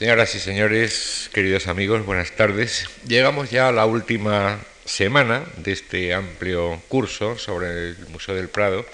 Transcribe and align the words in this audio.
Señoras 0.00 0.34
y 0.34 0.40
señores, 0.40 1.28
queridos 1.34 1.66
amigos, 1.66 2.06
buenas 2.06 2.32
tardes. 2.32 2.88
Llegamos 3.06 3.50
ya 3.50 3.68
a 3.68 3.72
la 3.72 3.84
última 3.84 4.58
semana 4.86 5.44
de 5.58 5.72
este 5.72 6.14
amplio 6.14 6.80
curso 6.88 7.36
sobre 7.36 7.90
el 7.90 7.96
Museo 8.08 8.34
del 8.34 8.48
Prado, 8.48 8.86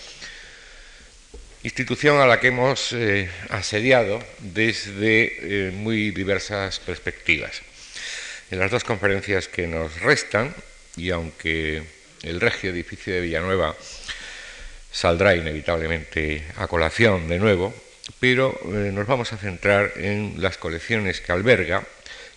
institución 1.62 2.18
a 2.18 2.26
la 2.26 2.40
que 2.40 2.48
hemos 2.48 2.92
eh, 2.92 3.30
asediado 3.50 4.20
desde 4.40 5.68
eh, 5.68 5.70
muy 5.70 6.10
diversas 6.10 6.80
perspectivas. 6.80 7.62
En 8.50 8.58
las 8.58 8.72
dos 8.72 8.82
conferencias 8.82 9.46
que 9.46 9.68
nos 9.68 10.00
restan, 10.00 10.52
y 10.96 11.10
aunque 11.10 11.84
el 12.24 12.40
regio 12.40 12.70
edificio 12.70 13.14
de 13.14 13.20
Villanueva 13.20 13.76
saldrá 14.90 15.36
inevitablemente 15.36 16.42
a 16.56 16.66
colación 16.66 17.28
de 17.28 17.38
nuevo, 17.38 17.72
pero 18.20 18.58
eh, 18.64 18.90
nos 18.92 19.06
vamos 19.06 19.32
a 19.32 19.36
centrar 19.36 19.92
en 19.96 20.34
las 20.38 20.58
colecciones 20.58 21.20
que 21.20 21.32
alberga, 21.32 21.82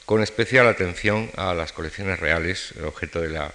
con 0.05 0.23
especial 0.23 0.67
atención 0.67 1.29
a 1.35 1.53
las 1.53 1.71
colecciones 1.71 2.19
reales, 2.19 2.73
objeto 2.83 3.21
de 3.21 3.29
la 3.29 3.53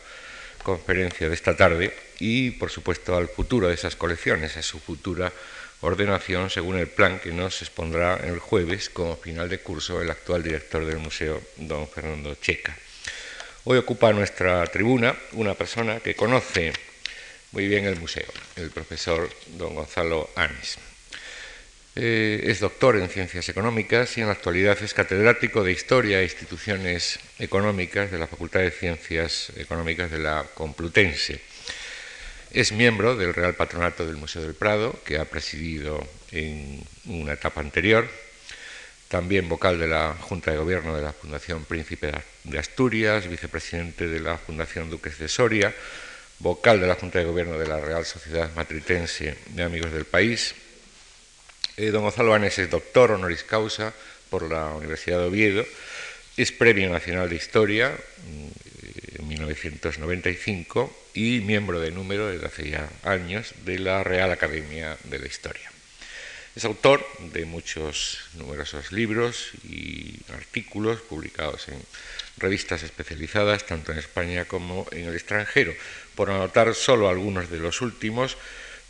conferencia 0.63 1.29
de 1.29 1.35
esta 1.35 1.57
tarde, 1.57 1.95
y 2.21 2.53
por 2.53 2.71
supuesto 2.71 3.17
al 3.17 3.29
futuro 3.29 3.69
de 3.69 3.75
esas 3.75 3.97
colecciones, 3.97 4.57
a 4.57 4.63
su 4.63 4.79
futura 4.79 5.33
ordenación 5.81 6.49
según 6.49 6.79
el 6.79 6.89
plan 6.89 7.19
que 7.19 7.33
nos 7.33 7.61
expondrá 7.61 8.17
el 8.17 8.39
jueves 8.39 8.89
como 8.89 9.17
final 9.17 9.49
de 9.49 9.59
curso 9.59 10.01
el 10.01 10.11
actual 10.11 10.43
director 10.43 10.85
del 10.87 10.99
museo, 10.99 11.43
don 11.57 11.87
Fernando 11.89 12.35
Checa. 12.37 12.77
Hoy 13.65 13.79
ocupa 13.79 14.13
nuestra 14.13 14.65
tribuna 14.67 15.15
una 15.33 15.55
persona 15.55 16.01
que 16.01 16.15
conoce 16.15 16.73
muy 17.53 17.69
bien 17.69 17.85
el 17.85 17.97
museo, 18.01 18.27
el 18.57 18.71
profesor 18.71 19.29
don 19.57 19.75
Gonzalo 19.75 20.31
Anis. 20.37 20.79
Eh, 21.97 22.51
es 22.51 22.59
doctor 22.59 22.97
en 22.97 23.09
ciencias 23.09 23.49
económicas 23.49 24.19
y 24.19 24.21
en 24.21 24.27
la 24.27 24.33
actualidad 24.33 24.77
es 24.83 24.95
catedrático 24.95 25.63
de 25.63 25.71
Historia 25.71 26.21
e 26.21 26.25
Instituciones 26.25 27.21
Económicas 27.39 28.11
de 28.11 28.19
la 28.19 28.27
Facultad 28.27 28.61
de 28.61 28.73
Ciencias 28.73 29.53
Económicas 29.57 30.11
de 30.11 30.19
la 30.19 30.45
Complutense. 30.55 31.41
Es 32.51 32.73
miembro 32.73 33.17
del 33.17 33.33
Real 33.33 33.55
Patronato 33.55 34.07
del 34.07 34.17
Museo 34.17 34.43
del 34.43 34.55
Prado, 34.55 34.99
que 35.05 35.19
ha 35.19 35.25
presidido 35.25 36.05
en 36.33 36.83
una 37.07 37.35
etapa 37.35 37.61
anterior. 37.61 38.09
También 39.07 39.49
vocal 39.49 39.79
de 39.79 39.87
la 39.87 40.15
Junta 40.21 40.51
de 40.51 40.57
Gobierno 40.57 40.97
de 40.97 41.03
la 41.03 41.13
Fundación 41.13 41.65
Príncipe 41.65 42.11
de 42.43 42.59
Asturias, 42.59 43.29
vicepresidente 43.29 44.09
de 44.09 44.19
la 44.19 44.37
Fundación 44.39 44.91
Duques 44.91 45.19
de 45.19 45.29
Soria, 45.29 45.73
vocal 46.41 46.81
de 46.81 46.89
la 46.89 46.97
Junta 46.97 47.21
de 47.21 47.25
Gobierno 47.25 47.57
de 47.57 47.69
la 47.69 47.81
Real 47.81 48.05
Sociedad 48.05 48.51
Matritense 48.57 49.37
de 49.51 49.63
Amigos 49.63 49.93
del 49.93 50.05
País, 50.05 50.55
eh, 51.77 51.91
don 51.91 52.03
Gonzalo 52.03 52.35
Anes 52.35 52.59
es 52.59 52.71
doctor 52.71 53.13
honoris 53.13 53.45
causa 53.45 53.93
por 54.31 54.51
la 54.51 54.75
Universidad 54.75 55.19
de 55.19 55.27
Oviedo, 55.27 55.65
es 56.37 56.53
Premio 56.53 56.91
Nacional 56.91 57.29
de 57.29 57.37
Historia 57.37 57.91
mm, 57.91 59.19
en 59.21 59.29
1995 59.29 60.97
y 61.15 61.41
miembro 61.41 61.81
de 61.81 61.91
número 61.91 62.29
desde 62.29 62.47
hace 62.47 62.71
ya 62.71 62.89
años 63.03 63.55
de 63.65 63.79
la 63.79 64.05
Real 64.05 64.31
Academia 64.33 64.97
de 65.05 65.19
la 65.19 65.27
Historia. 65.27 65.71
Es 66.57 66.65
autor 66.65 67.05
de 67.33 67.47
muchos 67.47 68.21
numerosos 68.35 68.93
libros 68.93 69.51
y 69.65 70.21
artículos 70.33 71.01
publicados 71.01 71.67
en 71.69 71.83
revistas 72.37 72.85
especializadas 72.85 73.67
tanto 73.67 73.91
en 73.91 73.99
España 73.99 74.45
como 74.45 74.87
en 74.93 75.07
el 75.07 75.15
extranjero. 75.15 75.75
Por 76.15 76.31
anotar 76.31 76.73
solo 76.77 77.09
algunos 77.09 77.51
de 77.51 77.59
los 77.59 77.81
últimos, 77.81 78.37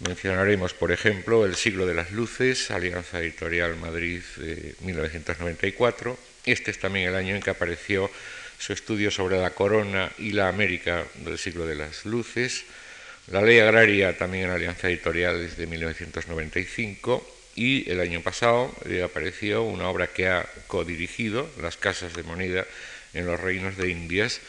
Mencionaremos, 0.07 0.75
por 0.75 0.93
ejemplo, 0.93 1.47
El 1.47 1.55
siglo 1.55 1.87
de 1.87 1.95
las 1.95 2.13
luces, 2.13 2.71
Alianza 2.71 3.21
Editorial 3.21 3.77
Madrid 3.77 4.21
de 4.37 4.75
1994. 4.81 6.19
Este 6.45 6.71
es 6.73 6.79
también 6.79 7.09
el 7.09 7.15
año 7.15 7.35
en 7.35 7.41
que 7.41 7.49
apareció 7.49 8.11
su 8.59 8.75
estudio 8.75 9.11
sobre 9.11 9.41
la 9.41 9.51
corona 9.51 10.13
y 10.19 10.33
la 10.33 10.49
América 10.49 11.07
del 11.25 11.39
siglo 11.39 11.65
de 11.65 11.77
las 11.77 12.05
luces. 12.05 12.65
La 13.29 13.41
ley 13.41 13.61
agraria 13.61 14.19
también 14.19 14.45
en 14.45 14.51
Alianza 14.51 14.91
Editorial 14.91 15.41
desde 15.41 15.67
1995 15.67 17.27
y 17.55 17.91
el 17.91 18.01
año 18.01 18.21
pasado 18.21 18.75
eh, 18.85 19.03
apareció 19.03 19.63
una 19.63 19.89
obra 19.89 20.09
que 20.09 20.29
ha 20.29 20.47
codirigido, 20.67 21.49
Las 21.63 21.79
casas 21.79 22.13
de 22.13 22.25
moneda 22.25 22.67
en 23.15 23.25
los 23.25 23.41
reinos 23.41 23.79
de 23.79 23.89
Indias, 23.89 24.43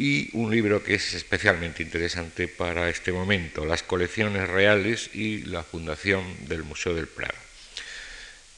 y 0.00 0.30
un 0.32 0.50
libro 0.50 0.82
que 0.82 0.94
es 0.94 1.12
especialmente 1.12 1.82
interesante 1.82 2.48
para 2.48 2.88
este 2.88 3.12
momento, 3.12 3.66
las 3.66 3.82
colecciones 3.82 4.48
reales 4.48 5.10
y 5.12 5.42
la 5.42 5.62
fundación 5.62 6.24
del 6.48 6.62
Museo 6.62 6.94
del 6.94 7.06
Prado. 7.06 7.36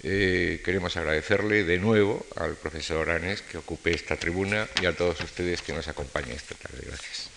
Eh, 0.05 0.63
queremos 0.65 0.97
agradecerle 0.97 1.65
de 1.65 1.79
nuevo 1.79 2.25
al 2.37 2.55
profesor 2.55 3.11
Anes 3.11 3.43
que 3.43 3.59
ocupe 3.59 3.93
esta 3.93 4.17
tribuna 4.17 4.69
y 4.81 4.87
a 4.87 4.97
todos 4.97 5.21
ustedes 5.21 5.63
que 5.63 5.73
nos 5.73 5.89
acompañen 5.89 6.37
esta 6.37 6.55
tarde. 6.55 6.85
Gracias. 6.87 7.32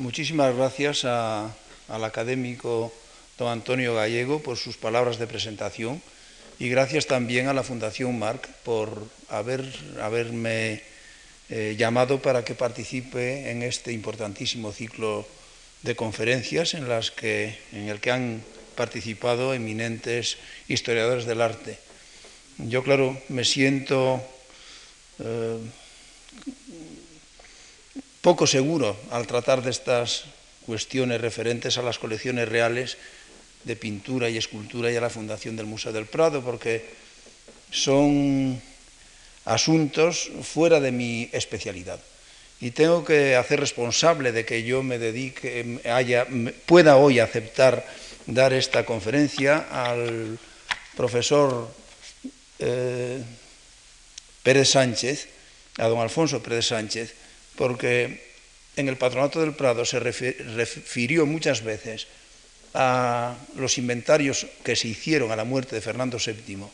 Muchísimas 0.00 0.56
gracias 0.56 1.04
al 1.04 2.04
académico 2.04 2.90
don 3.36 3.52
Antonio 3.52 3.94
Gallego 3.94 4.40
por 4.40 4.56
sus 4.56 4.78
palabras 4.78 5.18
de 5.18 5.26
presentación 5.26 6.00
y 6.58 6.70
gracias 6.70 7.06
también 7.06 7.48
a 7.48 7.52
la 7.52 7.62
Fundación 7.62 8.18
Marc 8.18 8.48
por 8.64 9.06
haber, 9.28 9.62
haberme 10.00 10.80
eh, 11.50 11.76
llamado 11.76 12.22
para 12.22 12.46
que 12.46 12.54
participe 12.54 13.50
en 13.50 13.62
este 13.62 13.92
importantísimo 13.92 14.72
ciclo 14.72 15.28
de 15.82 15.94
conferencias 15.94 16.72
en, 16.72 16.88
las 16.88 17.10
que, 17.10 17.58
en 17.70 17.90
el 17.90 18.00
que 18.00 18.10
han 18.10 18.42
participado 18.76 19.52
eminentes 19.52 20.38
historiadores 20.66 21.26
del 21.26 21.42
arte. 21.42 21.76
Yo, 22.56 22.82
claro, 22.82 23.20
me 23.28 23.44
siento 23.44 24.24
eh, 25.18 25.58
poco 28.20 28.46
seguro 28.46 28.96
al 29.10 29.26
tratar 29.26 29.62
de 29.62 29.70
estas 29.70 30.24
cuestiones 30.66 31.20
referentes 31.20 31.78
a 31.78 31.82
las 31.82 31.98
colecciones 31.98 32.48
reales 32.48 32.96
de 33.64 33.76
pintura 33.76 34.28
y 34.28 34.36
escultura 34.36 34.90
y 34.90 34.96
a 34.96 35.00
la 35.00 35.10
fundación 35.10 35.56
del 35.56 35.66
Museo 35.66 35.92
del 35.92 36.06
Prado, 36.06 36.42
porque 36.42 36.84
son 37.70 38.60
asuntos 39.44 40.30
fuera 40.42 40.80
de 40.80 40.92
mi 40.92 41.28
especialidad. 41.32 42.00
Y 42.60 42.72
tengo 42.72 43.04
que 43.04 43.36
hacer 43.36 43.58
responsable 43.58 44.32
de 44.32 44.44
que 44.44 44.62
yo 44.64 44.82
me 44.82 44.98
dedique, 44.98 45.80
pueda 46.66 46.96
hoy 46.96 47.18
aceptar 47.18 47.86
dar 48.26 48.52
esta 48.52 48.84
conferencia 48.84 49.66
al 49.70 50.38
profesor 50.94 51.72
eh, 52.58 53.22
Pérez 54.42 54.68
Sánchez, 54.68 55.28
a 55.78 55.88
don 55.88 56.00
Alfonso 56.00 56.42
Pérez 56.42 56.66
Sánchez, 56.66 57.14
porque 57.56 58.30
en 58.76 58.88
el 58.88 58.96
Patronato 58.96 59.40
del 59.40 59.54
Prado 59.54 59.84
se 59.84 60.00
refirió 60.00 61.26
muchas 61.26 61.62
veces 61.62 62.06
a 62.74 63.36
los 63.56 63.78
inventarios 63.78 64.46
que 64.62 64.76
se 64.76 64.88
hicieron 64.88 65.32
a 65.32 65.36
la 65.36 65.44
muerte 65.44 65.74
de 65.74 65.82
Fernando 65.82 66.18
VII 66.18 66.66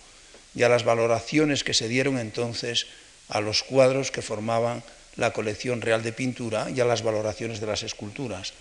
y 0.54 0.62
a 0.62 0.68
las 0.68 0.84
valoraciones 0.84 1.64
que 1.64 1.74
se 1.74 1.88
dieron 1.88 2.18
entonces 2.18 2.86
a 3.28 3.40
los 3.40 3.62
cuadros 3.62 4.10
que 4.10 4.22
formaban 4.22 4.82
la 5.16 5.32
colección 5.32 5.80
real 5.80 6.02
de 6.02 6.12
pintura 6.12 6.68
y 6.70 6.80
a 6.80 6.84
las 6.84 7.02
valoraciones 7.02 7.60
de 7.60 7.66
las 7.66 7.82
esculturas. 7.82 8.52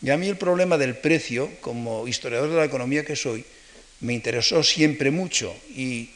Y 0.00 0.10
a 0.10 0.16
mí 0.16 0.28
el 0.28 0.36
problema 0.36 0.78
del 0.78 0.96
precio, 0.96 1.50
como 1.60 2.08
historiador 2.08 2.50
de 2.50 2.56
la 2.56 2.64
economía 2.64 3.04
que 3.04 3.14
soy, 3.14 3.44
me 4.00 4.14
interesó 4.14 4.62
siempre 4.62 5.10
mucho 5.10 5.54
y 5.68 6.10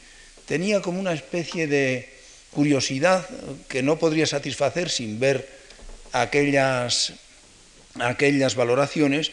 tenía 0.46 0.82
como 0.82 0.98
una 0.98 1.12
especie 1.12 1.66
de 1.66 2.15
curiosidad 2.50 3.26
que 3.68 3.82
no 3.82 3.98
podría 3.98 4.26
satisfacer 4.26 4.90
sin 4.90 5.20
ver 5.20 5.48
aquellas, 6.12 7.12
aquellas 8.00 8.54
valoraciones, 8.54 9.32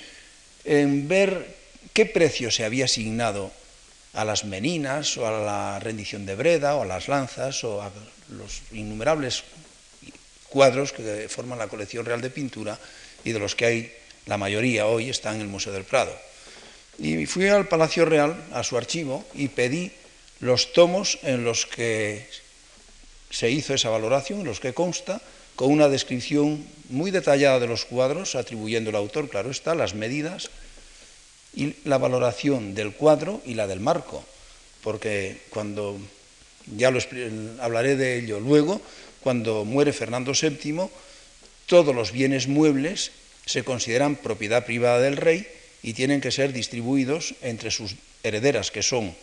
en 0.66 1.08
ver 1.08 1.56
qué 1.94 2.06
precio 2.06 2.52
se 2.52 2.66
había 2.66 2.86
asignado 2.86 3.52
a 4.14 4.26
las 4.26 4.46
meninas 4.46 5.18
o 5.18 5.28
a 5.28 5.32
la 5.32 5.80
rendición 5.80 6.26
de 6.26 6.36
Breda 6.36 6.76
o 6.76 6.84
a 6.84 6.86
las 6.86 7.08
lanzas 7.08 7.64
o 7.64 7.82
a 7.82 7.92
los 8.30 8.62
innumerables 8.72 9.44
cuadros 10.50 10.94
que 10.94 11.28
forman 11.30 11.58
la 11.58 11.68
colección 11.68 12.06
real 12.06 12.22
de 12.22 12.30
pintura 12.30 12.78
y 13.26 13.32
de 13.32 13.40
los 13.40 13.56
que 13.56 13.66
hay 13.66 13.94
la 14.26 14.38
mayoría 14.38 14.88
hoy 14.88 15.10
están 15.10 15.36
en 15.36 15.42
el 15.42 15.48
Museo 15.48 15.74
del 15.74 15.84
Prado. 15.84 16.16
Y 17.00 17.26
fui 17.26 17.48
al 17.48 17.68
Palacio 17.68 18.06
Real, 18.06 18.38
a 18.54 18.64
su 18.64 18.78
archivo, 18.78 19.26
y 19.34 19.48
pedí 19.48 19.92
los 20.40 20.74
tomos 20.74 21.18
en 21.24 21.44
los 21.44 21.66
que 21.66 22.28
se 23.34 23.50
hizo 23.50 23.74
esa 23.74 23.90
valoración, 23.90 24.42
en 24.42 24.46
los 24.46 24.60
que 24.60 24.74
consta, 24.74 25.20
con 25.56 25.72
una 25.72 25.90
descripción 25.90 26.64
muy 26.90 27.10
detallada 27.10 27.60
de 27.60 27.68
los 27.68 27.84
cuadros, 27.86 28.36
atribuyendo 28.36 28.92
al 28.92 28.96
autor, 28.96 29.28
claro 29.28 29.50
está, 29.50 29.74
las 29.74 29.96
medidas 29.96 30.52
y 31.56 31.76
la 31.84 31.98
valoración 31.98 32.76
del 32.76 32.94
cuadro 32.94 33.42
y 33.44 33.56
la 33.56 33.66
del 33.66 33.80
marco, 33.80 34.24
porque 34.84 35.42
cuando 35.50 35.98
ya 36.78 36.92
lo 36.92 37.00
hablaré 37.60 37.96
de 37.96 38.20
ello 38.20 38.40
luego, 38.40 38.80
cuando 39.22 39.66
muere 39.66 39.94
Fernando 39.94 40.34
VII, 40.40 40.90
todos 41.66 41.96
los 41.96 42.12
bienes 42.12 42.48
muebles 42.48 43.12
se 43.48 43.64
consideran 43.64 44.16
propiedad 44.16 44.64
privada 44.64 45.00
del 45.00 45.18
rey 45.18 45.48
y 45.82 45.94
tienen 45.94 46.22
que 46.22 46.32
ser 46.32 46.54
distribuidos 46.54 47.34
entre 47.42 47.72
sus 47.72 47.96
herederas, 48.22 48.70
que 48.70 48.84
son 48.84 49.16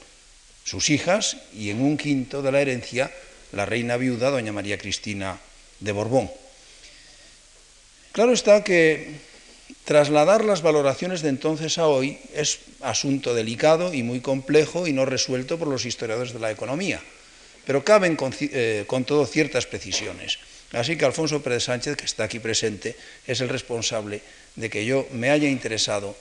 sus 0.65 0.91
hijas, 0.91 1.37
y 1.55 1.71
en 1.71 1.81
un 1.81 1.97
quinto 1.97 2.43
de 2.43 2.53
la 2.53 2.61
herencia 2.61 3.11
la 3.53 3.67
reina 3.67 3.97
viuda, 3.97 4.31
doña 4.31 4.53
María 4.53 4.79
Cristina 4.79 5.39
de 5.81 5.93
Borbón. 5.93 6.31
Claro 8.13 8.33
está 8.33 8.65
que 8.65 9.21
trasladar 9.85 10.45
las 10.45 10.63
valoraciones 10.63 11.23
de 11.23 11.29
entonces 11.29 11.79
a 11.79 11.87
hoy 11.87 12.19
es 12.35 12.59
asunto 12.81 13.35
delicado 13.35 13.95
y 13.95 14.03
muy 14.03 14.21
complejo 14.21 14.87
y 14.87 14.93
no 14.93 15.05
resuelto 15.05 15.59
por 15.59 15.69
los 15.69 15.87
historiadores 15.87 16.33
de 16.33 16.41
la 16.41 16.51
economía, 16.51 17.01
pero 17.67 17.85
caben 17.85 18.17
con, 18.17 18.35
eh, 18.41 18.85
todo 19.07 19.27
ciertas 19.27 19.67
precisiones. 19.67 20.39
Así 20.73 20.97
que 20.97 21.05
Alfonso 21.05 21.43
Pérez 21.43 21.65
Sánchez, 21.65 21.97
que 21.97 22.05
está 22.05 22.25
aquí 22.25 22.39
presente, 22.39 22.97
es 23.27 23.41
el 23.41 23.49
responsable 23.49 24.23
de 24.55 24.71
que 24.71 24.85
yo 24.85 25.07
me 25.13 25.31
haya 25.31 25.49
interesado 25.49 26.15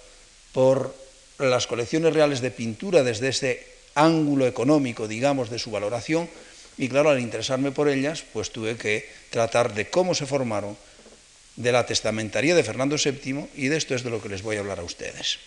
por 0.54 0.96
las 1.38 1.68
colecciones 1.68 2.14
reales 2.14 2.42
de 2.42 2.52
pintura 2.52 3.04
desde 3.04 3.30
ese 3.30 3.68
ángulo 3.96 4.48
económico, 4.48 5.08
digamos, 5.08 5.50
de 5.50 5.60
su 5.60 5.72
valoración, 5.72 6.30
y 6.80 6.88
claro, 6.88 7.10
al 7.10 7.20
interesarme 7.20 7.74
por 7.74 7.90
ellas, 7.90 8.24
pues 8.32 8.52
tuve 8.52 8.78
que 8.78 9.08
tratar 9.32 9.74
de 9.74 9.90
cómo 9.90 10.16
se 10.16 10.26
formaron, 10.26 10.78
de 11.58 11.74
la 11.74 11.86
testamentaría 11.86 12.56
de 12.56 12.64
Fernando 12.64 12.96
VII, 12.96 13.50
y 13.58 13.68
de 13.68 13.76
esto 13.76 13.96
es 13.96 14.04
de 14.04 14.10
lo 14.10 14.24
que 14.24 14.30
les 14.30 14.42
voy 14.42 14.56
a 14.56 14.62
hablar 14.62 14.80
a 14.80 14.84
ustedes. 14.84 15.40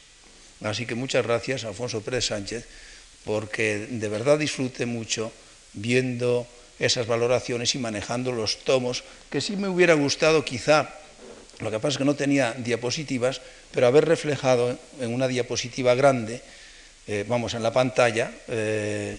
Así 0.62 0.84
que 0.84 0.94
muchas 0.94 1.24
gracias, 1.24 1.64
Alfonso 1.64 2.02
Pérez 2.02 2.26
Sánchez, 2.26 2.66
porque 3.24 3.86
de 3.88 4.08
verdad 4.10 4.38
disfrute 4.38 4.84
mucho 4.84 5.32
viendo 5.72 6.46
esas 6.78 7.06
valoraciones 7.06 7.74
y 7.74 7.78
manejando 7.78 8.32
los 8.32 8.58
tomos, 8.58 9.02
que 9.30 9.40
sí 9.40 9.56
me 9.56 9.68
hubiera 9.68 9.94
gustado 9.94 10.44
quizá, 10.44 10.90
lo 11.60 11.70
que 11.70 11.78
pasa 11.78 11.92
es 11.92 11.98
que 11.98 12.04
no 12.04 12.14
tenía 12.14 12.52
diapositivas, 12.52 13.40
pero 13.72 13.86
haber 13.86 14.04
reflejado 14.04 14.76
en 15.00 15.14
una 15.14 15.28
diapositiva 15.28 15.94
grande, 15.94 16.42
eh, 17.06 17.24
vamos, 17.26 17.54
en 17.54 17.62
la 17.62 17.72
pantalla, 17.72 18.30
eh, 18.48 19.16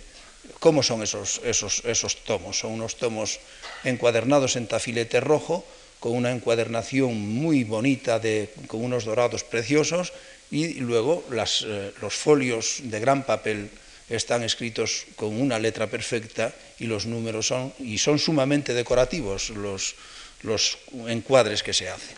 cómo 0.60 0.84
son 0.84 1.04
esos, 1.04 1.42
esos, 1.44 1.84
esos 1.86 2.24
tomos. 2.24 2.60
Son 2.60 2.72
unos 2.72 2.95
tomos 2.98 3.40
encuadernados 3.84 4.56
en 4.56 4.68
tafilete 4.68 5.19
rojo, 5.19 5.66
con 6.00 6.16
una 6.16 6.31
encuadernación 6.31 7.18
muy 7.18 7.63
bonita, 7.63 8.19
de, 8.19 8.50
con 8.68 8.84
unos 8.84 9.06
dorados 9.06 9.44
preciosos, 9.44 10.12
y 10.51 10.75
luego 10.75 11.24
eh, 11.31 11.92
los 12.01 12.13
folios 12.13 12.81
de 12.84 13.00
gran 13.00 13.24
papel 13.25 13.69
están 14.10 14.44
escritos 14.44 15.06
con 15.16 15.40
una 15.40 15.60
letra 15.60 15.88
perfecta 15.88 16.54
y 16.80 16.86
los 16.86 17.06
números 17.06 17.48
son, 17.48 17.74
y 17.80 17.98
son 17.98 18.19
sumamente 18.19 18.74
decorativos 18.74 19.50
los, 19.51 19.95
los 20.44 20.78
encuadres 21.07 21.63
que 21.63 21.74
se 21.74 21.90
hacen. 21.90 22.16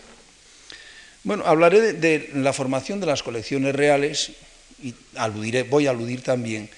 Bueno, 1.23 1.43
hablaré 1.45 1.93
de, 1.93 2.29
la 2.35 2.53
formación 2.53 2.99
de 2.99 3.07
las 3.07 3.23
colecciones 3.23 3.73
reales 3.73 4.31
y 4.83 4.93
aludiré, 5.15 5.63
voy 5.63 5.87
a 5.87 5.91
aludir 5.91 6.21
también 6.21 6.69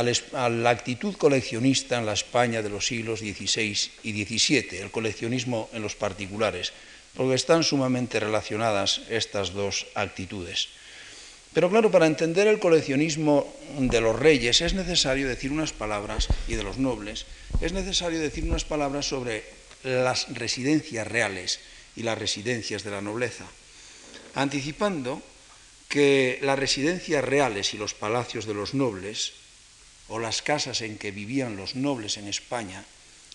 a 0.00 0.48
la 0.48 0.70
actitud 0.70 1.16
coleccionista 1.16 1.98
en 1.98 2.06
la 2.06 2.12
España 2.12 2.62
de 2.62 2.68
los 2.68 2.86
siglos 2.86 3.20
XVI 3.20 3.76
y 4.02 4.24
XVII, 4.24 4.78
el 4.78 4.90
coleccionismo 4.90 5.70
en 5.72 5.82
los 5.82 5.94
particulares, 5.94 6.72
porque 7.16 7.34
están 7.34 7.64
sumamente 7.64 8.20
relacionadas 8.20 9.00
estas 9.08 9.52
dos 9.52 9.86
actitudes. 9.94 10.68
Pero 11.56 11.70
claro, 11.70 11.90
para 11.90 12.06
entender 12.06 12.46
el 12.46 12.58
coleccionismo 12.58 13.48
de 13.78 14.00
los 14.02 14.18
reyes 14.18 14.60
es 14.60 14.74
necesario 14.74 15.26
decir 15.26 15.50
unas 15.50 15.72
palabras, 15.72 16.28
y 16.46 16.54
de 16.54 16.62
los 16.62 16.76
nobles, 16.76 17.24
es 17.62 17.72
necesario 17.72 18.20
decir 18.20 18.44
unas 18.44 18.64
palabras 18.64 19.06
sobre 19.06 19.44
las 19.82 20.28
residencias 20.34 21.06
reales 21.06 21.60
y 21.96 22.02
las 22.02 22.18
residencias 22.18 22.84
de 22.84 22.90
la 22.90 23.00
nobleza, 23.00 23.46
anticipando 24.34 25.22
que 25.88 26.38
las 26.42 26.58
residencias 26.58 27.24
reales 27.24 27.72
y 27.72 27.78
los 27.78 27.94
palacios 27.94 28.44
de 28.44 28.52
los 28.52 28.74
nobles, 28.74 29.45
o 30.08 30.18
las 30.18 30.42
casas 30.42 30.80
en 30.82 30.98
que 30.98 31.10
vivían 31.10 31.56
los 31.56 31.74
nobles 31.74 32.16
en 32.16 32.28
España, 32.28 32.84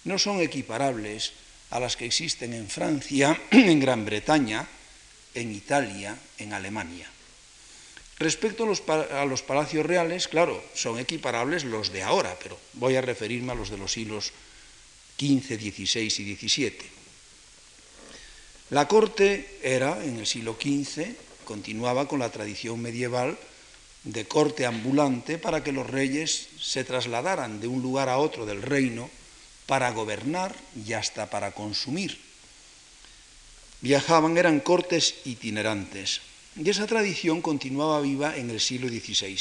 no 0.03 0.17
son 0.17 0.39
equiparables 0.39 1.33
a 1.69 1.79
las 1.79 1.95
que 1.95 2.05
existen 2.05 2.53
en 2.53 2.69
Francia, 2.69 3.39
en 3.51 3.79
Gran 3.79 4.05
Bretaña, 4.05 4.67
en 5.33 5.51
Italia, 5.51 6.17
en 6.37 6.53
Alemania. 6.53 7.07
Respecto 8.19 8.65
a 8.65 9.25
los, 9.25 9.41
palacios 9.41 9.83
reales, 9.83 10.27
claro, 10.27 10.63
son 10.75 10.99
equiparables 10.99 11.63
los 11.63 11.91
de 11.91 12.03
ahora, 12.03 12.37
pero 12.41 12.59
voy 12.73 12.95
a 12.95 13.01
referirme 13.01 13.53
a 13.53 13.55
los 13.55 13.71
de 13.71 13.79
los 13.79 13.93
siglos 13.93 14.31
XV, 15.17 15.57
XVI 15.57 16.05
y 16.05 16.35
XVII. 16.35 16.77
La 18.69 18.87
corte 18.87 19.57
era, 19.63 20.03
en 20.03 20.19
el 20.19 20.27
siglo 20.27 20.55
XV, 20.61 21.15
continuaba 21.45 22.07
con 22.07 22.19
la 22.19 22.29
tradición 22.29 22.79
medieval 22.79 23.39
de 24.03 24.27
corte 24.27 24.65
ambulante 24.65 25.37
para 25.37 25.63
que 25.63 25.71
los 25.71 25.87
reyes 25.87 26.47
se 26.59 26.83
trasladaran 26.83 27.61
de 27.61 27.67
un 27.67 27.81
lugar 27.81 28.09
a 28.09 28.17
otro 28.17 28.45
del 28.45 28.61
reino 28.61 29.09
para 29.67 29.91
gobernar 29.91 30.55
y 30.85 30.93
hasta 30.93 31.29
para 31.29 31.51
consumir. 31.51 32.19
Viajaban, 33.81 34.37
eran 34.37 34.59
cortes 34.59 35.15
itinerantes. 35.25 36.21
Y 36.55 36.69
esa 36.69 36.87
tradición 36.87 37.41
continuaba 37.41 38.01
viva 38.01 38.35
en 38.35 38.49
el 38.49 38.59
siglo 38.59 38.89
XVI. 38.89 39.39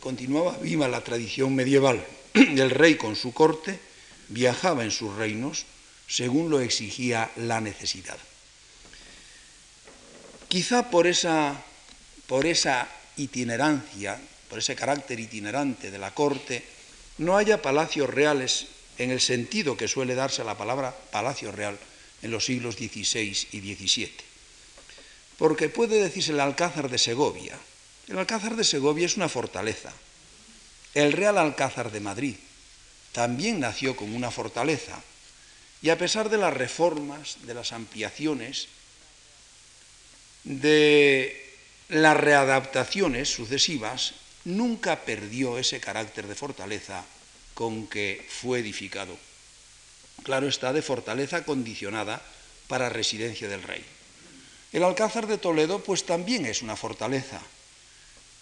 Continuaba 0.00 0.58
viva 0.58 0.88
la 0.88 1.02
tradición 1.02 1.54
medieval. 1.54 2.04
El 2.34 2.70
rey 2.70 2.96
con 2.96 3.16
su 3.16 3.32
corte 3.32 3.78
viajaba 4.28 4.84
en 4.84 4.90
sus 4.90 5.14
reinos 5.16 5.66
según 6.08 6.50
lo 6.50 6.60
exigía 6.60 7.30
la 7.36 7.60
necesidad. 7.60 8.18
Quizá 10.48 10.90
por 10.90 11.06
esa, 11.06 11.62
por 12.26 12.46
esa 12.46 12.88
itinerancia, 13.16 14.20
por 14.48 14.58
ese 14.58 14.76
carácter 14.76 15.20
itinerante 15.20 15.90
de 15.90 15.98
la 15.98 16.14
corte, 16.14 16.64
no 17.18 17.36
haya 17.36 17.62
palacios 17.62 18.10
reales 18.10 18.66
en 18.98 19.10
el 19.10 19.20
sentido 19.20 19.76
que 19.76 19.88
suele 19.88 20.14
darse 20.14 20.42
a 20.42 20.44
la 20.44 20.58
palabra 20.58 20.94
palacio 21.10 21.52
real 21.52 21.78
en 22.22 22.30
los 22.30 22.44
siglos 22.44 22.76
XVI 22.76 23.48
y 23.52 23.74
XVII 23.74 24.34
porque 25.38 25.68
puede 25.68 26.02
decirse 26.02 26.32
el 26.32 26.40
Alcázar 26.40 26.88
de 26.88 26.98
Segovia. 26.98 27.58
El 28.08 28.18
Alcázar 28.18 28.56
de 28.56 28.64
Segovia 28.64 29.06
es 29.06 29.16
una 29.16 29.28
fortaleza. 29.28 29.92
El 30.94 31.12
Real 31.12 31.38
Alcázar 31.38 31.90
de 31.90 32.00
Madrid 32.00 32.36
también 33.12 33.60
nació 33.60 33.96
como 33.96 34.16
una 34.16 34.30
fortaleza 34.30 35.02
y 35.82 35.90
a 35.90 35.98
pesar 35.98 36.28
de 36.28 36.38
las 36.38 36.54
reformas, 36.54 37.38
de 37.42 37.54
las 37.54 37.72
ampliaciones, 37.72 38.68
de 40.44 41.43
las 41.88 42.16
readaptaciones 42.16 43.32
sucesivas, 43.32 44.14
nunca 44.44 45.04
perdió 45.04 45.58
ese 45.58 45.80
carácter 45.80 46.26
de 46.26 46.34
fortaleza 46.34 47.04
con 47.54 47.86
que 47.86 48.26
fue 48.28 48.60
edificado. 48.60 49.16
Claro 50.22 50.48
está, 50.48 50.72
de 50.72 50.82
fortaleza 50.82 51.44
condicionada 51.44 52.22
para 52.68 52.88
residencia 52.88 53.48
del 53.48 53.62
rey. 53.62 53.84
El 54.72 54.82
Alcázar 54.82 55.26
de 55.26 55.38
Toledo 55.38 55.82
pues 55.84 56.04
también 56.04 56.46
es 56.46 56.62
una 56.62 56.76
fortaleza. 56.76 57.40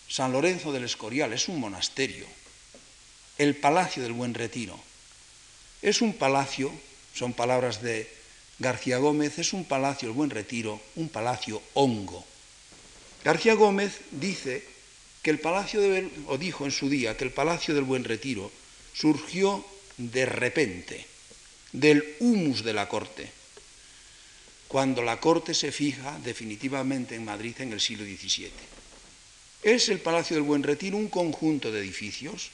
San 0.08 0.32
Lorenzo 0.32 0.72
del 0.72 0.84
Escorial 0.84 1.32
es 1.32 1.49
un 1.49 1.61
monasterio. 1.61 2.26
El 3.38 3.56
Palacio 3.56 4.02
del 4.02 4.12
Buen 4.12 4.34
Retiro 4.34 4.78
es 5.82 6.00
un 6.00 6.14
palacio, 6.14 6.72
son 7.12 7.32
palabras 7.32 7.82
de 7.82 8.08
García 8.61 8.99
Gómez, 8.99 9.40
es 9.40 9.52
un 9.52 9.64
palacio, 9.64 10.08
el 10.08 10.14
Buen 10.14 10.30
Retiro, 10.30 10.80
un 10.94 11.08
palacio 11.08 11.61
hongo. 11.75 12.25
García 13.24 13.54
Gómez 13.54 14.00
dice 14.10 14.64
que 15.22 15.30
el 15.30 15.38
palacio 15.38 15.80
de, 15.80 16.10
o 16.26 16.38
dijo 16.38 16.64
en 16.64 16.72
su 16.72 16.88
día 16.88 17.16
que 17.16 17.24
el 17.24 17.30
palacio 17.30 17.74
del 17.74 17.84
Buen 17.84 18.04
Retiro 18.04 18.50
surgió 18.92 19.64
de 19.96 20.26
repente 20.26 21.06
del 21.72 22.16
humus 22.20 22.64
de 22.64 22.72
la 22.72 22.88
corte 22.88 23.42
cuando 24.72 25.02
la 25.02 25.20
corte 25.20 25.52
se 25.52 25.70
fija 25.70 26.18
definitivamente 26.24 27.14
en 27.14 27.26
Madrid 27.26 27.54
en 27.58 27.74
el 27.74 27.80
siglo 27.80 28.04
XVII. 28.06 28.50
Es 29.62 29.90
el 29.90 30.00
Palacio 30.00 30.34
del 30.34 30.46
Buen 30.46 30.62
Retiro 30.62 30.96
un 30.96 31.08
conjunto 31.08 31.70
de 31.70 31.80
edificios, 31.80 32.48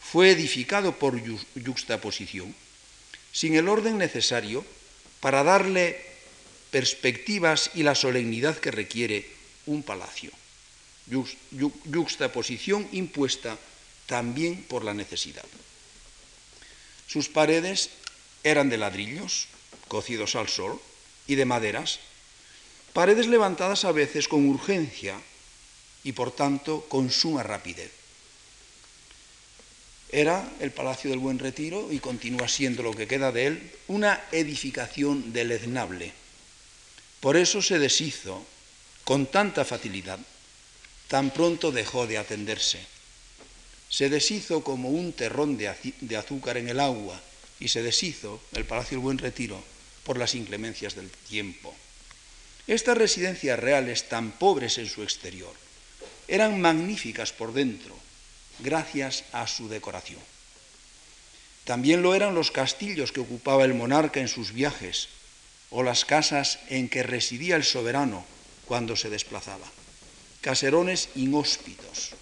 fue 0.00 0.32
edificado 0.32 0.98
por 0.98 1.22
yuxtaposición, 1.54 2.52
sin 3.30 3.54
el 3.54 3.68
orden 3.68 3.98
necesario 3.98 4.64
para 5.20 5.44
darle 5.44 6.02
perspectivas 6.72 7.70
y 7.76 7.84
la 7.84 7.94
solemnidad 7.94 8.58
que 8.58 8.72
requiere 8.72 9.24
un 9.66 9.82
palacio. 9.82 10.30
Yuxtaposición 11.84 12.88
impuesta 12.92 13.58
también 14.06 14.64
por 14.64 14.84
la 14.84 14.94
necesidad. 14.94 15.44
Sus 17.06 17.28
paredes 17.28 17.90
eran 18.42 18.68
de 18.68 18.78
ladrillos, 18.78 19.46
cocidos 19.88 20.34
al 20.34 20.48
sol, 20.48 20.80
y 21.26 21.34
de 21.36 21.44
maderas, 21.44 22.00
paredes 22.92 23.26
levantadas 23.26 23.84
a 23.84 23.92
veces 23.92 24.28
con 24.28 24.46
urgencia 24.46 25.20
y 26.04 26.12
por 26.12 26.32
tanto 26.32 26.84
con 26.88 27.10
suma 27.10 27.42
rapidez. 27.42 27.90
era 30.14 30.48
el 30.60 30.70
Palacio 30.70 31.10
del 31.10 31.18
Buen 31.18 31.40
Retiro 31.40 31.90
y 31.90 31.98
continúa 31.98 32.46
siendo 32.46 32.84
lo 32.84 32.92
que 32.92 33.08
queda 33.08 33.32
de 33.32 33.46
él 33.46 33.72
una 33.88 34.22
edificación 34.30 35.32
deleznable. 35.32 36.12
Por 37.18 37.36
eso 37.36 37.60
se 37.62 37.80
deshizo 37.80 38.46
con 39.04 39.26
tanta 39.26 39.64
facilidad, 39.64 40.18
tan 41.08 41.30
pronto 41.30 41.72
dejó 41.72 42.06
de 42.06 42.18
atenderse. 42.18 42.80
Se 43.88 44.08
deshizo 44.08 44.64
como 44.64 44.88
un 44.88 45.12
terrón 45.12 45.56
de 45.56 46.16
azúcar 46.16 46.56
en 46.56 46.68
el 46.68 46.80
agua 46.80 47.20
y 47.60 47.68
se 47.68 47.82
deshizo 47.82 48.40
el 48.52 48.64
Palacio 48.64 48.96
del 48.96 49.04
Buen 49.04 49.18
Retiro 49.18 49.62
por 50.04 50.18
las 50.18 50.34
inclemencias 50.34 50.94
del 50.94 51.10
tiempo. 51.10 51.74
Estas 52.66 52.96
residencias 52.96 53.58
reales, 53.58 54.08
tan 54.08 54.32
pobres 54.32 54.78
en 54.78 54.88
su 54.88 55.02
exterior, 55.02 55.52
eran 56.26 56.60
magníficas 56.60 57.32
por 57.32 57.52
dentro, 57.52 57.94
gracias 58.60 59.24
a 59.32 59.46
su 59.46 59.68
decoración. 59.68 60.20
También 61.64 62.02
lo 62.02 62.14
eran 62.14 62.34
los 62.34 62.50
castillos 62.50 63.12
que 63.12 63.20
ocupaba 63.20 63.64
el 63.64 63.74
monarca 63.74 64.20
en 64.20 64.28
sus 64.28 64.52
viajes 64.52 65.08
o 65.70 65.82
las 65.82 66.04
casas 66.04 66.58
en 66.68 66.88
que 66.88 67.02
residía 67.02 67.56
el 67.56 67.64
soberano 67.64 68.24
cuando 68.66 68.96
se 68.96 69.10
desplazaba. 69.10 69.66
Caserones 70.40 71.10
inhóspitos 71.14 72.14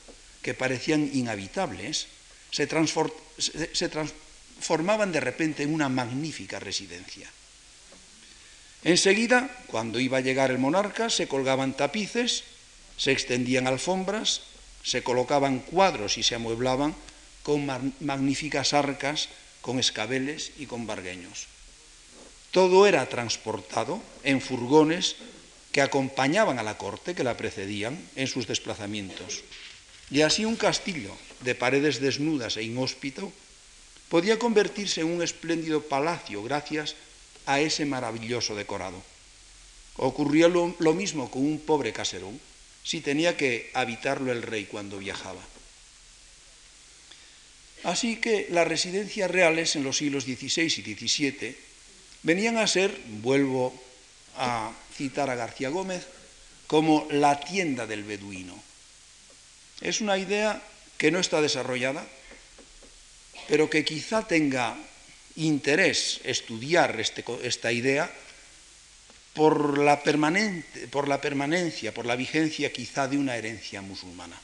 que 0.43 0.55
parecían 0.55 1.11
inhabitables 1.13 2.09
se, 2.51 2.67
transformaban 2.67 5.13
de 5.13 5.21
repente 5.21 5.63
en 5.63 5.73
una 5.73 5.89
magnífica 5.89 6.61
residencia. 6.61 7.31
Enseguida, 8.85 9.49
cuando 9.69 10.01
iba 10.01 10.19
a 10.19 10.23
llegar 10.23 10.51
el 10.51 10.59
monarca, 10.59 11.09
se 11.09 11.29
colgaban 11.29 11.77
tapices, 11.77 12.45
se 12.97 13.13
extendían 13.13 13.67
alfombras, 13.67 14.43
se 14.83 15.03
colocaban 15.03 15.61
cuadros 15.61 16.19
y 16.19 16.23
se 16.23 16.35
amueblaban 16.35 16.95
con 17.43 17.67
magníficas 18.01 18.75
arcas, 18.75 19.29
con 19.61 19.79
escabeles 19.79 20.53
y 20.59 20.67
con 20.67 20.87
bargueños. 20.87 21.47
Todo 22.51 22.87
era 22.87 23.09
transportado 23.09 24.03
en 24.25 24.41
furgones 24.41 25.17
que 25.73 25.81
acompañaban 25.81 26.59
a 26.59 26.63
la 26.63 26.77
corte, 26.77 27.15
que 27.15 27.25
la 27.25 27.37
precedían 27.37 27.99
en 28.15 28.29
sus 28.29 28.47
desplazamientos. 28.47 29.43
Y 30.11 30.21
así 30.21 30.45
un 30.45 30.57
castillo 30.57 31.17
de 31.41 31.55
paredes 31.55 31.99
desnudas 31.99 32.61
e 32.61 32.63
inhóspito 32.63 33.33
podía 34.13 34.39
convertirse 34.39 35.01
en 35.01 35.09
un 35.09 35.25
espléndido 35.25 35.81
palacio 35.89 36.45
gracias 36.45 36.95
a 37.47 37.61
ese 37.61 37.89
maravilloso 37.89 38.55
decorado. 38.55 39.01
Ocurría 39.97 40.49
lo, 40.49 40.77
lo 40.79 40.93
mismo 40.93 41.31
con 41.31 41.43
un 41.43 41.59
pobre 41.59 41.93
caserón 41.93 42.39
si 42.85 43.01
tenía 43.01 43.37
que 43.37 43.71
habitarlo 43.73 44.31
el 44.31 44.43
rey 44.43 44.67
cuando 44.67 44.99
viajaba. 44.99 45.41
Así 47.85 48.17
que 48.17 48.47
las 48.51 48.69
residencias 48.69 49.31
reales 49.31 49.75
en 49.75 49.83
los 49.83 49.97
siglos 49.97 50.25
XVI 50.25 50.69
y 50.69 50.95
XVII 50.95 51.57
venían 52.23 52.57
a 52.59 52.67
ser, 52.67 52.95
vuelvo 53.23 53.75
a 54.37 54.73
citar 54.97 55.31
a 55.31 55.35
García 55.35 55.69
Gómez, 55.69 56.07
como 56.67 57.07
la 57.11 57.41
tienda 57.41 57.87
del 57.87 58.05
beduino. 58.05 58.61
Es 59.81 60.01
una 60.01 60.17
idea 60.17 60.63
que 60.97 61.11
no 61.11 61.19
está 61.19 61.41
desarrollada, 61.41 62.07
pero 63.49 63.69
que 63.69 63.85
quizá 63.85 64.27
tenga 64.27 64.77
interés 65.37 66.21
estudiar 66.25 67.01
este, 67.01 67.25
esta 67.43 67.73
idea 67.73 68.11
por 69.35 69.79
la, 69.79 70.03
permanente, 70.03 70.89
por 70.89 71.09
la 71.09 71.21
permanencia, 71.21 71.93
por 71.93 72.07
la 72.07 72.17
vigencia 72.17 72.73
quizá 72.73 73.09
de 73.09 73.19
una 73.19 73.37
herencia 73.37 73.83
musulmana. 73.83 74.39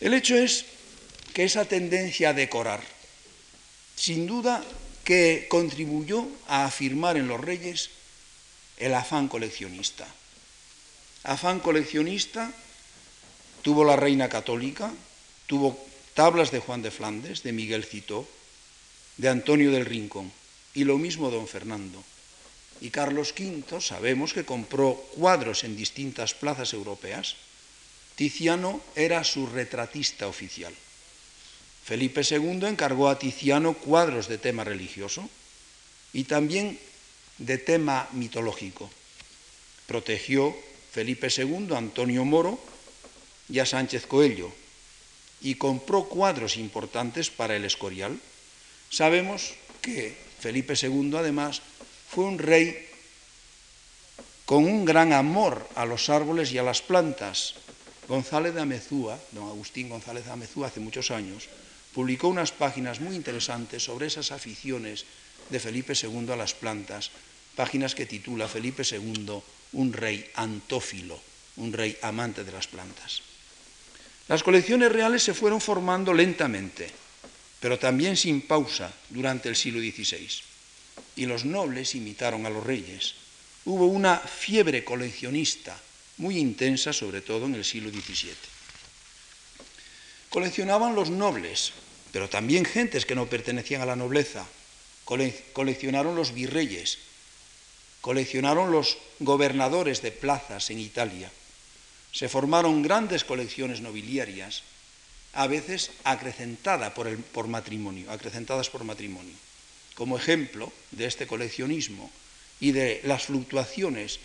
El 0.00 0.12
hecho 0.12 0.36
es 0.36 0.66
que 1.32 1.44
esa 1.44 1.64
tendencia 1.64 2.30
a 2.30 2.34
decorar, 2.34 2.82
sin 3.96 4.26
duda 4.26 4.62
que 5.04 5.46
contribuyó 5.48 6.26
a 6.48 6.66
afirmar 6.66 7.16
en 7.16 7.28
los 7.28 7.40
reyes 7.40 7.90
el 8.76 8.94
afán 8.94 9.28
coleccionista. 9.28 10.06
Afán 11.24 11.60
coleccionista 11.60 12.52
tuvo 13.62 13.84
la 13.84 13.96
reina 13.96 14.28
católica, 14.28 14.92
tuvo 15.46 15.78
tablas 16.14 16.50
de 16.50 16.60
Juan 16.60 16.82
de 16.82 16.90
Flandes, 16.90 17.42
de 17.42 17.52
Miguel 17.52 17.84
Citó, 17.84 18.28
de 19.16 19.28
Antonio 19.28 19.70
del 19.70 19.86
Rincón, 19.86 20.32
y 20.74 20.84
lo 20.84 20.98
mismo 20.98 21.30
don 21.30 21.48
Fernando. 21.48 22.02
Y 22.80 22.90
Carlos 22.90 23.32
V 23.38 23.80
sabemos 23.80 24.34
que 24.34 24.44
compró 24.44 24.94
cuadros 25.16 25.64
en 25.64 25.76
distintas 25.76 26.34
plazas 26.34 26.72
europeas. 26.72 27.36
Tiziano 28.16 28.80
era 28.94 29.24
su 29.24 29.46
retratista 29.46 30.26
oficial. 30.26 30.74
Felipe 31.84 32.22
II 32.28 32.66
encargó 32.66 33.08
a 33.08 33.18
Tiziano 33.18 33.74
cuadros 33.74 34.28
de 34.28 34.38
tema 34.38 34.64
religioso 34.64 35.28
y 36.12 36.24
también 36.24 36.78
de 37.38 37.58
tema 37.58 38.08
mitológico. 38.12 38.90
Protegió 39.86 40.54
Felipe 40.92 41.28
II 41.28 41.74
Antonio 41.76 42.24
Moro 42.24 42.58
y 43.48 43.58
a 43.58 43.66
Sánchez 43.66 44.06
Coello 44.06 44.52
y 45.40 45.56
compró 45.56 46.04
cuadros 46.04 46.56
importantes 46.56 47.30
para 47.30 47.56
el 47.56 47.64
Escorial. 47.64 48.18
Sabemos 48.90 49.54
que 49.82 50.16
Felipe 50.40 50.74
II 50.80 51.16
además 51.16 51.60
fue 52.08 52.24
un 52.24 52.38
rey 52.38 52.88
con 54.46 54.64
un 54.64 54.84
gran 54.84 55.12
amor 55.12 55.66
a 55.74 55.84
los 55.84 56.08
árboles 56.08 56.52
y 56.52 56.58
a 56.58 56.62
las 56.62 56.82
plantas. 56.82 57.54
González 58.08 58.54
de 58.54 58.60
Amezúa, 58.60 59.18
don 59.32 59.48
Agustín 59.48 59.88
González 59.88 60.24
de 60.24 60.32
Amezúa, 60.32 60.68
hace 60.68 60.80
muchos 60.80 61.10
años, 61.10 61.48
publicó 61.94 62.28
unas 62.28 62.52
páginas 62.52 63.00
muy 63.00 63.16
interesantes 63.16 63.82
sobre 63.84 64.06
esas 64.06 64.32
aficiones 64.32 65.06
de 65.50 65.60
Felipe 65.60 65.94
II 65.94 66.30
a 66.32 66.36
las 66.36 66.54
plantas, 66.54 67.10
páginas 67.56 67.94
que 67.94 68.06
titula 68.06 68.48
Felipe 68.48 68.82
II, 68.82 69.40
un 69.72 69.92
rey 69.92 70.30
antófilo, 70.34 71.20
un 71.56 71.72
rey 71.72 71.96
amante 72.02 72.44
de 72.44 72.52
las 72.52 72.66
plantas. 72.66 73.22
Las 74.28 74.42
colecciones 74.42 74.90
reales 74.90 75.22
se 75.22 75.34
fueron 75.34 75.60
formando 75.60 76.14
lentamente, 76.14 76.88
pero 77.60 77.78
también 77.78 78.16
sin 78.16 78.42
pausa 78.42 78.92
durante 79.10 79.48
el 79.48 79.56
siglo 79.56 79.80
XVI 79.80 80.54
y 81.16 81.26
los 81.26 81.44
nobles 81.44 81.94
imitaron 81.94 82.46
a 82.46 82.50
los 82.50 82.64
reyes. 82.64 83.14
Hubo 83.64 83.86
una 83.86 84.18
fiebre 84.18 84.84
coleccionista 84.84 85.78
muy 86.18 86.38
intensa, 86.38 86.92
sobre 86.92 87.20
todo 87.20 87.46
en 87.46 87.54
el 87.54 87.64
siglo 87.64 87.90
XVII. 87.90 88.34
Coleccionaban 90.28 90.94
los 90.94 91.10
nobles, 91.10 91.72
pero 92.12 92.28
también 92.28 92.64
gentes 92.64 93.06
que 93.06 93.14
no 93.14 93.26
pertenecían 93.26 93.82
a 93.82 93.86
la 93.86 93.96
nobleza. 93.96 94.46
Coleccionaron 95.04 96.16
los 96.16 96.32
virreyes, 96.32 96.98
coleccionaron 98.00 98.72
los 98.72 98.98
gobernadores 99.20 100.02
de 100.02 100.12
plazas 100.12 100.70
en 100.70 100.78
Italia. 100.78 101.30
Se 102.12 102.28
formaron 102.28 102.82
grandes 102.82 103.24
colecciones 103.24 103.80
nobiliarias, 103.80 104.62
a 105.32 105.46
veces 105.46 105.90
acrecentadas 106.04 106.92
por, 106.92 107.16
por 107.16 107.48
matrimonio, 107.48 108.10
acrecentadas 108.10 108.70
por 108.70 108.84
matrimonio. 108.84 109.34
Como 109.94 110.16
ejemplo 110.16 110.72
de 110.92 111.06
este 111.06 111.26
coleccionismo 111.26 112.10
y 112.60 112.72
de 112.72 113.00
las 113.04 113.24
fluctuaciones 113.24 114.20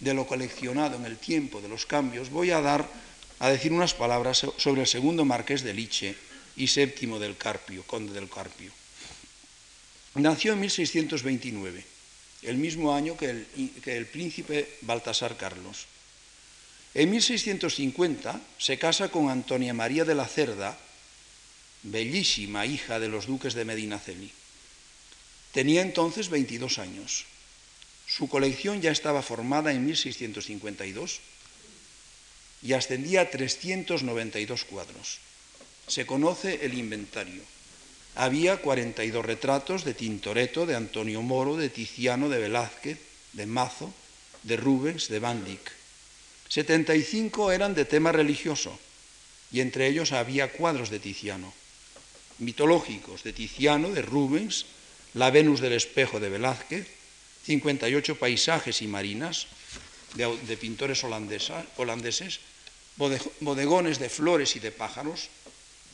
de 0.00 0.14
lo 0.14 0.26
coleccionado 0.26 0.96
en 0.96 1.04
el 1.04 1.18
tiempo, 1.18 1.60
de 1.60 1.68
los 1.68 1.86
cambios, 1.86 2.30
voy 2.30 2.50
a 2.50 2.60
dar 2.60 2.88
a 3.38 3.50
decir 3.50 3.72
unas 3.72 3.94
palabras 3.94 4.46
sobre 4.56 4.82
el 4.82 4.86
segundo 4.86 5.24
marqués 5.24 5.62
de 5.62 5.74
Liche 5.74 6.16
y 6.56 6.66
séptimo 6.66 7.18
del 7.18 7.36
Carpio, 7.36 7.84
conde 7.86 8.12
del 8.12 8.28
Carpio. 8.28 8.77
Nació 10.18 10.54
en 10.54 10.60
1629, 10.60 11.84
el 12.42 12.56
mismo 12.56 12.92
año 12.92 13.16
que 13.16 13.30
el, 13.30 14.06
príncipe 14.06 14.68
Baltasar 14.80 15.36
Carlos. 15.36 15.86
En 16.94 17.10
1650 17.10 18.40
se 18.58 18.78
casa 18.78 19.10
con 19.10 19.30
Antonia 19.30 19.72
María 19.74 20.04
de 20.04 20.16
la 20.16 20.26
Cerda, 20.26 20.76
bellísima 21.84 22.66
hija 22.66 22.98
de 22.98 23.06
los 23.06 23.26
duques 23.26 23.54
de 23.54 23.64
Medinaceli. 23.64 24.32
Tenía 25.52 25.82
entonces 25.82 26.30
22 26.30 26.78
años. 26.78 27.24
Su 28.08 28.28
colección 28.28 28.80
ya 28.80 28.90
estaba 28.90 29.22
formada 29.22 29.70
en 29.70 29.86
1652 29.86 31.20
y 32.64 32.72
ascendía 32.72 33.20
a 33.20 33.30
392 33.30 34.64
cuadros. 34.64 35.18
Se 35.86 36.06
conoce 36.06 36.66
el 36.66 36.74
inventario. 36.74 37.57
Había 38.18 38.56
42 38.56 39.24
retratos 39.24 39.84
de 39.84 39.94
Tintoretto, 39.94 40.66
de 40.66 40.74
Antonio 40.74 41.22
Moro, 41.22 41.54
de 41.54 41.70
Tiziano, 41.70 42.28
de 42.28 42.42
Velázquez, 42.42 42.98
de 43.32 43.46
Mazo, 43.46 43.94
de 44.42 44.56
Rubens, 44.56 45.06
de 45.06 45.20
Van 45.20 45.44
Dyck. 45.44 45.70
75 46.48 47.52
eran 47.52 47.78
de 47.78 47.84
tema 47.84 48.10
religioso 48.10 48.76
y 49.52 49.60
entre 49.60 49.86
ellos 49.86 50.10
había 50.10 50.50
cuadros 50.50 50.90
de 50.90 50.98
Tiziano, 50.98 51.54
mitológicos 52.38 53.22
de 53.22 53.32
Tiziano, 53.32 53.90
de 53.90 54.02
Rubens, 54.02 54.66
la 55.14 55.30
Venus 55.30 55.60
del 55.60 55.74
espejo 55.74 56.18
de 56.18 56.28
Velázquez, 56.28 56.88
58 57.46 58.18
paisajes 58.18 58.82
y 58.82 58.88
marinas 58.88 59.46
de, 60.14 60.56
pintores 60.56 61.04
holandeses, 61.04 62.40
bodegones 62.96 64.00
de 64.00 64.08
flores 64.10 64.56
y 64.56 64.58
de 64.58 64.72
pájaros, 64.72 65.30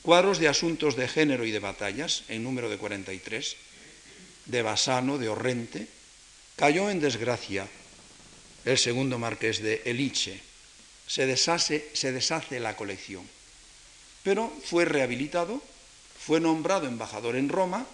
cuadros 0.04 0.38
de 0.38 0.48
asuntos 0.48 0.96
de 0.96 1.08
género 1.08 1.46
y 1.46 1.50
de 1.50 1.64
batallas, 1.64 2.24
en 2.28 2.44
número 2.44 2.68
de 2.68 2.76
43, 2.76 3.56
de 4.44 4.60
Basano, 4.60 5.16
de 5.16 5.30
Orrente, 5.30 5.88
cayó 6.56 6.90
en 6.90 7.00
desgracia 7.00 7.66
el 8.66 8.76
segundo 8.76 9.18
marqués 9.18 9.64
de 9.64 9.80
Eliche. 9.86 10.40
Se, 11.08 11.24
deshace, 11.24 12.60
la 12.60 12.76
colección, 12.76 13.24
pero 14.22 14.52
fue 14.64 14.84
rehabilitado, 14.84 15.62
fue 16.20 16.38
nombrado 16.38 16.86
embajador 16.86 17.36
en 17.36 17.48
Roma 17.48 17.86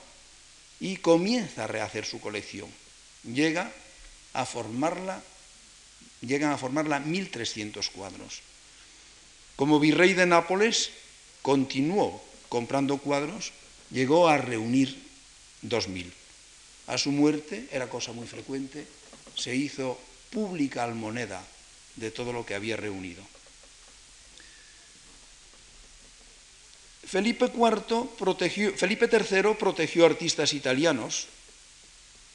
y 0.80 0.96
comienza 0.96 1.64
a 1.64 1.68
rehacer 1.68 2.04
su 2.04 2.20
colección. 2.20 2.70
Llega 3.22 3.70
a 4.34 4.46
formarla, 4.46 5.22
llegan 6.22 6.50
a 6.50 6.58
formarla 6.58 7.04
1.300 7.04 7.88
cuadros. 7.90 8.42
Como 9.54 9.78
virrey 9.78 10.14
de 10.14 10.26
Nápoles, 10.26 10.90
continuó 11.42 12.23
comprando 12.49 12.99
cuadros, 12.99 13.52
llegó 13.90 14.28
a 14.28 14.38
reunir 14.38 15.00
2.000. 15.62 16.11
A 16.88 16.99
su 16.99 17.12
muerte, 17.12 17.68
era 17.70 17.88
cosa 17.88 18.12
muy 18.12 18.26
frecuente, 18.26 18.87
se 19.37 19.54
hizo 19.54 19.99
pública 20.30 20.85
almoneda 20.85 21.44
de 21.97 22.11
todo 22.11 22.32
lo 22.32 22.44
que 22.44 22.54
había 22.54 22.76
reunido. 22.76 23.23
Felipe, 27.06 27.47
IV 27.47 28.06
protegió, 28.18 28.73
Felipe 28.76 29.09
III 29.11 29.54
protegió 29.59 30.06
artistas 30.06 30.52
italianos, 30.52 31.26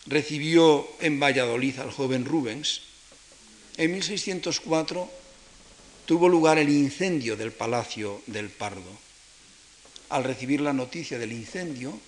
recibió 0.05 0.87
en 0.99 1.19
Valladolid 1.19 1.79
al 1.79 1.91
joven 1.91 2.25
Rubens. 2.25 2.81
En 3.77 3.91
1604 3.91 5.09
tuvo 6.05 6.29
lugar 6.29 6.57
el 6.57 6.69
incendio 6.69 7.35
del 7.35 7.51
Palacio 7.51 8.21
del 8.27 8.49
Pardo. 8.49 8.97
Al 10.09 10.23
recibir 10.23 10.61
la 10.61 10.73
noticia 10.73 11.17
del 11.17 11.31
incendio, 11.31 11.99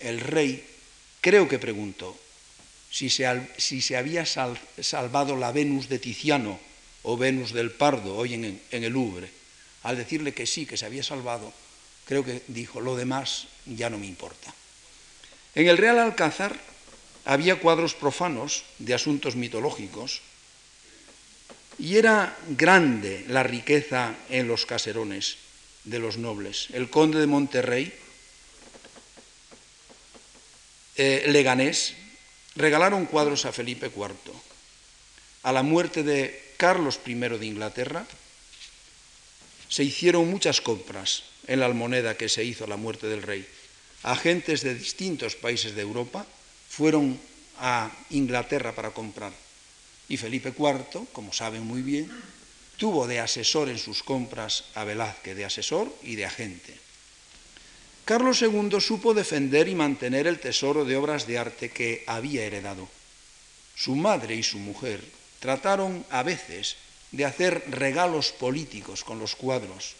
el 0.00 0.20
rey 0.20 0.64
creo 1.20 1.48
que 1.48 1.58
preguntó 1.58 2.18
si 2.90 3.10
se, 3.10 3.26
había 3.96 4.24
salvado 4.26 5.36
la 5.36 5.52
Venus 5.52 5.88
de 5.88 5.98
Tiziano 5.98 6.58
o 7.02 7.16
Venus 7.16 7.52
del 7.52 7.70
Pardo 7.70 8.16
hoy 8.16 8.34
en 8.34 8.60
el 8.70 8.92
Louvre. 8.92 9.30
Al 9.84 9.96
decirle 9.96 10.32
que 10.32 10.46
sí, 10.46 10.66
que 10.66 10.76
se 10.76 10.86
había 10.86 11.02
salvado, 11.02 11.52
creo 12.06 12.24
que 12.24 12.42
dijo, 12.48 12.80
lo 12.80 12.96
demás 12.96 13.48
ya 13.66 13.90
no 13.90 13.98
me 13.98 14.06
importa. 14.06 14.54
En 15.54 15.68
el 15.68 15.78
Real 15.78 15.98
Alcázar 15.98 16.58
había 17.24 17.56
cuadros 17.56 17.94
profanos 17.94 18.64
de 18.78 18.94
asuntos 18.94 19.36
mitológicos 19.36 20.22
y 21.78 21.96
era 21.96 22.36
grande 22.48 23.24
la 23.28 23.42
riqueza 23.42 24.14
en 24.30 24.48
los 24.48 24.66
caserones 24.66 25.36
de 25.84 25.98
los 25.98 26.16
nobles. 26.16 26.68
El 26.72 26.90
conde 26.90 27.20
de 27.20 27.26
Monterrey, 27.26 27.92
eh, 30.96 31.24
Leganés, 31.28 31.94
regalaron 32.56 33.06
cuadros 33.06 33.44
a 33.44 33.52
Felipe 33.52 33.86
IV. 33.86 34.32
A 35.42 35.52
la 35.52 35.62
muerte 35.62 36.02
de 36.02 36.54
Carlos 36.56 37.00
I 37.04 37.14
de 37.14 37.46
Inglaterra, 37.46 38.06
se 39.68 39.84
hicieron 39.84 40.30
muchas 40.30 40.60
compras 40.60 41.24
en 41.46 41.60
la 41.60 41.66
almoneda 41.66 42.16
que 42.16 42.28
se 42.28 42.44
hizo 42.44 42.64
a 42.64 42.68
la 42.68 42.76
muerte 42.76 43.06
del 43.06 43.22
rey. 43.22 43.46
Agentes 44.04 44.62
de 44.62 44.74
distintos 44.74 45.34
países 45.34 45.74
de 45.74 45.82
Europa 45.82 46.24
fueron 46.68 47.18
a 47.58 47.90
Inglaterra 48.10 48.72
para 48.72 48.90
comprar. 48.90 49.43
Y 50.08 50.16
Felipe 50.16 50.52
IV, 50.56 51.06
como 51.12 51.32
saben 51.32 51.62
muy 51.62 51.82
bien, 51.82 52.10
tuvo 52.76 53.06
de 53.06 53.20
asesor 53.20 53.68
en 53.68 53.78
sus 53.78 54.02
compras 54.02 54.64
a 54.74 54.84
Velázquez, 54.84 55.36
de 55.36 55.44
asesor 55.44 55.94
y 56.02 56.16
de 56.16 56.26
agente. 56.26 56.78
Carlos 58.04 58.42
II 58.42 58.80
supo 58.80 59.14
defender 59.14 59.68
y 59.68 59.74
mantener 59.74 60.26
el 60.26 60.38
tesoro 60.38 60.84
de 60.84 60.96
obras 60.96 61.26
de 61.26 61.38
arte 61.38 61.70
que 61.70 62.04
había 62.06 62.44
heredado. 62.44 62.88
Su 63.74 63.96
madre 63.96 64.36
y 64.36 64.42
su 64.42 64.58
mujer 64.58 65.02
trataron 65.40 66.04
a 66.10 66.22
veces 66.22 66.76
de 67.12 67.24
hacer 67.24 67.64
regalos 67.70 68.32
políticos 68.32 69.04
con 69.04 69.18
los 69.18 69.36
cuadros, 69.36 69.94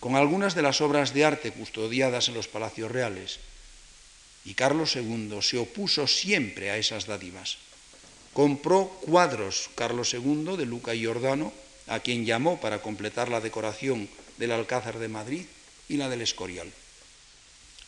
con 0.00 0.16
algunas 0.16 0.54
de 0.54 0.62
las 0.62 0.80
obras 0.80 1.12
de 1.12 1.24
arte 1.24 1.52
custodiadas 1.52 2.28
en 2.28 2.34
los 2.34 2.48
palacios 2.48 2.90
reales, 2.90 3.40
y 4.44 4.54
Carlos 4.54 4.96
II 4.96 5.38
se 5.42 5.58
opuso 5.58 6.06
siempre 6.06 6.70
a 6.70 6.78
esas 6.78 7.06
dádivas. 7.06 7.58
Compró 8.38 8.86
cuadros 9.02 9.68
Carlos 9.74 10.14
II 10.14 10.54
de 10.56 10.64
Luca 10.64 10.94
y 10.94 11.00
Giordano, 11.00 11.52
a 11.88 11.98
quien 11.98 12.24
llamó 12.24 12.60
para 12.60 12.80
completar 12.80 13.28
la 13.30 13.40
decoración 13.40 14.08
del 14.36 14.52
Alcázar 14.52 15.00
de 15.00 15.08
Madrid 15.08 15.44
y 15.88 15.96
la 15.96 16.08
del 16.08 16.22
Escorial. 16.22 16.70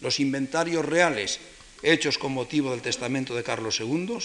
Los 0.01 0.19
inventarios 0.19 0.85
reales 0.85 1.39
hechos 1.85 2.19
con 2.19 2.33
motivo 2.33 2.73
del 2.73 2.83
testamento 2.83 3.37
de 3.37 3.45
Carlos 3.45 3.79
II, 3.79 4.19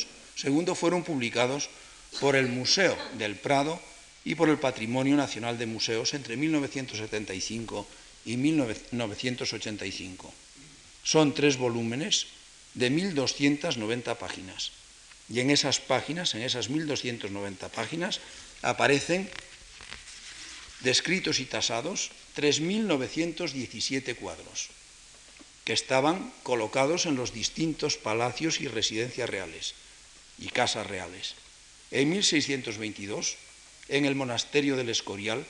II 0.44 0.66
fueron 0.74 1.04
publicados 1.04 1.70
por 2.20 2.36
el 2.36 2.48
Museo 2.48 2.98
del 3.20 3.36
Prado 3.36 3.80
y 4.24 4.34
por 4.34 4.50
el 4.50 4.58
Patrimonio 4.58 5.16
Nacional 5.16 5.60
de 5.60 5.68
Museos 5.68 6.16
entre 6.16 6.38
1975 6.38 7.86
y 8.26 8.38
1985. 8.38 10.34
Son 11.04 11.36
tres 11.36 11.58
volúmenes 11.58 12.26
de 12.74 12.92
1.290 12.92 14.18
páginas. 14.18 14.72
Y 15.30 15.40
en 15.40 15.50
esas 15.50 15.80
páginas, 15.80 16.36
en 16.36 16.44
esas 16.44 16.70
1.290 16.70 17.70
páginas, 17.70 18.20
aparecen 18.62 19.30
descritos 20.82 21.40
y 21.40 21.46
tasados 21.46 22.12
3.917 22.36 24.16
cuadros, 24.16 24.70
que 25.64 25.74
estaban 25.74 26.32
colocados 26.44 27.06
en 27.06 27.16
los 27.16 27.34
distintos 27.34 27.98
palacios 27.98 28.62
y 28.62 28.68
residencias 28.68 29.30
reales 29.30 29.74
y 30.38 30.50
casas 30.50 30.86
reales. 30.86 31.36
En 31.92 32.10
1622, 32.10 33.36
en 33.90 34.06
el 34.06 34.16
monasterio 34.16 34.76
del 34.76 34.90
Escorial, 34.90 35.46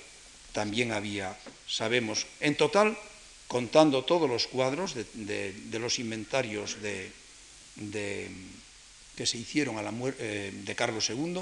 también 0.53 0.91
había, 0.91 1.37
sabemos, 1.67 2.27
en 2.39 2.55
total 2.55 2.97
contando 3.47 4.03
todos 4.05 4.29
los 4.29 4.47
cuadros 4.47 4.95
de, 4.95 5.53
los 5.79 5.99
inventarios 5.99 6.77
de, 6.81 7.11
que 9.15 9.25
se 9.25 9.37
hicieron 9.37 9.77
a 9.77 9.81
la 9.81 9.93
eh, 10.19 10.51
de 10.53 10.75
Carlos 10.75 11.09
II, 11.09 11.41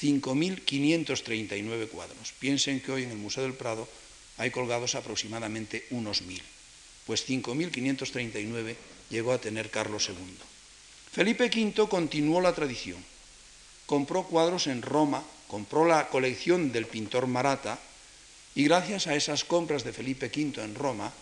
5.539 0.00 1.88
cuadros. 1.88 2.32
Piensen 2.38 2.80
que 2.80 2.92
hoy 2.92 3.02
en 3.04 3.10
el 3.10 3.18
Museo 3.18 3.42
del 3.42 3.54
Prado 3.54 3.88
hay 4.38 4.50
colgados 4.50 4.94
aproximadamente 4.94 5.86
unos 5.90 6.22
1.000, 6.22 6.40
pues 7.06 7.28
5.539 7.28 8.76
llegó 9.10 9.32
a 9.32 9.40
tener 9.40 9.70
Carlos 9.70 10.08
II. 10.08 10.16
Felipe 11.12 11.50
V 11.54 11.88
continuó 11.88 12.40
la 12.40 12.54
tradición, 12.54 13.04
compró 13.84 14.24
cuadros 14.24 14.66
en 14.66 14.80
Roma, 14.80 15.22
compró 15.46 15.84
la 15.84 16.08
colección 16.08 16.72
del 16.72 16.86
pintor 16.86 17.26
Marata, 17.26 17.78
y 18.54 18.64
gracias 18.64 19.06
a 19.06 19.14
esas 19.14 19.44
compras 19.44 19.84
de 19.84 19.92
Felipe 19.92 20.26
V 20.34 20.62
en 20.62 20.74
Roma, 20.74 21.12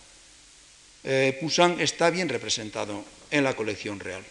eh, 1.03 1.37
Poussin 1.39 1.79
está 1.79 2.09
bien 2.09 2.29
representado 2.29 3.03
en 3.31 3.43
la 3.43 3.55
colección 3.55 3.99
real. 3.99 4.23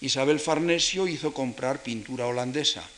Isabel 0.00 0.40
Farnesio 0.40 1.08
hizo 1.08 1.32
comprar 1.32 1.82
pintura 1.82 2.26
holandesa 2.26 2.88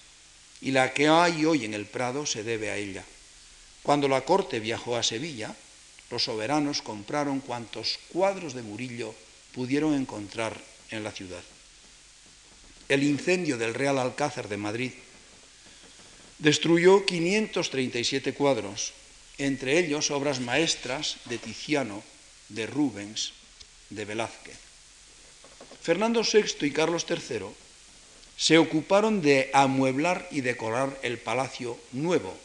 y 0.61 0.73
la 0.73 0.93
que 0.93 1.09
hay 1.09 1.45
hoy 1.45 1.65
en 1.65 1.75
el 1.75 1.87
Prado 1.87 2.27
se 2.27 2.43
debe 2.43 2.71
a 2.71 2.77
ella. 2.77 3.05
Cuando 3.83 4.09
la 4.09 4.23
corte 4.23 4.59
viajó 4.59 4.97
a 4.97 5.03
Sevilla, 5.03 5.55
los 6.11 6.25
soberanos 6.25 6.83
compraron 6.83 7.41
cuantos 7.41 7.99
cuadros 8.09 8.55
de 8.55 8.63
Murillo 8.63 9.15
pudieron 9.53 9.95
encontrar 9.95 10.61
en 10.91 11.05
la 11.05 11.13
ciudad. 11.13 11.43
El 12.89 13.03
incendio 13.03 13.59
del 13.59 13.75
Real 13.75 13.99
Alcázar 13.99 14.49
de 14.49 14.57
Madrid 14.57 14.93
destruyó 16.39 17.05
537 17.05 18.33
cuadros, 18.35 18.93
entre 19.37 19.79
ellos 19.79 20.11
obras 20.11 20.41
maestras 20.41 21.17
de 21.27 21.39
Tiziano, 21.39 22.03
de 22.49 22.67
Rubens, 22.67 23.33
de 23.91 24.05
Velázquez. 24.05 24.68
Fernando 25.83 26.23
VI 26.23 26.67
y 26.67 26.71
Carlos 26.71 27.07
III 27.09 27.47
se 28.37 28.59
ocuparon 28.59 29.21
de 29.21 29.51
amueblar 29.53 30.29
y 30.31 30.43
decorar 30.43 30.99
el 31.03 31.19
Palacio 31.19 31.79
Nuevo. 31.93 32.37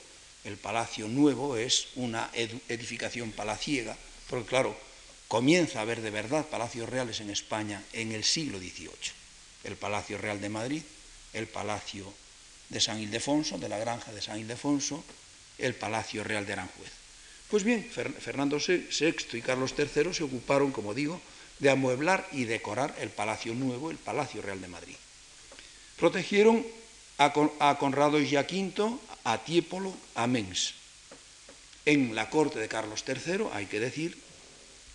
El 0.43 0.57
Palacio 0.57 1.07
Nuevo 1.07 1.55
es 1.55 1.89
una 1.95 2.29
edificación 2.33 3.31
palaciega, 3.31 3.95
porque 4.29 4.49
claro, 4.49 4.75
comienza 5.27 5.79
a 5.79 5.81
haber 5.83 6.01
de 6.01 6.09
verdad 6.09 6.45
palacios 6.45 6.89
reales 6.89 7.21
en 7.21 7.29
España 7.29 7.83
en 7.93 8.11
el 8.11 8.23
siglo 8.23 8.59
XVIII. 8.59 8.89
El 9.63 9.75
Palacio 9.75 10.17
Real 10.17 10.41
de 10.41 10.49
Madrid, 10.49 10.81
el 11.33 11.47
Palacio 11.47 12.11
de 12.69 12.81
San 12.81 12.99
Ildefonso, 12.99 13.57
de 13.57 13.69
la 13.69 13.77
Granja 13.77 14.11
de 14.11 14.21
San 14.21 14.39
Ildefonso, 14.39 15.03
el 15.57 15.75
Palacio 15.75 16.23
Real 16.23 16.45
de 16.45 16.53
Aranjuez. 16.53 16.91
Pues 17.49 17.63
bien, 17.63 17.87
Fernando 17.87 18.57
VI 18.57 19.15
y 19.33 19.41
Carlos 19.41 19.75
III 19.77 20.13
se 20.13 20.23
ocuparon, 20.23 20.71
como 20.71 20.93
digo, 20.95 21.21
de 21.59 21.69
amueblar 21.69 22.27
y 22.31 22.45
decorar 22.45 22.95
el 22.99 23.09
Palacio 23.09 23.53
Nuevo, 23.53 23.91
el 23.91 23.97
Palacio 23.97 24.41
Real 24.41 24.61
de 24.61 24.67
Madrid. 24.67 24.95
Protegieron 25.97 26.65
a 27.17 27.77
Conrado 27.79 28.17
V, 28.17 28.99
a 29.23 29.37
Tiepolo, 29.43 29.93
a 30.15 30.27
Mens. 30.27 30.73
En 31.85 32.15
la 32.15 32.29
corte 32.29 32.59
de 32.59 32.67
Carlos 32.67 33.03
III, 33.07 33.47
hay 33.53 33.65
que 33.67 33.79
decir, 33.79 34.17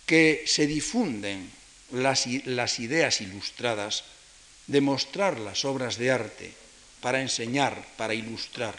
que 0.05 0.43
se 0.47 0.65
difunden 0.67 1.51
las, 1.91 2.25
las 2.45 2.79
ideas 2.79 3.21
ilustradas, 3.21 4.03
de 4.67 4.81
mostrar 4.81 5.39
las 5.39 5.65
obras 5.65 5.97
de 5.97 6.11
arte 6.11 6.53
para 7.01 7.21
enseñar, 7.21 7.85
para 7.97 8.13
ilustrar, 8.13 8.75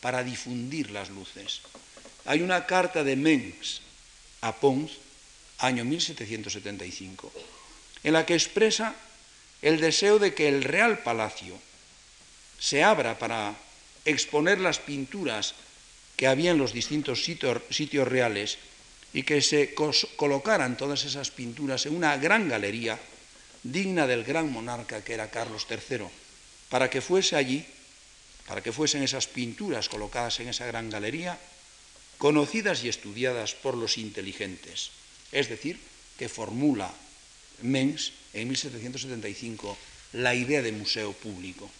para 0.00 0.24
difundir 0.24 0.90
las 0.90 1.10
luces. 1.10 1.62
Hay 2.24 2.42
una 2.42 2.66
carta 2.66 3.04
de 3.04 3.16
Mengs 3.16 3.82
a 4.40 4.56
Pons, 4.56 4.98
año 5.62 5.84
1775, 5.84 7.32
en 8.02 8.12
la 8.12 8.26
que 8.26 8.34
expresa 8.34 8.94
el 9.62 9.80
deseo 9.80 10.18
de 10.18 10.34
que 10.34 10.48
el 10.48 10.64
Real 10.64 10.98
Palacio 10.98 11.56
se 12.58 12.82
abra 12.82 13.18
para 13.18 13.54
exponer 14.04 14.60
las 14.60 14.78
pinturas 14.78 15.54
que 16.16 16.26
había 16.26 16.50
en 16.50 16.58
los 16.58 16.72
distintos 16.72 17.24
sitios, 17.24 18.08
reales 18.08 18.58
y 19.14 19.22
que 19.22 19.40
se 19.40 19.74
colocaran 20.16 20.76
todas 20.76 21.04
esas 21.04 21.30
pinturas 21.30 21.86
en 21.86 21.96
una 21.96 22.16
gran 22.16 22.48
galería 22.48 22.98
digna 23.62 24.06
del 24.06 24.24
gran 24.24 24.50
monarca 24.50 25.04
que 25.04 25.14
era 25.14 25.30
Carlos 25.30 25.66
III, 25.70 26.06
para 26.68 26.90
que 26.90 27.00
fuese 27.00 27.36
allí, 27.36 27.64
para 28.46 28.62
que 28.62 28.72
fuesen 28.72 29.02
esas 29.02 29.28
pinturas 29.28 29.88
colocadas 29.88 30.40
en 30.40 30.48
esa 30.48 30.66
gran 30.66 30.90
galería, 30.90 31.38
conocidas 32.18 32.82
y 32.82 32.88
estudiadas 32.88 33.54
por 33.54 33.76
los 33.76 33.98
inteligentes. 33.98 34.90
Es 35.32 35.48
decir, 35.48 35.80
que 36.18 36.28
formula 36.28 36.92
Mens 37.62 38.12
en 38.34 38.48
1775 38.48 39.76
la 40.12 40.34
idea 40.34 40.62
de 40.62 40.72
museo 40.72 41.12
público. 41.12 41.70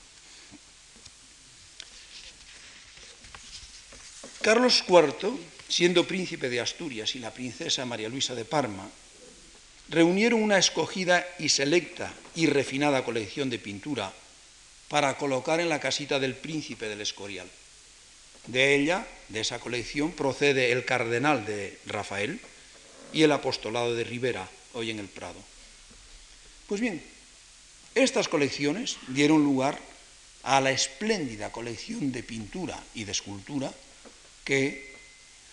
Carlos 4.40 4.82
IV, 4.88 5.38
siendo 5.68 6.06
príncipe 6.06 6.48
de 6.48 6.60
Asturias 6.60 7.14
y 7.14 7.20
la 7.20 7.32
princesa 7.32 7.84
María 7.84 8.08
Luisa 8.08 8.34
de 8.34 8.44
Parma, 8.44 8.90
reunieron 9.88 10.42
una 10.42 10.58
escogida 10.58 11.26
y 11.38 11.48
selecta 11.48 12.12
y 12.34 12.46
refinada 12.46 13.04
colección 13.04 13.50
de 13.50 13.58
pintura 13.58 14.12
para 14.88 15.16
colocar 15.16 15.60
en 15.60 15.68
la 15.68 15.80
casita 15.80 16.18
del 16.18 16.34
príncipe 16.34 16.88
del 16.88 17.00
Escorial. 17.00 17.48
De 18.46 18.74
ella, 18.74 19.06
de 19.28 19.40
esa 19.40 19.60
colección, 19.60 20.12
procede 20.12 20.72
el 20.72 20.84
cardenal 20.84 21.46
de 21.46 21.78
Rafael 21.86 22.40
y 23.12 23.22
el 23.22 23.32
apostolado 23.32 23.94
de 23.94 24.04
Rivera, 24.04 24.48
hoy 24.74 24.90
en 24.90 24.98
el 24.98 25.08
Prado. 25.08 25.38
Pues 26.66 26.80
bien, 26.80 27.02
estas 27.94 28.28
colecciones 28.28 28.96
dieron 29.08 29.44
lugar 29.44 29.78
a 30.42 30.60
la 30.60 30.70
espléndida 30.70 31.52
colección 31.52 32.10
de 32.10 32.22
pintura 32.22 32.82
y 32.94 33.04
de 33.04 33.12
escultura 33.12 33.72
que 34.44 34.96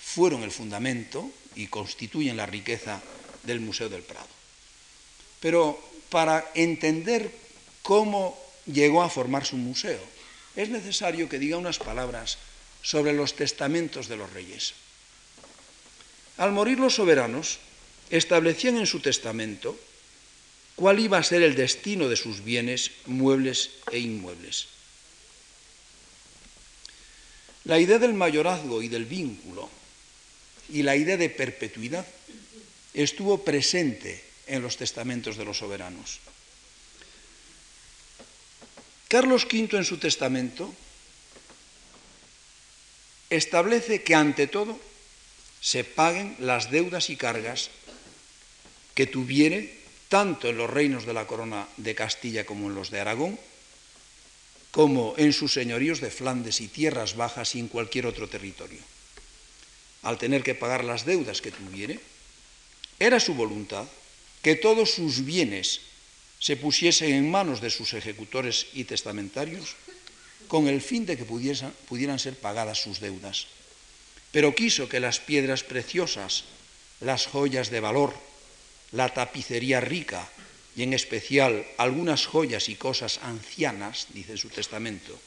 fueron 0.01 0.43
el 0.43 0.51
fundamento 0.51 1.29
y 1.55 1.67
constituyen 1.67 2.37
la 2.37 2.45
riqueza 2.45 3.01
del 3.43 3.59
Museo 3.59 3.89
del 3.89 4.03
Prado. 4.03 4.27
Pero 5.39 5.79
para 6.09 6.51
entender 6.55 7.31
cómo 7.81 8.37
llegó 8.65 9.03
a 9.03 9.09
formar 9.09 9.45
su 9.45 9.57
museo, 9.57 10.01
es 10.55 10.69
necesario 10.69 11.29
que 11.29 11.39
diga 11.39 11.57
unas 11.57 11.77
palabras 11.77 12.37
sobre 12.81 13.13
los 13.13 13.35
testamentos 13.35 14.07
de 14.07 14.17
los 14.17 14.31
reyes. 14.33 14.73
Al 16.39 16.53
morir 16.53 16.79
los 16.79 16.95
soberanos, 16.95 17.59
establecían 18.09 18.77
en 18.77 18.87
su 18.87 19.01
testamento 19.01 19.77
cuál 20.75 20.99
iba 20.99 21.17
a 21.17 21.23
ser 21.23 21.43
el 21.43 21.53
destino 21.53 22.07
de 22.07 22.15
sus 22.15 22.45
bienes 22.45 22.91
muebles 23.05 23.71
e 23.91 23.99
inmuebles. 23.99 24.69
La 27.65 27.77
idea 27.77 27.99
del 27.99 28.13
mayorazgo 28.13 28.81
y 28.81 28.87
del 28.87 29.03
vínculo 29.03 29.69
y 30.69 30.81
la 30.83 30.95
idea 30.95 31.17
de 31.17 31.29
perpetuidad 31.29 32.07
estuvo 32.93 33.43
presente 33.43 34.23
en 34.47 34.61
los 34.61 34.77
testamentos 34.77 35.35
de 35.35 35.43
los 35.43 35.57
soberanos. 35.57 36.19
Carlos 39.09 39.43
V 39.43 39.75
en 39.75 39.83
su 39.83 39.97
testamento 39.97 40.73
establece 43.29 44.03
que 44.03 44.15
ante 44.15 44.47
todo 44.47 44.79
se 45.61 45.83
paguen 45.83 46.35
las 46.39 46.71
deudas 46.71 47.09
y 47.09 47.15
cargas 47.15 47.69
que 48.93 49.07
tuviere 49.07 49.79
tanto 50.09 50.49
en 50.49 50.57
los 50.57 50.69
reinos 50.69 51.05
de 51.05 51.13
la 51.13 51.27
corona 51.27 51.67
de 51.77 51.95
Castilla 51.95 52.45
como 52.45 52.67
en 52.67 52.75
los 52.75 52.89
de 52.89 52.99
Aragón, 52.99 53.39
como 54.71 55.13
en 55.17 55.33
sus 55.33 55.53
señoríos 55.53 56.01
de 56.01 56.11
Flandes 56.11 56.61
y 56.61 56.67
tierras 56.67 57.15
bajas 57.15 57.55
y 57.55 57.59
en 57.59 57.67
cualquier 57.67 58.05
otro 58.05 58.27
territorio. 58.27 58.79
Al 60.03 60.17
tener 60.17 60.43
que 60.43 60.55
pagar 60.55 60.83
las 60.83 61.05
deudas 61.05 61.41
que 61.41 61.51
tuviere, 61.51 61.99
era 62.99 63.19
su 63.19 63.33
voluntad 63.33 63.85
que 64.41 64.55
todos 64.55 64.91
sus 64.91 65.25
bienes 65.25 65.81
se 66.39 66.55
pusiesen 66.55 67.13
en 67.13 67.29
manos 67.29 67.61
de 67.61 67.69
sus 67.69 67.93
ejecutores 67.93 68.67
y 68.73 68.85
testamentarios 68.85 69.75
con 70.47 70.67
el 70.67 70.81
fin 70.81 71.05
de 71.05 71.17
que 71.17 71.25
pudieran 71.25 72.19
ser 72.19 72.35
pagadas 72.39 72.81
sus 72.81 72.99
deudas. 72.99 73.47
Pero 74.31 74.53
quiso 74.53 74.87
que 74.87 74.99
las 74.99 75.19
piedras 75.19 75.63
preciosas, 75.63 76.45
las 77.01 77.25
joyas 77.25 77.69
de 77.69 77.79
valor, 77.79 78.13
la 78.91 79.09
tapicería 79.09 79.79
rica 79.79 80.29
y 80.75 80.83
en 80.83 80.93
especial 80.93 81.65
algunas 81.77 82.25
joyas 82.25 82.69
y 82.69 82.75
cosas 82.75 83.19
ancianas, 83.23 84.07
dice 84.13 84.37
su 84.37 84.49
testamento, 84.49 85.19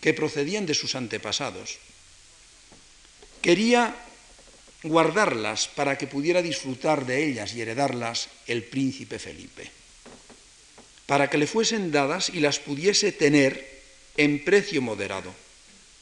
que 0.00 0.14
procedían 0.14 0.66
de 0.66 0.74
sus 0.74 0.94
antepasados. 0.94 1.78
Quería 3.40 3.94
guardarlas 4.82 5.68
para 5.68 5.96
que 5.98 6.06
pudiera 6.06 6.42
disfrutar 6.42 7.06
de 7.06 7.26
ellas 7.26 7.54
y 7.54 7.62
heredarlas 7.62 8.28
el 8.46 8.62
príncipe 8.64 9.18
Felipe, 9.18 9.70
para 11.06 11.30
que 11.30 11.38
le 11.38 11.46
fuesen 11.46 11.90
dadas 11.90 12.28
y 12.28 12.40
las 12.40 12.58
pudiese 12.58 13.12
tener 13.12 13.82
en 14.16 14.44
precio 14.44 14.82
moderado. 14.82 15.34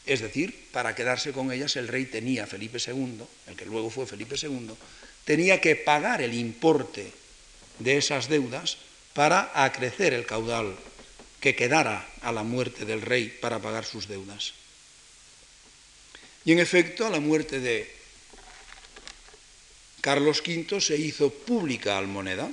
Es 0.07 0.21
decir, 0.21 0.69
para 0.71 0.95
quedarse 0.95 1.33
con 1.33 1.51
ellas 1.51 1.77
el 1.77 1.88
rey 1.88 2.07
tenía, 2.07 2.47
Felipe 2.47 2.79
II, 2.79 3.25
el 3.47 3.57
que 3.57 3.64
luego 3.64 3.90
fue 3.90 4.07
Felipe 4.07 4.37
II, 4.40 4.73
tenía 5.25 5.61
que 5.61 5.77
pagar 5.77 6.21
el 6.21 6.35
importe 6.35 7.11
de 7.79 7.97
esas 7.97 8.29
deudas 8.29 8.77
para 9.14 9.51
acrecer 9.64 10.12
el 10.12 10.27
caudal 10.27 10.77
que 11.40 11.57
quedara 11.57 12.07
a 12.21 12.33
la 12.33 12.43
muerte 12.43 12.85
del 12.85 13.01
rey 13.01 13.29
para 13.40 13.61
pagar 13.61 13.85
sus 13.85 14.09
deudas. 14.09 14.53
Y 16.45 16.53
en 16.53 16.59
efecto, 16.59 17.07
a 17.07 17.11
la 17.11 17.21
muerte 17.21 17.61
de 17.61 17.90
Carlos 20.03 20.43
V 20.47 20.81
se 20.81 20.97
hizo 20.97 21.31
pública 21.31 21.97
almoneda 21.97 22.51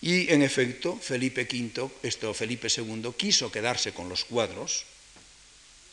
y 0.00 0.32
en 0.32 0.42
efecto 0.42 0.96
Felipe 0.96 1.48
V, 1.50 1.90
esto 2.02 2.32
Felipe 2.32 2.68
II, 2.68 3.12
quiso 3.16 3.52
quedarse 3.52 3.92
con 3.92 4.08
los 4.08 4.24
cuadros, 4.24 4.86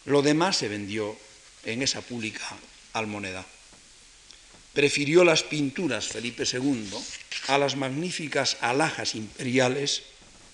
lo 0.06 0.22
demás 0.22 0.58
se 0.58 0.68
vendió 0.68 1.18
en 1.66 1.82
esa 1.82 2.02
pública 2.02 2.58
almoneda. 2.94 3.46
Prefirió 4.74 5.24
las 5.24 5.44
pinturas 5.44 6.08
Felipe 6.08 6.44
II 6.52 6.90
a 7.48 7.58
las 7.58 7.76
magníficas 7.76 8.58
alhajas 8.62 9.16
imperiales 9.16 10.04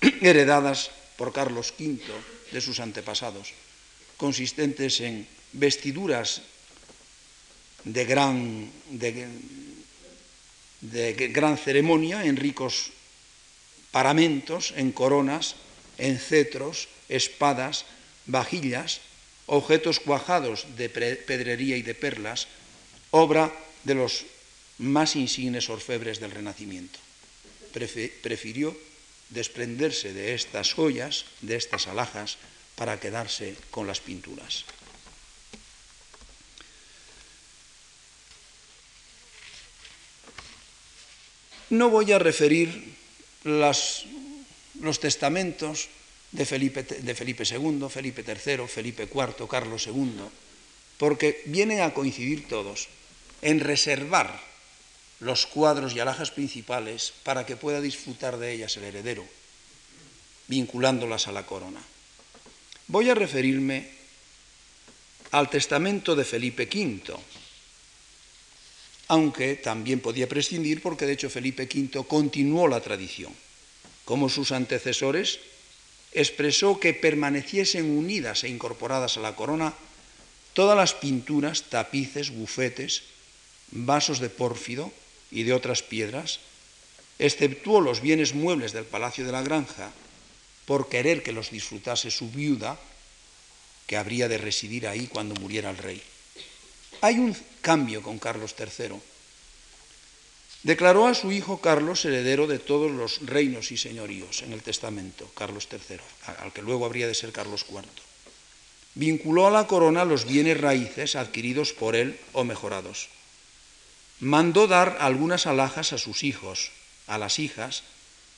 heredadas 0.22 0.92
por 1.18 1.34
Carlos 1.34 1.74
V 1.78 2.00
de 2.52 2.62
sus 2.62 2.80
antepasados, 2.80 3.54
consistentes 4.18 5.02
en 5.02 5.28
vestiduras 5.54 6.42
de 7.84 8.06
gran, 8.06 8.72
de, 10.82 11.14
gran 11.32 11.58
ceremonia, 11.58 12.26
en 12.26 12.36
ricos 12.36 12.92
paramentos, 13.92 14.74
en 14.76 14.92
coronas, 14.92 15.56
en 15.98 16.20
cetros, 16.20 16.90
espadas, 17.10 17.86
vajillas, 18.26 19.02
objetos 19.48 20.00
cuajados 20.00 20.68
de 20.78 20.90
pedrería 20.90 21.78
y 21.78 21.82
de 21.82 21.96
perlas, 21.96 22.48
obra 23.12 23.52
de 23.84 23.96
los 23.96 24.26
más 24.78 25.16
insignes 25.16 25.70
orfebres 25.70 26.20
del 26.20 26.32
Renacimiento. 26.32 27.00
Prefirió 27.74 28.78
desprenderse 29.30 30.14
de 30.14 30.36
estas 30.36 30.74
joyas, 30.74 31.26
de 31.42 31.56
estas 31.56 31.88
alhajas, 31.88 32.38
para 32.76 33.00
quedarse 33.00 33.56
con 33.72 33.88
las 33.88 34.00
pinturas. 34.00 34.66
No 41.70 41.90
voy 41.90 42.12
a 42.12 42.20
referir 42.20 42.96
los 43.44 44.06
testamentos 45.02 45.90
de 46.32 46.46
Felipe, 46.46 46.84
de 46.84 47.16
Felipe 47.16 47.44
II, 47.44 47.88
Felipe 47.90 48.24
III, 48.26 48.68
Felipe 48.68 49.04
IV, 49.04 49.48
Carlos 49.48 49.88
II, 49.88 50.22
porque 50.98 51.42
vienen 51.46 51.82
a 51.82 51.94
coincidir 51.94 52.48
todos 52.48 52.90
en 53.42 53.60
reservar 53.60 54.42
los 55.20 55.46
cuadros 55.46 55.94
y 55.94 56.00
alhajas 56.00 56.32
principales 56.32 57.14
para 57.24 57.46
que 57.46 57.56
pueda 57.56 57.82
disfrutar 57.82 58.38
de 58.38 58.54
ellas 58.54 58.78
el 58.78 58.84
heredero, 58.84 59.26
vinculándolas 60.48 61.28
a 61.28 61.32
la 61.32 61.46
corona. 61.46 61.82
Voy 62.88 63.10
a 63.10 63.16
referirme 63.16 63.90
al 65.32 65.50
testamento 65.50 66.16
de 66.16 66.24
Felipe 66.24 66.70
V, 66.72 67.18
aunque 69.10 69.56
también 69.56 70.00
podía 70.00 70.30
prescindir 70.30 70.82
porque 70.82 71.06
de 71.06 71.14
hecho 71.14 71.30
Felipe 71.30 71.64
V 71.64 72.06
continuó 72.06 72.68
la 72.68 72.82
tradición. 72.82 73.34
Como 74.06 74.30
sus 74.30 74.52
antecesores, 74.52 75.40
expresó 76.18 76.80
que 76.80 76.98
permaneciesen 76.98 77.86
unidas 77.86 78.44
e 78.44 78.50
incorporadas 78.50 79.18
a 79.18 79.22
la 79.22 79.38
corona 79.38 79.78
todas 80.58 80.76
las 80.76 80.98
pinturas, 80.98 81.70
tapices, 81.70 82.34
bufetes, 82.34 83.04
vasos 83.70 84.18
de 84.18 84.34
pórfido 84.34 84.92
y 85.30 85.44
de 85.44 85.54
otras 85.54 85.84
piedras, 85.84 86.40
exceptuó 87.20 87.82
los 87.82 88.02
bienes 88.02 88.34
muebles 88.34 88.74
del 88.74 88.86
Palacio 88.86 89.26
de 89.26 89.32
la 89.32 89.44
Granja 89.44 89.92
por 90.66 90.90
querer 90.90 91.22
que 91.22 91.32
los 91.32 91.52
disfrutase 91.52 92.10
su 92.10 92.32
viuda, 92.32 92.80
que 93.86 93.98
habría 93.98 94.28
de 94.28 94.40
residir 94.40 94.88
ahí 94.88 95.06
cuando 95.06 95.36
muriera 95.36 95.70
el 95.70 95.78
rey. 95.78 96.02
Hay 97.02 97.20
un 97.20 97.38
cambio 97.62 98.02
con 98.02 98.18
Carlos 98.18 98.56
III. 98.58 98.98
Declaró 100.68 101.08
a 101.08 101.16
su 101.16 101.32
hijo 101.32 101.62
Carlos 101.62 102.04
heredero 102.04 102.46
de 102.46 102.60
todos 102.60 102.92
los 102.92 103.26
reinos 103.26 103.72
y 103.72 103.78
señoríos 103.78 104.42
en 104.42 104.52
el 104.52 104.62
testamento, 104.62 105.32
Carlos 105.34 105.70
III, 105.72 105.96
al 106.44 106.52
que 106.52 106.62
luego 106.62 106.86
habría 106.86 107.08
de 107.08 107.16
ser 107.16 107.32
Carlos 107.32 107.66
IV. 107.70 107.86
Vinculó 108.94 109.48
a 109.48 109.52
la 109.52 109.66
corona 109.66 110.04
los 110.04 110.26
bienes 110.26 110.60
raíces 110.60 111.16
adquiridos 111.16 111.72
por 111.72 111.96
él 111.96 112.20
o 112.34 112.44
mejorados. 112.44 113.08
Mandó 114.20 114.68
dar 114.68 114.98
algunas 115.00 115.48
alhajas 115.48 115.94
a 115.94 115.98
sus 115.98 116.26
hijos, 116.26 116.72
a 117.08 117.18
las 117.18 117.40
hijas, 117.40 117.84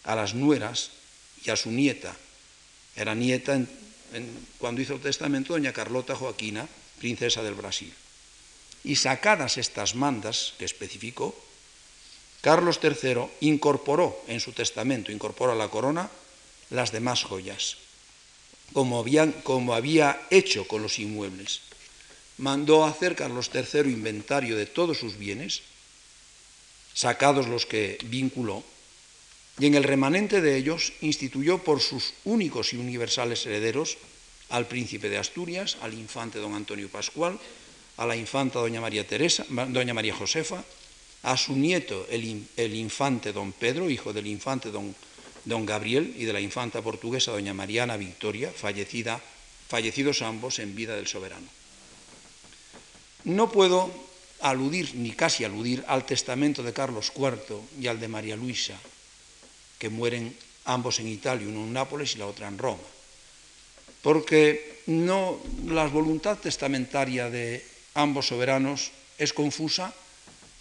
a 0.04 0.14
las 0.14 0.36
nueras 0.36 0.92
y 1.44 1.50
a 1.50 1.56
su 1.56 1.72
nieta. 1.72 2.16
Era 2.96 3.16
nieta 3.16 3.60
cuando 4.60 4.82
hizo 4.82 4.94
el 4.94 5.02
testamento 5.02 5.54
doña 5.54 5.74
Carlota 5.74 6.16
Joaquina, 6.16 6.70
princesa 7.00 7.42
del 7.42 7.56
Brasil. 7.56 7.92
Y 8.84 8.98
sacadas 8.98 9.58
estas 9.58 9.96
mandas 9.96 10.54
que 10.60 10.66
especificó, 10.66 11.49
Carlos 12.42 12.80
III 12.82 13.26
incorporó 13.42 14.22
en 14.28 14.40
su 14.40 14.54
testamento, 14.54 15.12
incorporó 15.12 15.52
a 15.52 15.56
la 15.56 15.68
corona 15.68 16.10
las 16.70 16.92
demás 16.92 17.24
joyas, 17.24 17.78
como, 18.74 19.74
había 19.74 20.22
hecho 20.30 20.68
con 20.68 20.82
los 20.82 21.00
inmuebles. 21.00 21.62
Mandó 22.38 22.86
hacer 22.86 23.16
Carlos 23.16 23.52
III 23.54 23.92
inventario 23.92 24.56
de 24.56 24.66
todos 24.66 24.98
sus 24.98 25.18
bienes, 25.18 25.62
sacados 26.94 27.48
los 27.48 27.66
que 27.66 27.98
vinculó, 28.06 28.64
y 29.60 29.66
en 29.66 29.76
el 29.76 29.84
remanente 29.84 30.40
de 30.40 30.56
ellos 30.56 30.94
instituyó 31.02 31.58
por 31.58 31.82
sus 31.82 32.14
únicos 32.24 32.72
y 32.72 32.78
universales 32.78 33.46
herederos 33.46 33.98
al 34.48 34.68
príncipe 34.68 35.10
de 35.10 35.18
Asturias, 35.18 35.78
al 35.82 35.94
infante 35.94 36.40
don 36.40 36.54
Antonio 36.54 36.88
Pascual, 36.88 37.38
a 37.98 38.06
la 38.06 38.16
infanta 38.16 38.60
doña 38.60 38.80
María 38.80 39.06
Teresa, 39.06 39.46
doña 39.50 39.94
María 39.94 40.16
Josefa, 40.16 40.64
a 41.24 41.36
su 41.38 41.56
nieto 41.56 42.08
el, 42.10 42.76
infante 42.76 43.34
don 43.34 43.52
Pedro, 43.52 43.90
hijo 43.90 44.14
del 44.14 44.28
infante 44.28 44.72
don, 44.72 44.96
don, 45.46 45.66
Gabriel 45.66 46.14
y 46.18 46.26
de 46.26 46.34
la 46.34 46.40
infanta 46.40 46.82
portuguesa 46.82 47.32
doña 47.32 47.54
Mariana 47.54 47.98
Victoria, 47.98 48.52
fallecida, 48.52 49.22
fallecidos 49.68 50.22
ambos 50.22 50.60
en 50.60 50.76
vida 50.76 50.96
del 50.96 51.08
soberano. 51.08 51.48
No 53.26 53.52
puedo 53.52 53.92
aludir, 54.40 54.96
ni 54.96 55.12
casi 55.12 55.44
aludir, 55.44 55.84
al 55.88 56.06
testamento 56.06 56.64
de 56.64 56.74
Carlos 56.74 57.12
IV 57.16 57.60
y 57.80 57.88
al 57.88 58.00
de 58.00 58.08
María 58.08 58.36
Luisa, 58.36 58.80
que 59.78 59.90
mueren 59.90 60.36
ambos 60.66 61.00
en 61.00 61.08
Italia, 61.08 61.48
uno 61.48 61.64
en 61.64 61.74
Nápoles 61.74 62.16
y 62.16 62.20
la 62.20 62.28
otra 62.28 62.48
en 62.48 62.58
Roma, 62.58 62.84
porque 64.02 64.82
no, 64.88 65.40
la 65.68 65.88
voluntad 65.88 66.38
testamentaria 66.38 67.30
de 67.30 67.66
ambos 67.94 68.28
soberanos 68.28 68.92
es 69.18 69.34
confusa. 69.34 69.94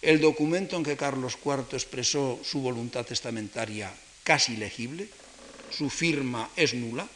El 0.01 0.21
documento 0.21 0.77
en 0.77 0.83
que 0.83 0.95
Carlos 0.95 1.37
IV 1.43 1.75
expresó 1.75 2.39
su 2.43 2.61
voluntad 2.61 3.05
testamentaria 3.05 3.91
casi 4.23 4.55
legible, 4.55 5.09
su 5.71 5.89
firma 5.89 6.49
es 6.55 6.73
nula, 6.73 7.07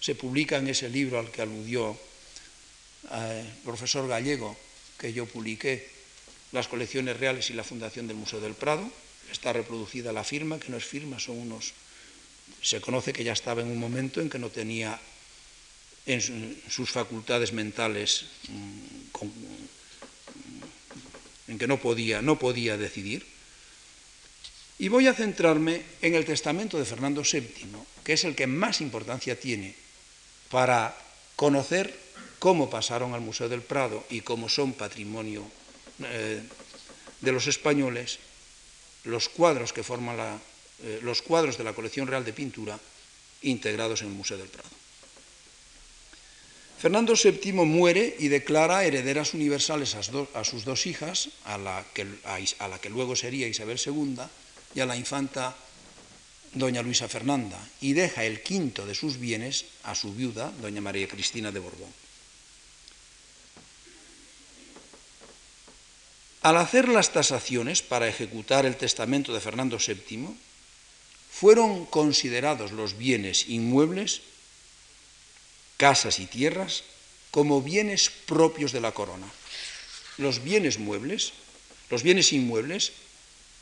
se 0.00 0.14
publica 0.14 0.58
en 0.58 0.68
ese 0.68 0.88
libro 0.88 1.18
al 1.18 1.30
que 1.30 1.42
aludió 1.42 1.96
eh, 3.10 3.44
el 3.44 3.62
profesor 3.64 4.06
Gallego, 4.06 4.56
que 4.98 5.12
yo 5.12 5.26
publiqué, 5.26 5.96
Las 6.52 6.68
colecciones 6.68 7.18
reales 7.18 7.50
y 7.50 7.54
la 7.54 7.64
fundación 7.64 8.06
del 8.06 8.16
Museo 8.16 8.40
del 8.40 8.54
Prado, 8.54 8.88
está 9.32 9.52
reproducida 9.52 10.12
la 10.12 10.22
firma, 10.22 10.60
que 10.60 10.70
no 10.70 10.76
es 10.76 10.84
firma, 10.84 11.18
son 11.18 11.38
unos... 11.38 11.74
Se 12.62 12.80
conoce 12.80 13.12
que 13.12 13.24
ya 13.24 13.32
estaba 13.32 13.62
en 13.62 13.68
un 13.68 13.78
momento 13.78 14.20
en 14.20 14.30
que 14.30 14.38
no 14.38 14.50
tenía 14.50 14.98
en 16.06 16.22
sus 16.70 16.90
facultades 16.90 17.52
mentales 17.52 18.26
mm, 18.48 19.10
en 21.48 21.58
que 21.58 21.66
no 21.66 21.78
podía, 21.78 22.22
no 22.22 22.38
podía 22.38 22.76
decidir. 22.76 23.26
Y 24.78 24.88
voy 24.88 25.06
a 25.06 25.14
centrarme 25.14 25.82
en 26.02 26.14
el 26.14 26.24
testamento 26.24 26.78
de 26.78 26.84
Fernando 26.84 27.22
VII, 27.22 27.50
que 28.04 28.12
es 28.12 28.24
el 28.24 28.34
que 28.34 28.46
más 28.46 28.80
importancia 28.80 29.38
tiene 29.38 29.74
para 30.50 30.96
conocer 31.34 31.98
cómo 32.38 32.68
pasaron 32.68 33.14
al 33.14 33.20
Museo 33.20 33.48
del 33.48 33.62
Prado 33.62 34.04
y 34.10 34.20
cómo 34.20 34.48
son 34.48 34.74
patrimonio 34.74 35.44
eh, 36.04 36.42
de 37.20 37.32
los 37.32 37.46
españoles 37.46 38.18
los 39.04 39.28
cuadros 39.28 39.72
que 39.72 39.82
forman 39.82 40.40
eh, 40.82 41.00
los 41.02 41.22
cuadros 41.22 41.56
de 41.56 41.64
la 41.64 41.72
colección 41.72 42.06
real 42.06 42.24
de 42.24 42.32
pintura 42.32 42.78
integrados 43.42 44.02
en 44.02 44.08
el 44.08 44.14
Museo 44.14 44.36
del 44.36 44.48
Prado. 44.48 44.68
Fernando 46.78 47.14
VII 47.14 47.52
muere 47.52 48.16
y 48.18 48.28
declara 48.28 48.84
herederas 48.84 49.32
universales 49.32 49.94
a, 49.94 50.44
sus 50.44 50.64
dos 50.64 50.86
hijas, 50.86 51.30
a 51.44 51.56
la, 51.56 51.84
que, 51.94 52.06
a 52.58 52.68
la 52.68 52.78
que 52.78 52.90
luego 52.90 53.16
sería 53.16 53.48
Isabel 53.48 53.80
II 53.84 54.20
y 54.74 54.80
a 54.80 54.86
la 54.86 54.96
infanta 54.96 55.56
doña 56.52 56.82
Luisa 56.82 57.08
Fernanda, 57.08 57.58
y 57.80 57.92
deja 57.92 58.24
el 58.24 58.42
quinto 58.42 58.86
de 58.86 58.94
sus 58.94 59.18
bienes 59.18 59.66
a 59.84 59.94
su 59.94 60.12
viuda, 60.12 60.52
doña 60.60 60.80
María 60.80 61.08
Cristina 61.08 61.52
de 61.52 61.60
Borbón. 61.60 61.92
Al 66.42 66.56
hacer 66.58 66.88
las 66.88 67.12
tasaciones 67.12 67.82
para 67.82 68.08
ejecutar 68.08 68.66
el 68.66 68.76
testamento 68.76 69.34
de 69.34 69.40
Fernando 69.40 69.78
VII, 69.78 70.28
fueron 71.30 71.86
considerados 71.86 72.72
los 72.72 72.96
bienes 72.96 73.48
inmuebles 73.48 74.22
casas 75.76 76.18
y 76.18 76.26
tierras 76.26 76.84
como 77.30 77.62
bienes 77.62 78.10
propios 78.10 78.72
de 78.72 78.80
la 78.80 78.92
corona. 78.92 79.26
Los 80.16 80.42
bienes 80.42 80.78
muebles, 80.78 81.32
los 81.90 82.02
bienes 82.02 82.32
inmuebles, 82.32 82.92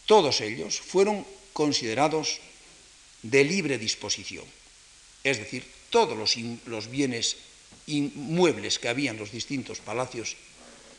todos 0.07 0.41
ellos 0.41 0.81
fueron 0.81 1.27
considerados 1.53 2.41
de 3.23 3.45
libre 3.45 3.79
disposición. 3.79 4.45
Es 5.25 5.39
decir, 5.39 5.67
todos 5.91 6.37
los, 6.67 6.91
bienes 6.91 7.37
inmuebles 7.87 8.79
que 8.79 8.89
había 8.89 9.11
en 9.11 9.19
los 9.19 9.33
distintos 9.33 9.81
palacios 9.81 10.37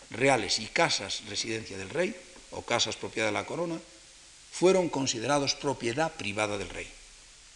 reales 0.09 0.59
y 0.59 0.65
casas 0.65 1.21
residencia 1.29 1.77
del 1.77 1.89
rey, 1.89 2.15
o 2.51 2.63
casas 2.63 2.95
propiedad 2.95 3.27
de 3.27 3.33
la 3.33 3.45
corona, 3.45 3.79
fueron 4.51 4.89
considerados 4.89 5.55
propiedad 5.55 6.13
privada 6.15 6.57
del 6.57 6.69
rey. 6.69 6.87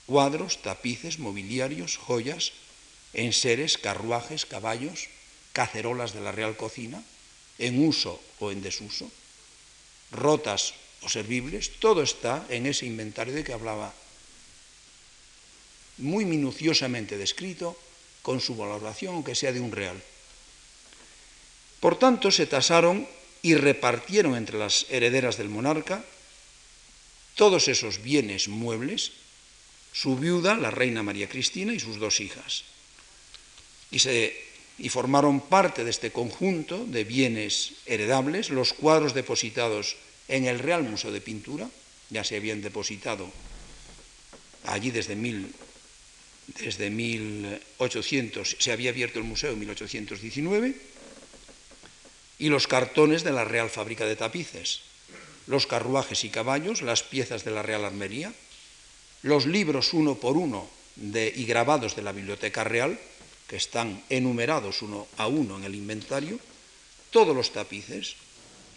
Cuadros, 0.05 0.61
tapices, 0.61 1.19
mobiliarios, 1.19 1.97
joyas, 1.97 2.51
enseres, 3.13 3.77
carruajes, 3.77 4.45
caballos, 4.45 5.09
cacerolas 5.53 6.13
de 6.13 6.21
la 6.21 6.31
Real 6.31 6.55
Cocina, 6.55 7.03
en 7.57 7.85
uso 7.85 8.21
o 8.39 8.51
en 8.51 8.61
desuso, 8.61 9.09
rotas 10.11 10.73
o 11.01 11.09
servibles, 11.09 11.79
todo 11.79 12.03
está 12.03 12.45
en 12.49 12.65
ese 12.65 12.85
inventario 12.85 13.33
de 13.33 13.43
que 13.43 13.53
hablaba, 13.53 13.93
muy 15.97 16.23
minuciosamente 16.23 17.17
descrito, 17.17 17.77
con 18.21 18.39
su 18.39 18.55
valoración, 18.55 19.15
aunque 19.15 19.35
sea 19.35 19.51
de 19.51 19.59
un 19.59 19.71
real. 19.71 20.01
Por 21.79 21.97
tanto, 21.97 22.31
se 22.31 22.45
tasaron 22.45 23.07
y 23.41 23.55
repartieron 23.55 24.35
entre 24.35 24.59
las 24.59 24.85
herederas 24.89 25.37
del 25.37 25.49
monarca 25.49 26.03
todos 27.35 27.69
esos 27.69 28.03
bienes 28.03 28.49
muebles, 28.49 29.13
su 29.93 30.17
viuda, 30.17 30.55
la 30.55 30.71
reina 30.71 31.03
María 31.03 31.29
Cristina, 31.29 31.73
y 31.73 31.79
sus 31.79 31.97
dos 31.97 32.19
hijas 32.19 32.68
y, 33.91 34.89
formaron 34.89 35.41
parte 35.41 35.83
de 35.83 35.89
este 35.89 36.11
conjunto 36.11 36.85
de 36.85 37.03
bienes 37.03 37.73
heredables 37.85 38.49
los 38.49 38.73
cuadros 38.73 39.13
depositados 39.13 39.97
en 40.27 40.45
el 40.45 40.59
Real 40.59 40.83
Museo 40.83 41.11
de 41.11 41.21
Pintura, 41.21 41.69
ya 42.09 42.23
se 42.23 42.37
habían 42.37 42.61
depositado 42.61 43.31
allí 44.65 44.91
desde, 44.91 45.15
mil, 45.15 45.53
desde 46.61 46.89
1800, 46.89 48.57
se 48.59 48.71
había 48.71 48.91
abierto 48.91 49.19
el 49.19 49.25
museo 49.25 49.51
en 49.51 49.59
1819, 49.59 50.75
y 52.39 52.47
los 52.49 52.67
cartones 52.67 53.23
de 53.23 53.31
la 53.31 53.43
Real 53.43 53.69
Fábrica 53.69 54.05
de 54.05 54.15
Tapices, 54.15 54.81
los 55.47 55.67
carruajes 55.67 56.23
y 56.23 56.29
caballos, 56.29 56.81
las 56.81 57.03
piezas 57.03 57.43
de 57.43 57.51
la 57.51 57.63
Real 57.63 57.83
Armería, 57.83 58.33
los 59.23 59.45
libros 59.45 59.93
uno 59.93 60.15
por 60.15 60.37
uno 60.37 60.69
y 60.95 61.45
grabados 61.45 61.95
de 61.95 62.01
la 62.01 62.11
Biblioteca 62.11 62.63
Real, 62.63 62.99
que 63.49 63.57
están 63.57 64.03
enumerados 64.09 64.81
uno 64.83 65.07
a 65.17 65.27
uno 65.27 65.57
en 65.57 65.63
el 65.65 65.73
inventario, 65.73 66.39
todos 67.09 67.35
los 67.35 67.51
tapices, 67.51 68.15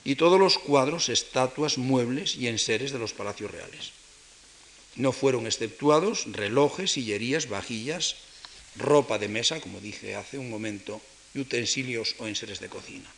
y 0.04 0.16
todos 0.16 0.40
los 0.40 0.58
cuadros, 0.58 1.08
estatuas, 1.08 1.78
muebles 1.78 2.34
y 2.36 2.48
enseres 2.48 2.90
de 2.90 2.98
los 2.98 3.12
palacios 3.12 3.50
reales. 3.50 3.92
No 4.96 5.12
fueron 5.12 5.46
exceptuados 5.46 6.24
relojes, 6.32 6.92
sillerías, 6.92 7.48
vajillas, 7.48 8.16
ropa 8.76 9.18
de 9.18 9.28
mesa, 9.28 9.60
como 9.60 9.80
dije 9.80 10.16
hace 10.16 10.38
un 10.38 10.50
momento, 10.50 11.00
y 11.34 11.40
utensilios 11.40 12.16
o 12.18 12.26
enseres 12.26 12.58
de 12.58 12.68
cocina. 12.68 13.08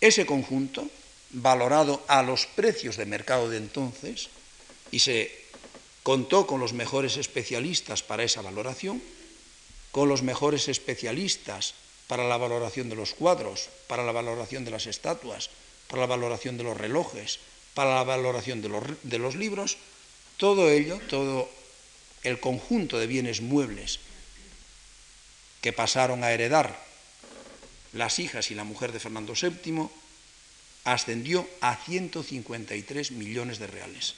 Ese 0.00 0.24
conjunto, 0.24 0.88
valorado 1.30 2.02
a 2.08 2.22
los 2.22 2.46
precios 2.46 2.96
de 2.96 3.06
mercado 3.06 3.50
de 3.50 3.58
entonces, 3.58 4.30
y 4.90 5.00
se 5.00 5.30
contó 6.02 6.46
con 6.46 6.60
los 6.60 6.72
mejores 6.72 7.18
especialistas 7.18 8.02
para 8.02 8.24
esa 8.24 8.40
valoración, 8.40 9.02
con 9.92 10.08
los 10.08 10.22
mejores 10.22 10.68
especialistas 10.68 11.74
para 12.06 12.26
la 12.26 12.36
valoración 12.36 12.88
de 12.88 12.96
los 12.96 13.14
cuadros, 13.14 13.68
para 13.86 14.04
la 14.04 14.12
valoración 14.12 14.64
de 14.64 14.70
las 14.70 14.86
estatuas, 14.86 15.50
para 15.88 16.02
la 16.02 16.06
valoración 16.06 16.56
de 16.56 16.64
los 16.64 16.76
relojes, 16.76 17.38
para 17.74 17.94
la 17.94 18.04
valoración 18.04 18.62
de 18.62 19.18
los, 19.18 19.36
libros, 19.36 19.76
todo 20.36 20.70
ello, 20.70 21.00
todo 21.08 21.48
el 22.22 22.40
conjunto 22.40 22.98
de 22.98 23.06
bienes 23.06 23.40
muebles 23.40 24.00
que 25.60 25.72
pasaron 25.72 26.24
a 26.24 26.32
heredar 26.32 26.82
las 27.92 28.18
hijas 28.18 28.50
y 28.50 28.54
la 28.54 28.64
mujer 28.64 28.92
de 28.92 29.00
Fernando 29.00 29.34
VII, 29.34 29.88
ascendió 30.84 31.48
a 31.60 31.76
153 31.76 33.12
millones 33.12 33.58
de 33.58 33.66
reales. 33.66 34.14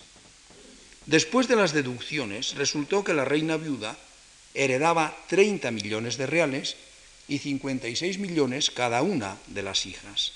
Después 1.07 1.49
de 1.49 1.57
las 1.57 1.73
deducciones, 1.73 2.55
resultó 2.55 3.03
que 3.03 3.15
la 3.15 3.25
reina 3.25 3.57
viuda 3.57 3.99
heredaba 4.55 5.17
30 5.29 5.71
millones 5.71 6.17
de 6.17 6.27
reales 6.27 6.77
y 7.29 7.39
56 7.39 8.19
millones 8.19 8.71
cada 8.71 9.03
una 9.03 9.39
de 9.47 9.63
las 9.63 9.87
hijas. 9.87 10.33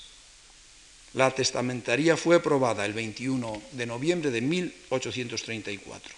La 1.13 1.31
testamentaría 1.31 2.17
fue 2.17 2.35
aprobada 2.35 2.85
el 2.85 2.93
21 2.93 3.61
de 3.71 3.85
noviembre 3.85 4.31
de 4.31 4.41
1834, 4.41 6.13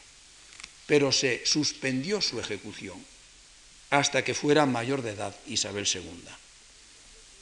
pero 0.85 1.11
se 1.11 1.45
suspendió 1.45 2.21
su 2.21 2.39
ejecución 2.39 2.97
hasta 3.89 4.23
que 4.23 4.33
fuera 4.33 4.65
mayor 4.65 5.01
de 5.01 5.11
edad 5.11 5.35
Isabel 5.47 5.87
II. 5.91 6.03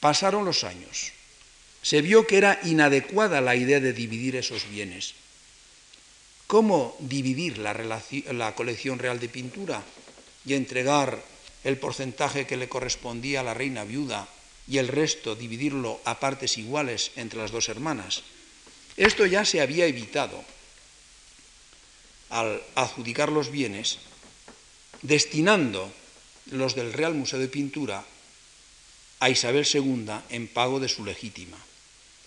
Pasaron 0.00 0.44
los 0.44 0.64
años. 0.64 1.12
Se 1.82 2.02
vio 2.02 2.26
que 2.26 2.38
era 2.38 2.60
inadecuada 2.64 3.40
la 3.40 3.56
idea 3.56 3.80
de 3.80 3.92
dividir 3.92 4.36
esos 4.36 4.68
bienes. 4.68 5.14
¿Cómo 6.46 6.96
dividir 7.00 7.58
la, 7.58 7.74
la 8.32 8.54
colección 8.54 8.98
real 8.98 9.20
de 9.20 9.28
pintura 9.28 9.82
y 10.48 10.54
entregar 10.54 11.22
el 11.64 11.76
porcentaje 11.76 12.46
que 12.46 12.56
le 12.56 12.68
correspondía 12.68 13.40
a 13.40 13.44
la 13.44 13.54
reina 13.54 13.84
viuda 13.84 14.28
y 14.66 14.78
el 14.78 14.88
resto 14.88 15.36
dividirlo 15.36 16.00
a 16.04 16.20
partes 16.20 16.56
iguales 16.56 17.12
entre 17.16 17.38
las 17.38 17.50
dos 17.50 17.68
hermanas? 17.68 18.22
Esto 18.96 19.26
ya 19.26 19.44
se 19.44 19.60
había 19.60 19.86
evitado 19.86 20.42
al 22.30 22.62
adjudicar 22.74 23.30
los 23.30 23.50
bienes, 23.50 23.98
destinando 25.02 25.92
los 26.50 26.74
del 26.74 26.92
Real 26.92 27.14
Museo 27.14 27.38
de 27.38 27.48
Pintura 27.48 28.04
a 29.20 29.30
Isabel 29.30 29.66
II 29.70 30.10
en 30.30 30.48
pago 30.48 30.80
de 30.80 30.88
su 30.88 31.04
legítima. 31.04 31.58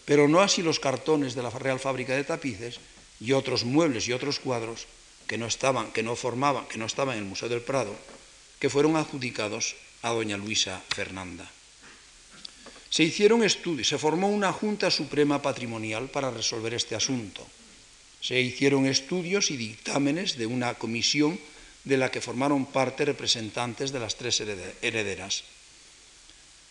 Pero 0.05 0.27
no 0.27 0.41
así 0.41 0.61
los 0.61 0.79
cartones 0.79 1.35
de 1.35 1.43
la 1.43 1.49
Real 1.49 1.79
Fábrica 1.79 2.15
de 2.15 2.23
Tapices 2.23 2.79
y 3.19 3.33
otros 3.33 3.63
muebles 3.65 4.07
y 4.07 4.13
otros 4.13 4.39
cuadros 4.39 4.87
que 5.31 5.39
no 5.39 5.47
estaban, 5.47 5.95
que 5.95 6.03
no 6.03 6.19
formaban, 6.19 6.67
que 6.67 6.75
no 6.75 6.83
estaban 6.83 7.15
en 7.15 7.23
el 7.23 7.29
Museo 7.29 7.47
del 7.47 7.63
Prado, 7.63 7.95
que 8.59 8.67
fueron 8.67 8.99
adjudicados 8.99 9.79
a 10.03 10.11
doña 10.11 10.35
Luisa 10.35 10.83
Fernanda. 10.91 11.47
Se 12.91 13.07
hicieron 13.07 13.39
estudios, 13.39 13.87
se 13.87 13.95
formó 13.95 14.27
una 14.27 14.51
Junta 14.51 14.91
Suprema 14.91 15.41
Patrimonial 15.41 16.11
para 16.11 16.35
resolver 16.35 16.73
este 16.75 16.99
asunto. 16.99 17.47
Se 18.19 18.41
hicieron 18.41 18.85
estudios 18.91 19.51
y 19.51 19.55
dictámenes 19.55 20.35
de 20.35 20.51
una 20.51 20.75
comisión 20.75 21.39
de 21.85 21.95
la 21.95 22.11
que 22.11 22.19
formaron 22.19 22.67
parte 22.67 23.07
representantes 23.07 23.95
de 23.95 24.03
las 24.03 24.19
tres 24.19 24.43
herederas. 24.83 25.47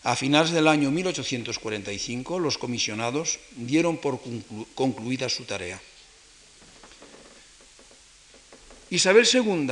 A 0.04 0.20
finales 0.20 0.52
del 0.52 0.68
año 0.68 0.90
1845, 0.90 2.38
los 2.38 2.58
comisionados 2.58 3.40
dieron 3.56 3.96
por 3.96 4.20
concluida 4.74 5.30
su 5.30 5.48
tarea. 5.48 5.80
Isabel 8.90 9.26
II 9.32 9.70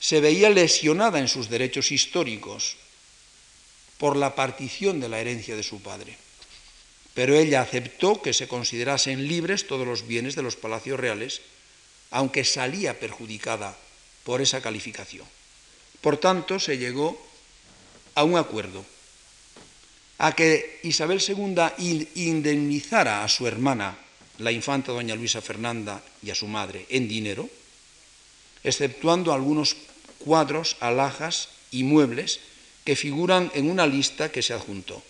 se 0.00 0.20
veía 0.20 0.50
lesionada 0.50 1.18
en 1.18 1.28
sus 1.28 1.48
derechos 1.48 1.92
históricos 1.92 2.76
por 3.98 4.16
la 4.16 4.34
partición 4.34 5.00
de 5.00 5.08
la 5.08 5.20
herencia 5.20 5.56
de 5.56 5.62
su 5.62 5.80
padre, 5.80 6.16
pero 7.14 7.34
ella 7.34 7.60
aceptó 7.60 8.20
que 8.20 8.32
se 8.32 8.48
considerasen 8.48 9.28
libres 9.28 9.66
todos 9.66 9.86
los 9.86 10.06
bienes 10.06 10.34
de 10.34 10.42
los 10.42 10.56
palacios 10.56 11.00
reales, 11.00 11.40
aunque 12.10 12.44
salía 12.44 12.98
perjudicada 12.98 13.76
por 14.24 14.40
esa 14.40 14.60
calificación. 14.60 15.26
Por 16.00 16.18
tanto, 16.18 16.60
se 16.60 16.78
llegó 16.78 17.20
a 18.14 18.24
un 18.24 18.36
acuerdo, 18.36 18.84
a 20.18 20.34
que 20.34 20.80
Isabel 20.82 21.20
II 21.20 22.08
indemnizara 22.14 23.24
a 23.24 23.28
su 23.28 23.46
hermana, 23.46 23.98
la 24.38 24.52
infanta 24.52 24.92
doña 24.92 25.14
Luisa 25.14 25.40
Fernanda, 25.40 26.02
y 26.22 26.30
a 26.30 26.34
su 26.34 26.46
madre 26.46 26.86
en 26.88 27.08
dinero, 27.08 27.48
exceptuando 28.66 29.32
algunos 29.32 29.76
cuadros, 30.18 30.76
alhajas 30.80 31.48
y 31.70 31.84
muebles 31.84 32.40
que 32.84 32.96
figuran 32.96 33.50
en 33.54 33.70
una 33.70 33.86
lista 33.86 34.32
que 34.32 34.42
se 34.42 34.54
adjuntó. 34.54 35.02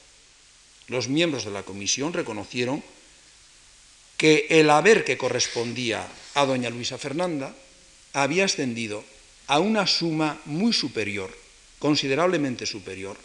Los 0.89 1.09
miembros 1.09 1.47
de 1.47 1.51
la 1.51 1.63
comisión 1.63 2.13
reconocieron 2.13 2.85
que 4.19 4.47
el 4.51 4.69
haber 4.69 5.05
que 5.05 5.17
correspondía 5.17 6.07
a 6.35 6.45
doña 6.45 6.69
Luisa 6.69 7.01
Fernanda 7.01 7.57
había 8.13 8.45
ascendido 8.45 9.05
a 9.47 9.59
una 9.59 9.87
suma 9.87 10.41
muy 10.45 10.73
superior, 10.73 11.33
considerablemente 11.79 12.67
superior, 12.67 13.17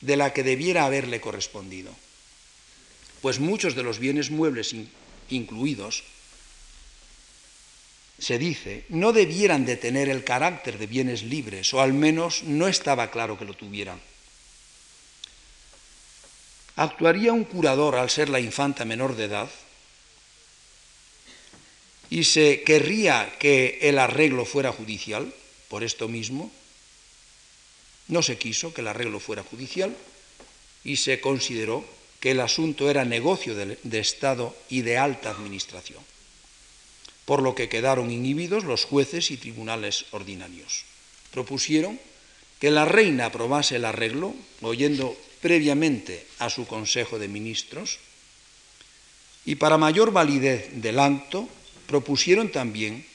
de 0.00 0.16
la 0.16 0.32
que 0.32 0.42
debiera 0.42 0.84
haberle 0.84 1.20
correspondido. 1.20 1.92
Pues 3.20 3.38
muchos 3.38 3.74
de 3.76 3.82
los 3.82 3.98
bienes 3.98 4.30
muebles 4.30 4.74
incluidos, 5.28 6.04
se 8.20 8.38
dice, 8.38 8.84
no 8.90 9.12
debieran 9.12 9.64
de 9.66 9.76
tener 9.76 10.08
el 10.08 10.22
carácter 10.22 10.78
de 10.78 10.86
bienes 10.86 11.24
libres, 11.24 11.74
o 11.74 11.80
al 11.80 11.92
menos 11.92 12.44
no 12.44 12.68
estaba 12.68 13.10
claro 13.10 13.36
que 13.36 13.44
lo 13.44 13.54
tuvieran. 13.54 14.00
¿Actuaría 16.76 17.32
un 17.32 17.44
curador 17.44 17.96
al 17.96 18.10
ser 18.10 18.28
la 18.28 18.38
infanta 18.38 18.84
menor 18.84 19.16
de 19.16 19.24
edad? 19.24 19.50
y 22.10 22.24
se 22.24 22.62
querría 22.62 23.36
que 23.38 23.78
el 23.82 23.98
arreglo 23.98 24.44
fuera 24.44 24.72
judicial, 24.72 25.32
por 25.68 25.84
esto 25.84 26.08
mismo, 26.08 26.50
no 28.08 28.22
se 28.22 28.36
quiso 28.36 28.74
que 28.74 28.80
el 28.80 28.88
arreglo 28.88 29.20
fuera 29.20 29.44
judicial 29.44 29.96
y 30.82 30.96
se 30.96 31.20
consideró 31.20 31.84
que 32.18 32.32
el 32.32 32.40
asunto 32.40 32.90
era 32.90 33.04
negocio 33.04 33.54
de, 33.54 33.78
Estado 34.00 34.54
y 34.68 34.82
de 34.82 34.98
alta 34.98 35.30
administración, 35.30 36.02
por 37.30 37.42
lo 37.42 37.54
que 37.54 37.68
quedaron 37.68 38.10
inhibidos 38.10 38.64
los 38.64 38.84
jueces 38.84 39.30
y 39.30 39.36
tribunales 39.36 40.06
ordinarios. 40.10 40.82
Propusieron 41.30 41.94
que 42.58 42.72
la 42.72 42.84
reina 42.84 43.26
aprobase 43.26 43.76
el 43.76 43.84
arreglo, 43.84 44.34
oyendo 44.62 45.16
previamente 45.40 46.26
a 46.40 46.50
su 46.50 46.66
Consejo 46.66 47.20
de 47.20 47.28
Ministros, 47.28 48.00
y 49.46 49.54
para 49.62 49.78
mayor 49.78 50.10
validez 50.10 50.70
del 50.82 50.98
acto, 50.98 51.48
propusieron 51.86 52.50
también 52.50 53.06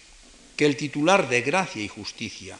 que 0.55 0.65
el 0.65 0.77
titular 0.77 1.27
de 1.27 1.41
Gracia 1.41 1.83
y 1.83 1.89
Justicia 1.89 2.57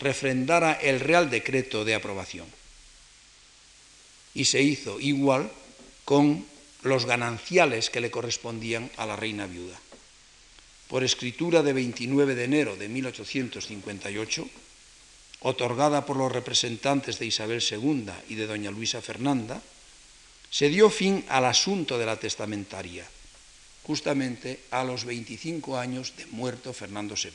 refrendara 0.00 0.72
el 0.72 1.00
Real 1.00 1.28
Decreto 1.28 1.84
de 1.84 1.94
aprobación. 1.94 2.46
Y 4.32 4.46
se 4.46 4.62
hizo 4.62 4.98
igual 4.98 5.52
con 6.06 6.46
los 6.80 7.04
gananciales 7.04 7.90
que 7.90 8.00
le 8.00 8.10
correspondían 8.10 8.90
a 8.96 9.04
la 9.04 9.16
reina 9.16 9.46
viuda. 9.46 9.78
Por 10.88 11.02
escritura 11.02 11.62
de 11.62 11.72
29 11.72 12.34
de 12.34 12.44
enero 12.44 12.76
de 12.76 12.88
1858, 12.88 14.48
otorgada 15.40 16.06
por 16.06 16.16
los 16.16 16.30
representantes 16.30 17.18
de 17.18 17.26
Isabel 17.26 17.62
II 17.62 18.10
y 18.28 18.34
de 18.34 18.46
doña 18.46 18.70
Luisa 18.70 19.02
Fernanda, 19.02 19.62
se 20.50 20.68
dio 20.68 20.90
fin 20.90 21.24
al 21.28 21.44
asunto 21.44 21.98
de 21.98 22.06
la 22.06 22.16
testamentaria 22.16 23.06
justamente 23.86 24.66
a 24.72 24.82
los 24.82 25.04
25 25.04 25.78
años 25.78 26.16
de 26.16 26.26
muerto 26.26 26.72
Fernando 26.72 27.14
VII. 27.14 27.30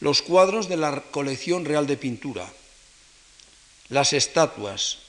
Los 0.00 0.22
cuadros 0.22 0.68
de 0.68 0.78
la 0.78 1.02
colección 1.12 1.66
real 1.66 1.86
de 1.86 1.98
pintura, 1.98 2.48
las 3.90 4.14
estatuas, 4.14 5.04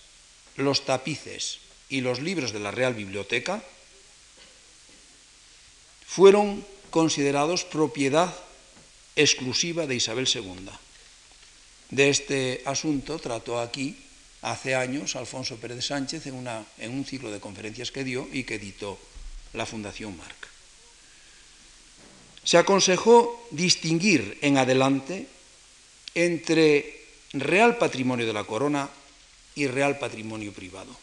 los 0.58 0.84
tapices 0.84 1.60
y 1.88 2.01
los 2.01 2.20
libros 2.20 2.51
de 2.51 2.60
la 2.60 2.72
Real 2.72 2.93
Biblioteca 2.93 3.64
fueron 6.08 6.66
considerados 6.89 7.66
propiedad 7.66 8.34
exclusiva 9.16 9.86
de 9.86 9.95
Isabel 9.95 10.28
II. 10.34 10.70
De 11.91 12.10
este 12.10 12.64
asunto 12.66 13.20
trató 13.20 13.60
aquí 13.60 13.97
hace 14.41 14.76
años 14.76 15.16
Alfonso 15.16 15.58
Pérez 15.58 15.86
Sánchez 15.86 16.26
en, 16.28 16.91
un 16.91 17.05
ciclo 17.05 17.30
de 17.30 17.39
conferencias 17.39 17.91
que 17.91 18.03
dio 18.03 18.28
y 18.32 18.45
que 18.45 18.55
editó 18.55 18.97
la 19.53 19.66
Fundación 19.66 20.16
Marc. 20.18 20.47
Se 22.43 22.58
aconsejó 22.58 23.45
distinguir 23.51 24.38
en 24.41 24.58
adelante 24.58 25.28
entre 26.16 27.03
real 27.34 27.78
patrimonio 27.78 28.26
de 28.26 28.34
la 28.34 28.45
corona 28.45 28.89
y 29.55 29.68
real 29.68 29.99
patrimonio 29.99 30.53
privado. 30.53 30.95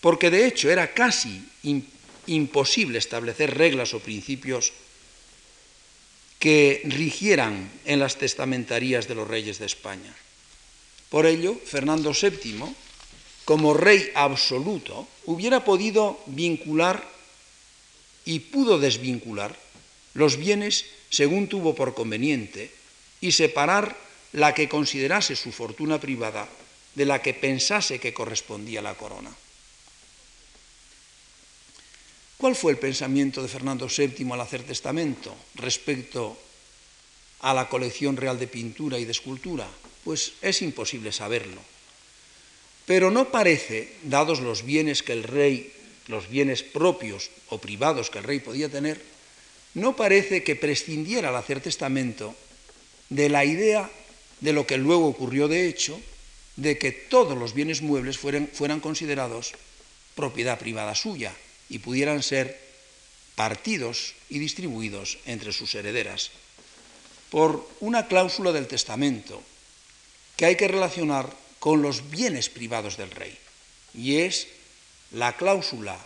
Porque 0.00 0.30
de 0.30 0.46
hecho 0.46 0.70
era 0.70 0.92
casi 0.92 1.46
imposible 1.62 1.97
establecer 2.28 3.56
reglas 3.56 3.94
o 3.94 4.00
principios 4.00 4.72
que 6.38 6.82
rigieran 6.84 7.70
en 7.84 7.98
las 7.98 8.16
testamentarías 8.16 9.08
de 9.08 9.14
los 9.14 9.26
reyes 9.26 9.58
de 9.58 9.66
España. 9.66 10.14
Por 11.10 11.26
ello, 11.26 11.56
Fernando 11.56 12.12
VII, 12.12 12.62
como 13.44 13.74
rey 13.74 14.12
absoluto, 14.14 15.08
hubiera 15.24 15.64
podido 15.64 16.20
vincular 16.26 17.02
y 18.24 18.40
pudo 18.40 18.78
desvincular 18.78 19.56
los 20.14 20.36
bienes 20.36 20.84
según 21.10 21.48
tuvo 21.48 21.74
por 21.74 21.94
conveniente 21.94 22.70
y 23.20 23.32
separar 23.32 23.96
la 24.32 24.52
que 24.52 24.68
considerase 24.68 25.34
su 25.34 25.50
fortuna 25.50 25.98
privada 25.98 26.46
de 26.94 27.06
la 27.06 27.22
que 27.22 27.32
pensase 27.32 27.98
que 27.98 28.12
correspondía 28.12 28.80
a 28.80 28.82
la 28.82 28.94
corona. 28.94 29.30
¿Cuál 32.38 32.54
fue 32.54 32.70
el 32.70 32.78
pensamiento 32.78 33.42
de 33.42 33.48
Fernando 33.48 33.88
VII 33.88 34.30
al 34.30 34.40
hacer 34.40 34.62
testamento 34.62 35.34
respecto 35.56 36.38
a 37.40 37.52
la 37.52 37.68
colección 37.68 38.16
real 38.16 38.38
de 38.38 38.46
pintura 38.46 38.96
y 38.96 39.04
de 39.04 39.10
escultura? 39.10 39.66
Pues 40.04 40.34
es 40.40 40.62
imposible 40.62 41.10
saberlo. 41.10 41.60
Pero 42.86 43.10
no 43.10 43.32
parece, 43.32 43.92
dados 44.04 44.38
los 44.38 44.62
bienes 44.62 45.02
que 45.02 45.14
el 45.14 45.24
rey, 45.24 45.72
los 46.06 46.30
bienes 46.30 46.62
propios 46.62 47.28
o 47.50 47.58
privados 47.58 48.08
que 48.08 48.18
el 48.18 48.24
rey 48.24 48.38
podía 48.38 48.68
tener, 48.68 49.02
no 49.74 49.96
parece 49.96 50.44
que 50.44 50.54
prescindiera 50.54 51.30
al 51.30 51.36
hacer 51.36 51.60
testamento 51.60 52.36
de 53.10 53.28
la 53.28 53.44
idea 53.44 53.90
de 54.40 54.52
lo 54.52 54.64
que 54.64 54.78
luego 54.78 55.08
ocurrió 55.08 55.48
de 55.48 55.66
hecho, 55.66 56.00
de 56.54 56.78
que 56.78 56.92
todos 56.92 57.36
los 57.36 57.52
bienes 57.52 57.82
muebles 57.82 58.16
fueran, 58.16 58.46
fueran 58.46 58.78
considerados 58.78 59.54
propiedad 60.14 60.56
privada 60.56 60.94
suya, 60.94 61.34
y 61.68 61.78
pudieran 61.78 62.22
ser 62.22 62.58
partidos 63.34 64.14
y 64.28 64.38
distribuidos 64.38 65.18
entre 65.26 65.52
sus 65.52 65.74
herederas 65.74 66.30
por 67.30 67.68
una 67.80 68.08
cláusula 68.08 68.52
del 68.52 68.66
testamento 68.66 69.42
que 70.36 70.46
hay 70.46 70.56
que 70.56 70.68
relacionar 70.68 71.34
con 71.58 71.82
los 71.82 72.10
bienes 72.10 72.48
privados 72.48 72.96
del 72.96 73.10
rey, 73.10 73.36
y 73.94 74.18
es 74.18 74.46
la 75.12 75.36
cláusula 75.36 75.98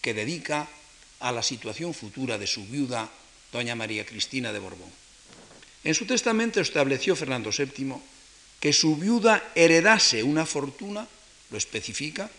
que 0.00 0.14
dedica 0.14 0.68
a 1.20 1.32
la 1.32 1.42
situación 1.42 1.94
futura 1.94 2.38
de 2.38 2.46
su 2.46 2.66
viuda, 2.66 3.08
doña 3.52 3.74
María 3.74 4.04
Cristina 4.04 4.52
de 4.52 4.58
Borbón. 4.58 4.90
En 5.84 5.94
su 5.94 6.06
testamento 6.06 6.60
estableció 6.60 7.14
Fernando 7.14 7.50
VII 7.50 7.94
que 8.60 8.72
su 8.72 8.96
viuda 8.96 9.52
heredase 9.54 10.22
una 10.22 10.46
fortuna, 10.46 11.06
lo 11.50 11.58
especifica, 11.58 12.30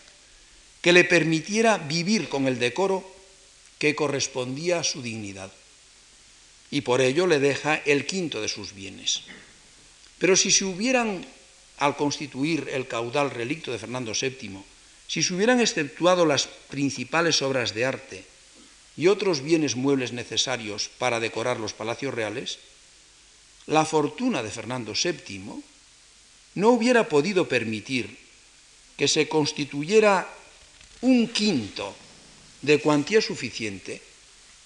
que 0.84 0.92
le 0.92 1.08
permitiera 1.08 1.78
vivir 1.78 2.28
con 2.28 2.44
el 2.46 2.58
decoro 2.58 3.00
que 3.80 3.96
correspondía 3.96 4.80
a 4.80 4.84
su 4.84 5.00
dignidad. 5.00 5.50
Y 6.70 6.82
por 6.82 7.00
ello 7.00 7.26
le 7.26 7.40
deja 7.40 7.76
el 7.88 8.04
quinto 8.04 8.42
de 8.42 8.52
sus 8.52 8.74
bienes. 8.74 9.22
Pero 10.18 10.36
si 10.36 10.50
se 10.50 10.66
hubieran, 10.66 11.24
al 11.78 11.96
constituir 11.96 12.68
el 12.68 12.86
caudal 12.86 13.30
relicto 13.30 13.72
de 13.72 13.78
Fernando 13.78 14.12
VII, 14.12 14.60
si 15.08 15.22
se 15.22 15.32
hubieran 15.32 15.58
exceptuado 15.58 16.26
las 16.26 16.48
principales 16.68 17.40
obras 17.40 17.72
de 17.72 17.86
arte 17.86 18.24
y 18.94 19.06
otros 19.06 19.40
bienes 19.40 19.76
muebles 19.76 20.12
necesarios 20.12 20.90
para 20.98 21.18
decorar 21.18 21.58
los 21.60 21.72
palacios 21.72 22.12
reales, 22.12 22.58
la 23.64 23.86
fortuna 23.86 24.42
de 24.42 24.50
Fernando 24.50 24.92
VII 24.92 25.64
no 26.56 26.68
hubiera 26.68 27.08
podido 27.08 27.48
permitir 27.48 28.18
que 28.98 29.08
se 29.08 29.30
constituyera 29.30 30.28
un 31.04 31.28
quinto 31.28 31.92
de 32.64 32.80
cuantía 32.80 33.20
suficiente 33.20 34.00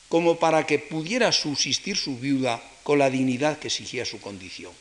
como 0.07 0.39
para 0.39 0.65
que 0.65 0.79
pudiera 0.79 1.35
subsistir 1.35 1.99
su 1.99 2.17
viuda 2.17 2.63
con 2.87 2.99
la 2.99 3.11
dignidad 3.11 3.59
que 3.59 3.67
exigía 3.67 4.07
su 4.07 4.21
condición. 4.23 4.73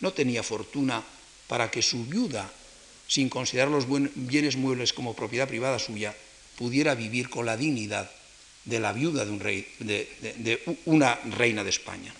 No 0.00 0.12
tenía 0.12 0.42
fortuna 0.42 1.04
para 1.46 1.70
que 1.70 1.82
su 1.82 2.04
viuda, 2.06 2.50
sin 3.06 3.28
considerar 3.28 3.68
los 3.68 3.84
bienes 3.86 4.56
muebles 4.56 4.92
como 4.92 5.14
propiedad 5.14 5.46
privada 5.46 5.78
suya, 5.78 6.16
pudiera 6.56 6.94
vivir 6.94 7.28
con 7.28 7.44
la 7.44 7.56
dignidad 7.56 8.10
de 8.64 8.80
la 8.80 8.92
viuda 8.92 9.26
de, 9.26 9.30
un 9.30 9.40
rey, 9.40 9.68
de, 9.78 10.62
una 10.86 11.20
reina 11.36 11.62
de 11.62 11.70
España. 11.70 12.14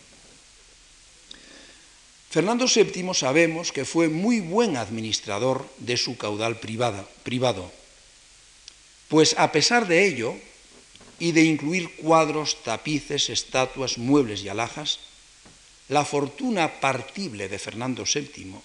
Fernando 2.29 2.67
VII 2.67 3.15
sabemos 3.15 3.73
que 3.73 3.87
fue 3.87 4.09
muy 4.09 4.41
buen 4.41 4.77
administrador 4.77 5.67
de 5.79 5.97
su 5.97 6.19
caudal 6.19 6.59
privado 6.61 7.73
pues 9.15 9.37
a 9.39 9.53
pesar 9.53 9.87
de 9.87 10.09
ello, 10.09 10.35
y 11.21 11.31
de 11.31 11.43
incluir 11.43 11.89
cuadros, 12.03 12.65
tapices, 12.65 13.31
estatuas, 13.31 13.97
muebles 13.97 14.43
y 14.43 14.49
alhajas, 14.49 14.99
la 15.89 16.05
fortuna 16.05 16.81
partible 16.81 17.49
de 17.49 17.61
Fernando 17.61 18.03
VII 18.13 18.57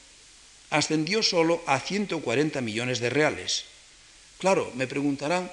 ascendió 0.71 1.21
solo 1.21 1.61
a 1.67 1.79
140 1.79 2.61
millones 2.61 2.99
de 2.99 3.11
reales. 3.11 3.65
Claro, 4.39 4.71
me 4.73 4.87
preguntarán, 4.87 5.51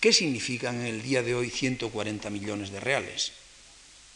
¿qué 0.00 0.12
significan 0.12 0.80
en 0.80 0.86
el 0.86 1.00
día 1.00 1.22
de 1.22 1.36
hoy 1.36 1.48
140 1.48 2.30
millones 2.30 2.72
de 2.72 2.80
reales? 2.80 3.30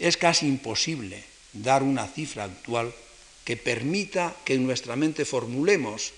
Es 0.01 0.17
casi 0.17 0.49
imposible 0.49 1.23
dar 1.53 1.85
una 1.85 2.09
cifra 2.09 2.43
actual 2.43 2.93
que 3.45 3.57
permita 3.57 4.35
que 4.45 4.55
en 4.55 4.67
nuestra 4.67 4.97
mente 4.97 5.25
formulemos 5.25 6.15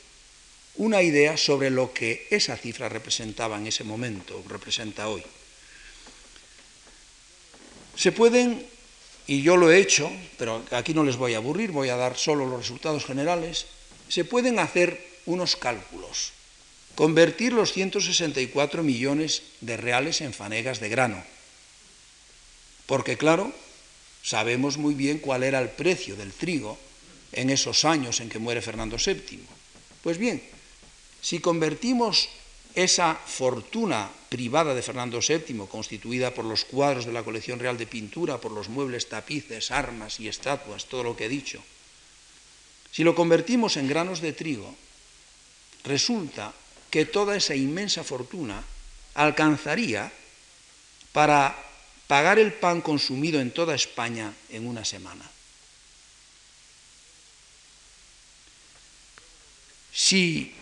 una 0.77 1.03
idea 1.03 1.37
sobre 1.37 1.71
lo 1.71 1.93
que 1.93 2.27
esa 2.31 2.57
cifra 2.57 2.89
representaba 2.89 3.59
en 3.59 3.67
ese 3.67 3.85
momento, 3.85 4.43
representa 4.49 5.09
hoy. 5.09 5.23
Se 7.97 8.11
pueden, 8.11 8.67
y 9.27 9.43
yo 9.43 9.57
lo 9.57 9.71
he 9.71 9.79
hecho, 9.79 10.11
pero 10.37 10.65
aquí 10.73 10.95
no 10.95 11.05
les 11.05 11.17
voy 11.17 11.35
a 11.35 11.39
aburrir, 11.39 11.71
voy 11.71 11.91
a 11.91 11.97
dar 11.97 12.17
solo 12.17 12.47
los 12.47 12.59
resultados 12.59 13.05
generales, 13.05 13.67
se 14.09 14.25
pueden 14.25 14.59
hacer 14.59 15.01
unos 15.27 15.57
cálculos, 15.57 16.33
convertir 16.97 17.53
los 17.53 17.73
164 17.73 18.83
millones 18.83 19.43
de 19.61 19.77
reales 19.77 20.21
en 20.21 20.35
fanegas 20.35 20.81
de 20.81 20.89
grano, 20.89 21.23
porque 22.87 23.17
claro, 23.17 23.53
sabemos 24.23 24.77
muy 24.77 24.95
bien 24.95 25.19
cuál 25.19 25.45
era 25.45 25.61
el 25.61 25.71
precio 25.71 26.17
del 26.17 26.33
trigo 26.33 26.79
en 27.33 27.51
esos 27.51 27.85
años 27.85 28.21
en 28.21 28.29
que 28.29 28.39
muere 28.39 28.61
Fernando 28.61 28.97
VII. 28.97 29.41
Pues 30.03 30.19
bien, 30.19 30.43
si 31.25 31.41
convertimos 31.41 32.29
esa 32.77 33.17
fortuna 33.17 34.13
privada 34.29 34.77
de 34.77 34.85
Fernando 34.85 35.25
VII, 35.25 35.65
constituida 35.65 36.37
por 36.37 36.45
los 36.45 36.69
cuadros 36.69 37.09
de 37.09 37.17
la 37.17 37.25
colección 37.25 37.57
real 37.57 37.81
de 37.81 37.89
pintura, 37.89 38.37
por 38.37 38.53
los 38.53 38.69
muebles, 38.69 39.09
tapices, 39.09 39.71
armas 39.71 40.21
y 40.21 40.29
estatuas, 40.29 40.85
todo 40.85 41.03
lo 41.03 41.17
que 41.17 41.25
he 41.25 41.33
dicho, 41.33 41.65
si 42.93 43.05
lo 43.05 43.15
convertimos 43.15 43.79
en 43.79 43.89
granos 43.89 44.21
de 44.21 44.35
trigo, 44.37 44.77
resulta 45.83 46.53
que 46.91 47.07
toda 47.07 47.37
esa 47.37 47.57
inmensa 47.57 48.05
fortuna 48.05 48.63
alcanzaría 49.15 50.13
para 51.13 51.57
pagar 52.07 52.39
el 52.39 52.53
pan 52.53 52.83
consumido 52.83 53.41
en 53.41 53.51
toda 53.51 53.75
España 53.75 54.35
en 54.51 54.67
una 54.67 54.85
semana. 54.85 55.25
Si 59.91 60.53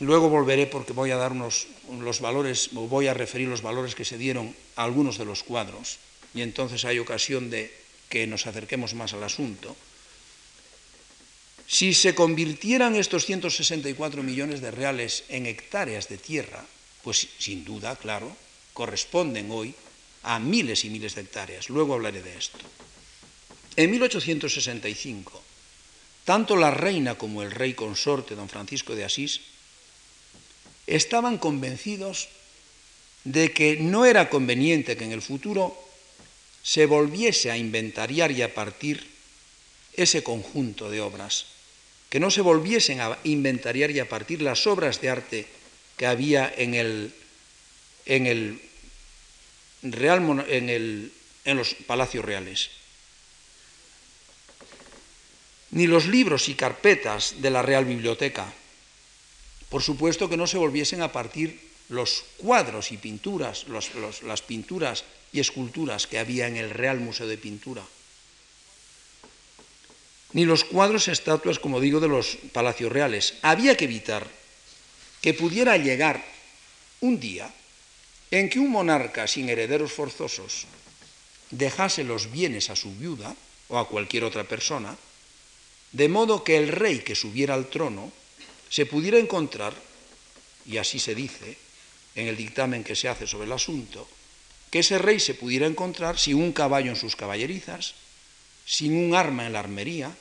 Luego 0.00 0.28
volveré 0.28 0.66
porque 0.66 0.92
voy 0.92 1.10
a 1.10 1.16
dar 1.16 1.32
unos, 1.32 1.68
los 2.00 2.20
valores, 2.20 2.70
voy 2.72 3.06
a 3.06 3.14
referir 3.14 3.48
los 3.48 3.60
valores 3.60 3.94
que 3.94 4.04
se 4.04 4.16
dieron 4.16 4.56
a 4.76 4.84
algunos 4.84 5.18
de 5.18 5.26
los 5.26 5.42
cuadros 5.42 5.98
y 6.34 6.40
entonces 6.40 6.84
hay 6.84 6.98
ocasión 6.98 7.50
de 7.50 7.70
que 8.08 8.26
nos 8.26 8.46
acerquemos 8.46 8.94
más 8.94 9.12
al 9.12 9.22
asunto. 9.22 9.76
Si 11.66 11.94
se 11.94 12.14
convirtieran 12.14 12.96
estos 12.96 13.26
164 13.26 14.22
millones 14.22 14.60
de 14.60 14.72
reales 14.72 15.24
en 15.28 15.46
hectáreas 15.46 16.08
de 16.08 16.18
tierra, 16.18 16.64
pues 17.04 17.28
sin 17.38 17.64
duda, 17.64 17.94
claro, 17.94 18.34
corresponden 18.72 19.50
hoy 19.50 19.74
a 20.22 20.38
miles 20.38 20.84
y 20.84 20.90
miles 20.90 21.14
de 21.14 21.20
hectáreas. 21.20 21.68
Luego 21.68 21.94
hablaré 21.94 22.22
de 22.22 22.36
esto. 22.36 22.58
En 23.76 23.90
1865, 23.90 25.42
tanto 26.24 26.56
la 26.56 26.70
reina 26.70 27.16
como 27.16 27.42
el 27.42 27.50
rey 27.50 27.74
consorte, 27.74 28.34
don 28.34 28.48
Francisco 28.48 28.96
de 28.96 29.04
Asís, 29.04 29.40
estaban 30.90 31.38
convencidos 31.38 32.28
de 33.24 33.52
que 33.52 33.76
no 33.76 34.04
era 34.04 34.28
conveniente 34.28 34.96
que 34.96 35.04
en 35.04 35.12
el 35.12 35.22
futuro 35.22 35.76
se 36.62 36.86
volviese 36.86 37.50
a 37.50 37.56
inventariar 37.56 38.30
y 38.32 38.42
a 38.42 38.52
partir 38.52 39.08
ese 39.94 40.22
conjunto 40.22 40.90
de 40.90 41.00
obras, 41.00 41.46
que 42.08 42.20
no 42.20 42.30
se 42.30 42.40
volviesen 42.40 43.00
a 43.00 43.18
inventariar 43.24 43.90
y 43.90 44.00
a 44.00 44.08
partir 44.08 44.42
las 44.42 44.66
obras 44.66 45.00
de 45.00 45.10
arte 45.10 45.46
que 45.96 46.06
había 46.06 46.52
en 46.56 46.74
el, 46.74 47.14
en 48.06 48.26
el 48.26 48.60
real, 49.82 50.44
en, 50.48 51.12
en 51.44 51.56
los 51.56 51.74
palacios 51.86 52.24
reales. 52.24 52.70
Ni 55.70 55.86
los 55.86 56.06
libros 56.06 56.48
y 56.48 56.54
carpetas 56.54 57.36
de 57.40 57.50
la 57.50 57.62
Real 57.62 57.84
Biblioteca. 57.84 58.52
Por 59.70 59.82
supuesto 59.82 60.28
que 60.28 60.36
no 60.36 60.46
se 60.46 60.58
volviesen 60.58 61.00
a 61.00 61.12
partir 61.12 61.70
los 61.88 62.24
cuadros 62.36 62.92
y 62.92 62.98
pinturas, 62.98 63.66
las 63.68 64.42
pinturas 64.42 65.04
y 65.32 65.40
esculturas 65.40 66.06
que 66.06 66.18
había 66.18 66.46
en 66.46 66.56
el 66.56 66.70
Real 66.70 67.00
Museo 67.00 67.26
de 67.26 67.38
Pintura 67.38 67.82
ni 70.32 70.44
los 70.44 70.64
cuadros 70.64 71.08
y 71.08 71.10
estatuas, 71.10 71.58
como 71.58 71.80
digo, 71.80 72.00
de 72.00 72.08
los 72.08 72.38
palacios 72.52 72.92
reales. 72.92 73.34
Había 73.42 73.76
que 73.76 73.86
evitar 73.86 74.26
que 75.20 75.34
pudiera 75.34 75.76
llegar 75.76 76.24
un 77.00 77.18
día 77.18 77.52
en 78.30 78.48
que 78.48 78.58
un 78.58 78.70
monarca 78.70 79.26
sin 79.26 79.48
herederos 79.48 79.92
forzosos 79.92 80.66
dejase 81.50 82.04
los 82.04 82.30
bienes 82.30 82.70
a 82.70 82.76
su 82.76 82.94
viuda 82.94 83.34
o 83.68 83.78
a 83.78 83.88
cualquier 83.88 84.22
otra 84.22 84.44
persona, 84.44 84.96
de 85.90 86.08
modo 86.08 86.44
que 86.44 86.56
el 86.56 86.68
rey 86.68 87.00
que 87.00 87.16
subiera 87.18 87.54
al 87.54 87.66
trono 87.66 88.12
se 88.70 88.86
pudiera 88.86 89.18
encontrar, 89.18 89.74
y 90.64 90.78
así 90.78 90.98
se 90.98 91.14
dice 91.14 91.58
en 92.14 92.28
el 92.28 92.36
dictamen 92.36 92.84
que 92.84 92.96
se 92.96 93.08
hace 93.08 93.26
sobre 93.26 93.46
el 93.46 93.52
asunto, 93.52 94.08
que 94.70 94.78
ese 94.78 94.98
rey 94.98 95.18
se 95.18 95.34
pudiera 95.34 95.66
encontrar 95.66 96.18
sin 96.18 96.36
un 96.36 96.52
caballo 96.52 96.90
en 96.90 96.96
sus 96.96 97.16
caballerizas, 97.16 97.94
sin 98.64 98.96
un 98.96 99.14
arma 99.14 99.46
en 99.46 99.52
la 99.52 99.58
armería, 99.58 100.16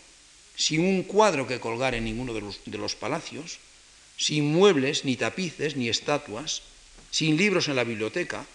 sin 0.56 0.82
un 0.82 1.04
cuadro 1.04 1.48
que 1.48 1.60
colgar 1.60 1.94
en 1.94 2.04
ninguno 2.04 2.34
de 2.34 2.42
los, 2.42 2.60
de 2.66 2.78
los 2.78 2.96
palacios, 2.96 3.60
sin 4.18 4.52
muebles, 4.52 5.06
ni 5.06 5.16
tapices, 5.16 5.78
ni 5.78 5.88
estatuas, 5.88 6.64
sin 7.12 7.38
libros 7.38 7.68
en 7.68 7.76
la 7.76 7.84
biblioteca, 7.84 8.46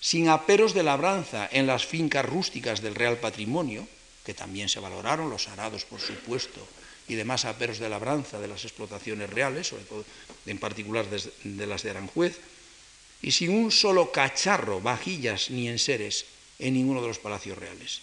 sin 0.00 0.28
aperos 0.28 0.74
de 0.74 0.82
labranza 0.82 1.48
en 1.50 1.66
las 1.66 1.86
fincas 1.86 2.24
rústicas 2.24 2.82
del 2.82 2.94
real 2.94 3.16
patrimonio, 3.16 3.88
que 4.24 4.34
también 4.34 4.68
se 4.68 4.80
valoraron, 4.80 5.30
los 5.30 5.48
arados, 5.48 5.84
por 5.84 6.00
supuesto, 6.00 6.60
y 7.08 7.14
demás 7.14 7.44
aperos 7.44 7.78
de 7.78 7.88
labranza 7.88 8.40
de 8.40 8.48
las 8.48 8.64
explotaciones 8.64 9.30
reales, 9.30 9.68
sobre 9.68 9.84
todo 9.84 10.04
en 10.46 10.58
particular 10.58 11.06
de 11.08 11.66
las 11.66 11.82
de 11.82 11.90
Aranjuez, 11.90 12.38
y 13.22 13.32
sin 13.32 13.50
un 13.50 13.70
solo 13.70 14.12
cacharro, 14.12 14.80
vajillas 14.80 15.50
ni 15.50 15.68
enseres 15.68 16.26
en 16.58 16.74
ninguno 16.74 17.00
de 17.00 17.08
los 17.08 17.18
palacios 17.18 17.56
reales. 17.58 18.00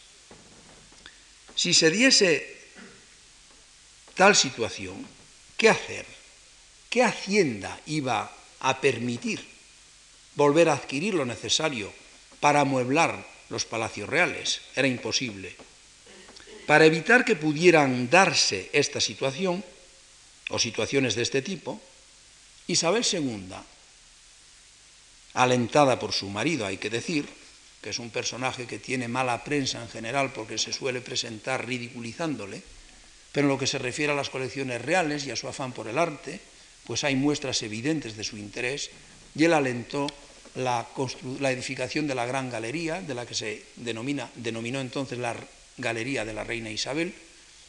Si 1.55 1.73
se 1.73 1.91
diese 1.91 2.57
tal 4.15 4.35
situación, 4.35 5.05
¿qué 5.57 5.69
hacer? 5.69 6.05
¿Qué 6.89 7.03
hacienda 7.03 7.79
iba 7.85 8.35
a 8.59 8.81
permitir 8.81 9.45
volver 10.35 10.69
a 10.69 10.73
adquirir 10.73 11.13
lo 11.13 11.25
necesario 11.25 11.93
para 12.39 12.61
amueblar 12.61 13.25
los 13.49 13.65
palacios 13.65 14.09
reales? 14.09 14.61
Era 14.75 14.87
imposible. 14.87 15.55
Para 16.71 16.85
evitar 16.85 17.27
que 17.27 17.35
pudieran 17.35 18.07
darse 18.07 18.71
esta 18.71 19.03
situación, 19.03 19.59
o 20.47 20.55
situaciones 20.55 21.19
de 21.19 21.27
este 21.27 21.43
tipo, 21.43 21.83
Isabel 22.71 23.03
II, 23.03 23.51
alentada 25.35 25.99
por 25.99 26.15
su 26.15 26.31
marido, 26.31 26.63
hay 26.63 26.79
que 26.79 26.87
decir, 26.87 27.27
que 27.83 27.91
es 27.91 27.99
un 27.99 28.07
personaje 28.07 28.71
que 28.71 28.79
tiene 28.79 29.11
mala 29.11 29.43
prensa 29.43 29.83
en 29.83 29.91
general 29.91 30.31
porque 30.31 30.55
se 30.55 30.71
suele 30.71 31.03
presentar 31.03 31.67
ridiculizándole, 31.67 32.63
pero 33.35 33.47
en 33.47 33.51
lo 33.51 33.59
que 33.59 33.67
se 33.67 33.75
refiere 33.75 34.13
a 34.13 34.15
las 34.15 34.31
colecciones 34.31 34.79
reales 34.79 35.27
y 35.27 35.31
a 35.31 35.35
su 35.35 35.51
afán 35.51 35.75
por 35.75 35.91
el 35.91 35.99
arte, 35.99 36.39
pues 36.87 37.03
hay 37.03 37.17
muestras 37.17 37.63
evidentes 37.63 38.15
de 38.15 38.23
su 38.23 38.37
interés 38.37 38.91
y 39.35 39.43
él 39.43 39.51
alentó 39.51 40.07
la, 40.55 40.87
edificación 41.51 42.07
de 42.07 42.15
la 42.15 42.25
Gran 42.25 42.49
Galería, 42.49 43.01
de 43.01 43.13
la 43.13 43.25
que 43.25 43.35
se 43.35 43.65
denominó 43.75 44.79
entonces 44.79 45.19
la 45.19 45.35
Galería 45.77 46.25
de 46.25 46.33
la 46.33 46.43
Reina 46.43 46.69
Isabel, 46.69 47.13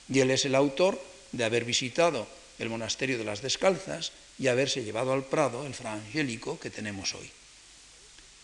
y 0.08 0.20
él 0.20 0.30
es 0.30 0.44
el 0.44 0.54
autor 0.54 1.00
de 1.32 1.44
haber 1.44 1.64
visitado 1.64 2.26
el 2.58 2.68
monasterio 2.68 3.18
de 3.18 3.24
las 3.24 3.42
Descalzas 3.42 4.12
y 4.38 4.48
haberse 4.48 4.84
llevado 4.84 5.12
al 5.12 5.24
Prado 5.24 5.66
el 5.66 5.74
Fra 5.74 5.92
Angélico 5.92 6.58
que 6.58 6.70
tenemos 6.70 7.14
hoy. 7.14 7.30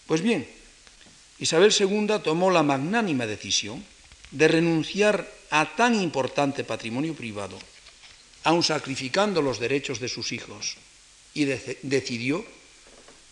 Pues 0.07 0.23
bien, 0.23 0.49
Isabel 1.39 1.75
II 1.79 2.21
tomó 2.25 2.51
la 2.51 2.63
magnánima 2.63 3.27
decisión 3.27 3.85
de 4.31 4.49
renunciar 4.49 5.31
a 5.51 5.77
tan 5.77 5.95
importante 5.95 6.65
patrimonio 6.65 7.15
privado, 7.15 7.59
aun 8.45 8.63
sacrificando 8.63 9.43
los 9.43 9.59
derechos 9.59 10.01
de 10.01 10.09
sus 10.09 10.33
hijos, 10.33 10.77
y 11.35 11.45
decidió 11.45 12.45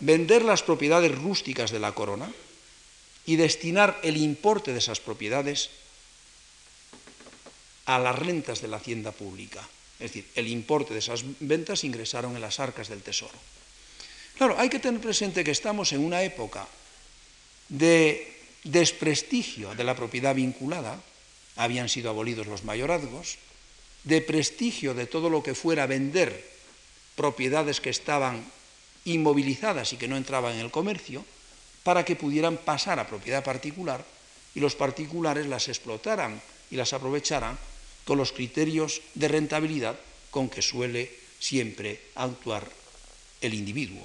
vender 0.01 0.45
las 0.45 0.63
propiedades 0.63 1.15
rústicas 1.15 1.71
de 1.71 1.81
la 1.81 1.93
corona 1.93 2.31
y 3.25 3.37
destinar 3.37 3.99
el 4.03 4.17
importe 4.17 4.73
de 4.73 4.79
esas 4.79 5.01
propiedades 5.01 5.71
a 7.87 7.99
las 7.99 8.19
rentas 8.19 8.61
de 8.61 8.69
la 8.69 8.77
hacienda 8.77 9.13
pública. 9.13 9.67
Es 9.99 10.13
decir, 10.13 10.29
el 10.35 10.49
importe 10.49 10.93
de 10.93 11.01
esas 11.01 11.25
ventas 11.41 11.85
ingresaron 11.85 12.35
en 12.35 12.43
las 12.43 12.61
arcas 12.61 12.89
del 12.89 13.03
tesoro. 13.03 13.39
Claro, 14.37 14.57
hay 14.59 14.69
que 14.69 14.79
tener 14.79 15.01
presente 15.01 15.45
que 15.45 15.51
estamos 15.51 15.93
en 15.93 16.05
una 16.05 16.23
época 16.23 16.67
de 17.69 18.37
desprestigio 18.65 19.75
de 19.75 19.85
la 19.85 19.97
propiedad 19.97 20.35
vinculada, 20.35 21.01
habían 21.57 21.89
sido 21.89 22.11
abolidos 22.11 22.47
los 22.47 22.65
mayorazgos, 22.65 23.39
de 24.05 24.21
prestigio 24.21 24.93
de 24.95 25.07
todo 25.07 25.31
lo 25.31 25.43
que 25.43 25.55
fuera 25.55 25.87
vender 25.87 26.45
propiedades 27.15 27.81
que 27.81 27.91
estaban 27.91 28.45
inmovilizadas 29.05 29.93
y 29.93 29.97
que 29.97 30.09
no 30.09 30.17
entraban 30.17 30.55
en 30.55 30.61
el 30.61 30.71
comercio, 30.71 31.25
para 31.83 32.05
que 32.05 32.17
pudieran 32.17 32.59
pasar 32.59 32.99
a 32.99 33.07
propiedad 33.07 33.45
particular 33.45 34.05
y 34.55 34.61
los 34.61 34.75
particulares 34.75 35.47
las 35.47 35.69
explotaran 35.69 36.43
y 36.71 36.77
las 36.77 36.93
aprovecharan 36.93 37.57
con 38.07 38.17
los 38.17 38.33
criterios 38.33 39.03
de 39.15 39.29
rentabilidad 39.29 39.99
con 40.31 40.49
que 40.49 40.63
suele 40.63 41.11
siempre 41.39 42.01
actuar 42.15 42.71
el 43.43 43.53
individuo. 43.53 44.01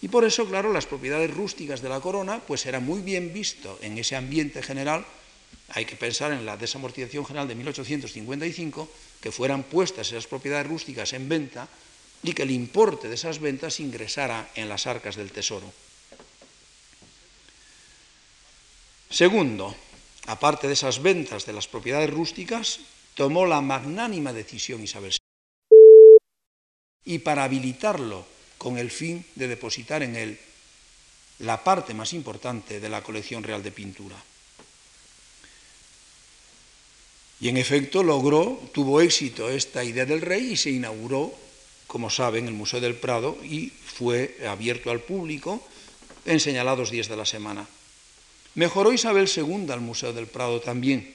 Y 0.00 0.08
por 0.08 0.24
eso, 0.24 0.46
claro, 0.46 0.72
las 0.72 0.86
propiedades 0.86 1.32
rústicas 1.32 1.82
de 1.82 1.88
la 1.88 2.00
corona, 2.00 2.40
pues 2.40 2.64
era 2.66 2.80
muy 2.80 3.02
bien 3.02 3.32
visto 3.32 3.78
en 3.82 3.98
ese 3.98 4.16
ambiente 4.16 4.62
general. 4.62 5.04
Hay 5.70 5.84
que 5.84 5.96
pensar 5.96 6.32
en 6.32 6.46
la 6.46 6.56
desamortización 6.56 7.24
general 7.24 7.48
de 7.48 7.54
1855, 7.54 8.88
que 9.20 9.32
fueran 9.32 9.64
puestas 9.64 10.08
esas 10.08 10.26
propiedades 10.26 10.66
rústicas 10.66 11.12
en 11.12 11.28
venta 11.28 11.68
y 12.22 12.32
que 12.32 12.42
el 12.42 12.50
importe 12.50 13.08
de 13.08 13.14
esas 13.14 13.40
ventas 13.40 13.80
ingresara 13.80 14.50
en 14.54 14.68
las 14.68 14.86
arcas 14.86 15.16
del 15.16 15.32
tesoro. 15.32 15.72
Segundo, 19.10 19.74
aparte 20.26 20.66
de 20.66 20.74
esas 20.74 21.00
ventas 21.00 21.46
de 21.46 21.52
las 21.52 21.68
propiedades 21.68 22.10
rústicas, 22.10 22.80
tomó 23.14 23.46
la 23.46 23.60
magnánima 23.60 24.32
decisión 24.32 24.82
Isabel 24.82 25.12
II 25.70 25.76
y 27.04 27.18
para 27.20 27.44
habilitarlo 27.44 28.26
con 28.58 28.78
el 28.78 28.90
fin 28.90 29.24
de 29.34 29.48
depositar 29.48 30.02
en 30.02 30.16
él 30.16 30.38
la 31.40 31.62
parte 31.62 31.94
más 31.94 32.12
importante 32.12 32.80
de 32.80 32.88
la 32.88 33.02
colección 33.02 33.42
real 33.42 33.62
de 33.62 33.72
pintura. 33.72 34.16
Y 37.40 37.48
en 37.48 37.56
efecto 37.56 38.02
logró, 38.02 38.60
tuvo 38.72 39.00
éxito 39.00 39.50
esta 39.50 39.84
idea 39.84 40.06
del 40.06 40.22
rey 40.22 40.52
y 40.52 40.56
se 40.56 40.70
inauguró, 40.70 41.34
como 41.86 42.08
saben, 42.08 42.46
el 42.46 42.54
Museo 42.54 42.80
del 42.80 42.94
Prado 42.94 43.36
y 43.42 43.68
fue 43.68 44.38
abierto 44.48 44.90
al 44.90 45.00
público 45.00 45.62
en 46.24 46.40
señalados 46.40 46.90
días 46.90 47.08
de 47.08 47.16
la 47.16 47.26
semana. 47.26 47.66
Mejoró 48.54 48.92
Isabel 48.92 49.28
II 49.28 49.66
al 49.70 49.80
Museo 49.80 50.12
del 50.12 50.26
Prado 50.26 50.60
también. 50.60 51.14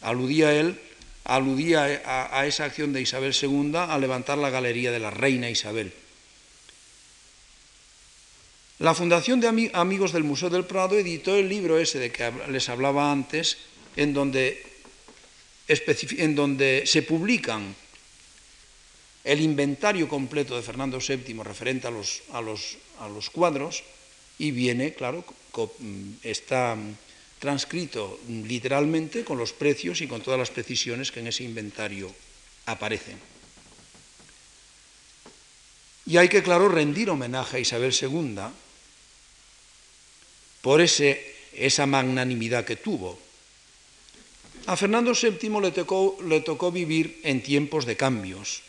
Aludía 0.00 0.52
él, 0.52 0.80
aludía 1.24 2.02
a, 2.04 2.46
esa 2.46 2.64
acción 2.64 2.92
de 2.92 3.00
Isabel 3.00 3.34
II 3.34 3.72
a 3.76 3.98
levantar 3.98 4.38
la 4.38 4.50
galería 4.50 4.92
de 4.92 5.00
la 5.00 5.10
reina 5.10 5.50
Isabel. 5.50 5.92
La 8.78 8.94
Fundación 8.94 9.40
de 9.40 9.70
Amigos 9.72 10.12
del 10.12 10.24
Museo 10.24 10.50
del 10.50 10.66
Prado 10.66 10.98
editó 10.98 11.34
el 11.36 11.48
libro 11.48 11.78
ese 11.78 11.98
de 11.98 12.12
que 12.12 12.30
les 12.48 12.68
hablaba 12.68 13.10
antes, 13.10 13.56
en 13.96 14.12
donde, 14.12 14.60
se 16.84 17.02
publican 17.02 17.74
el 19.24 19.40
inventario 19.40 20.08
completo 20.08 20.56
de 20.56 20.62
Fernando 20.62 20.98
VII 20.98 21.42
referente 21.42 21.86
a 21.86 21.90
los, 22.42 23.30
cuadros 23.32 23.84
y 24.38 24.50
viene, 24.50 24.92
claro, 24.92 25.24
está 26.22 26.76
transcrito 27.44 28.18
literalmente 28.26 29.22
con 29.22 29.36
los 29.36 29.52
precios 29.52 30.00
y 30.00 30.08
con 30.08 30.22
todas 30.22 30.40
las 30.40 30.48
precisiones 30.48 31.12
que 31.12 31.20
en 31.20 31.26
ese 31.26 31.44
inventario 31.44 32.08
aparecen. 32.64 33.20
Y 36.06 36.16
hay 36.16 36.30
que, 36.30 36.42
claro, 36.42 36.70
rendir 36.70 37.10
homenaje 37.10 37.58
a 37.58 37.60
Isabel 37.60 37.92
II, 37.92 38.48
por 40.62 40.80
ese, 40.80 41.20
esa 41.52 41.84
magnanimidad 41.84 42.64
que 42.64 42.76
tuvo. 42.76 43.20
A 44.64 44.74
Fernando 44.78 45.12
VII 45.12 45.60
le 46.24 46.40
tocó, 46.40 46.72
vivir 46.72 47.20
en 47.24 47.42
tiempos 47.42 47.84
de 47.84 47.96
cambios, 47.96 48.62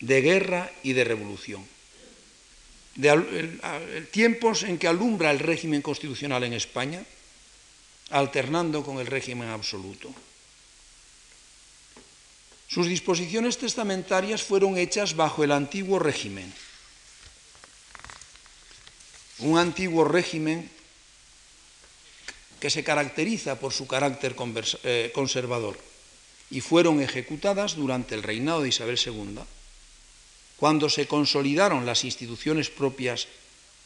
de 0.00 0.20
guerra 0.20 0.70
y 0.82 0.92
de 0.92 1.04
revolución. 1.04 1.64
De, 2.94 3.56
tiempos 4.10 4.64
en 4.64 4.76
que 4.76 4.88
alumbra 4.88 5.30
el 5.30 5.38
régimen 5.38 5.80
constitucional 5.80 6.44
en 6.44 6.52
España, 6.52 7.02
alternando 8.12 8.84
con 8.84 9.00
el 9.00 9.06
régimen 9.06 9.48
absoluto. 9.48 10.12
Sus 12.68 12.86
disposiciones 12.86 13.58
testamentarias 13.58 14.42
fueron 14.42 14.78
hechas 14.78 15.16
bajo 15.16 15.44
el 15.44 15.52
antiguo 15.52 15.98
régimen, 15.98 16.52
un 19.38 19.58
antiguo 19.58 20.04
régimen 20.04 20.70
que 22.60 22.70
se 22.70 22.84
caracteriza 22.84 23.58
por 23.58 23.72
su 23.72 23.86
carácter 23.86 24.36
eh, 24.84 25.10
conservador 25.12 25.76
y 26.50 26.60
fueron 26.60 27.02
ejecutadas 27.02 27.76
durante 27.76 28.14
el 28.14 28.22
reinado 28.22 28.62
de 28.62 28.68
Isabel 28.68 29.00
II, 29.04 29.40
cuando 30.56 30.88
se 30.88 31.08
consolidaron 31.08 31.84
las 31.84 32.04
instituciones 32.04 32.70
propias 32.70 33.26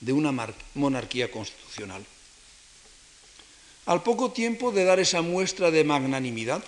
de 0.01 0.13
una 0.13 0.35
monarquía 0.75 1.31
constitucional. 1.31 2.05
Al 3.87 4.03
poco 4.03 4.33
tiempo 4.33 4.73
de 4.73 4.85
dar 4.85 4.99
esa 4.99 5.23
muestra 5.23 5.71
de 5.71 5.85
magnanimidad, 5.85 6.63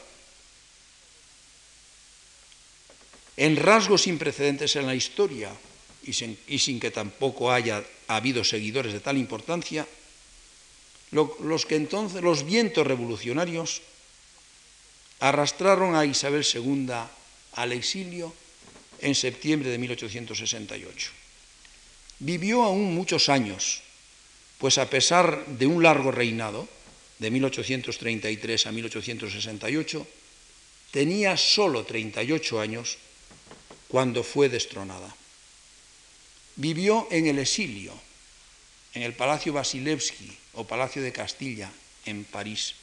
en 3.37 3.57
rasgos 3.57 4.03
sin 4.03 4.19
precedentes 4.19 4.75
en 4.77 4.87
la 4.87 4.95
historia 4.95 5.51
y 6.03 6.13
sin, 6.13 6.81
que 6.81 6.91
tampoco 6.91 7.53
haya 7.53 7.85
habido 8.07 8.43
seguidores 8.43 8.93
de 8.93 9.01
tal 9.01 9.17
importancia, 9.19 9.87
los 11.11 11.39
los 11.41 12.45
vientos 12.45 12.87
revolucionarios 12.87 13.83
arrastraron 15.21 15.95
a 15.95 16.05
Isabel 16.05 16.47
II 16.47 16.93
al 17.53 17.73
exilio 17.73 18.35
en 19.01 19.15
septiembre 19.15 19.71
de 19.71 19.79
1868. 19.79 21.11
Vivió 22.21 22.65
aún 22.65 22.95
muchos 22.95 23.29
años, 23.29 23.83
pues 24.59 24.79
a 24.79 24.91
pesar 24.91 25.47
de 25.47 25.67
un 25.67 25.83
largo 25.83 26.11
reinado, 26.11 26.69
de 27.19 27.31
1833 27.31 28.67
a 28.67 28.73
1868, 28.73 30.07
tenía 30.91 31.37
solo 31.37 31.85
38 31.85 32.61
años 32.61 32.99
cuando 33.89 34.23
fue 34.23 34.49
destronada. 34.49 35.15
Vivió 36.57 37.09
en 37.11 37.27
el 37.27 37.39
exilio, 37.39 37.93
en 38.95 39.03
el 39.03 39.15
Palacio 39.15 39.53
Vasilevsky 39.53 40.37
o 40.55 40.67
Palacio 40.67 41.03
de 41.03 41.13
Castilla, 41.13 41.71
en 42.05 42.25
París. 42.25 42.75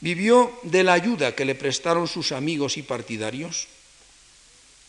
Vivió 0.00 0.58
de 0.62 0.84
la 0.84 0.92
ayuda 0.92 1.34
que 1.34 1.44
le 1.44 1.54
prestaron 1.54 2.06
sus 2.06 2.32
amigos 2.32 2.76
y 2.76 2.82
partidarios, 2.82 3.68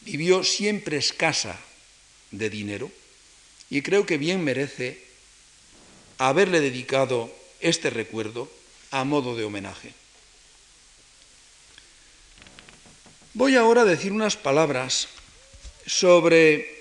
vivió 0.01 0.43
siempre 0.43 0.97
escasa 0.97 1.59
de 2.31 2.49
dinero 2.49 2.91
y 3.69 3.81
creo 3.81 4.05
que 4.05 4.17
bien 4.17 4.43
merece 4.43 5.01
haberle 6.17 6.59
dedicado 6.59 7.33
este 7.59 7.89
recuerdo 7.89 8.49
a 8.91 9.03
modo 9.03 9.35
de 9.35 9.43
homenaje. 9.43 9.93
Voy 13.33 13.55
ahora 13.55 13.81
a 13.81 13.85
decir 13.85 14.11
unas 14.11 14.35
palabras 14.35 15.07
sobre 15.85 16.77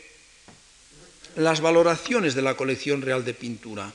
las 1.36 1.60
valoraciones 1.60 2.34
de 2.34 2.42
la 2.42 2.56
colección 2.56 3.02
real 3.02 3.24
de 3.24 3.34
pintura. 3.34 3.92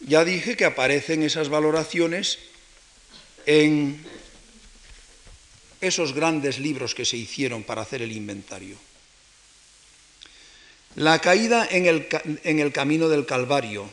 Ya 0.00 0.24
dije 0.24 0.56
que 0.56 0.64
aparecen 0.64 1.22
esas 1.22 1.48
valoraciones 1.48 2.38
en 3.46 4.04
esos 5.80 6.12
grandes 6.12 6.58
libros 6.58 6.94
que 6.94 7.04
se 7.04 7.16
hicieron 7.16 7.62
para 7.62 7.82
hacer 7.82 8.02
el 8.02 8.12
inventario. 8.12 8.76
La 10.96 11.20
caída 11.20 11.66
en 11.70 11.86
el, 11.86 12.08
en 12.44 12.58
el 12.58 12.72
camino 12.72 13.08
del 13.08 13.26
Calvario, 13.26 13.88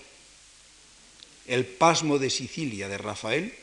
el 1.47 1.65
pasmo 1.65 2.17
de 2.17 2.29
Sicilia 2.29 2.87
de 2.87 2.97
Rafael, 2.97 3.53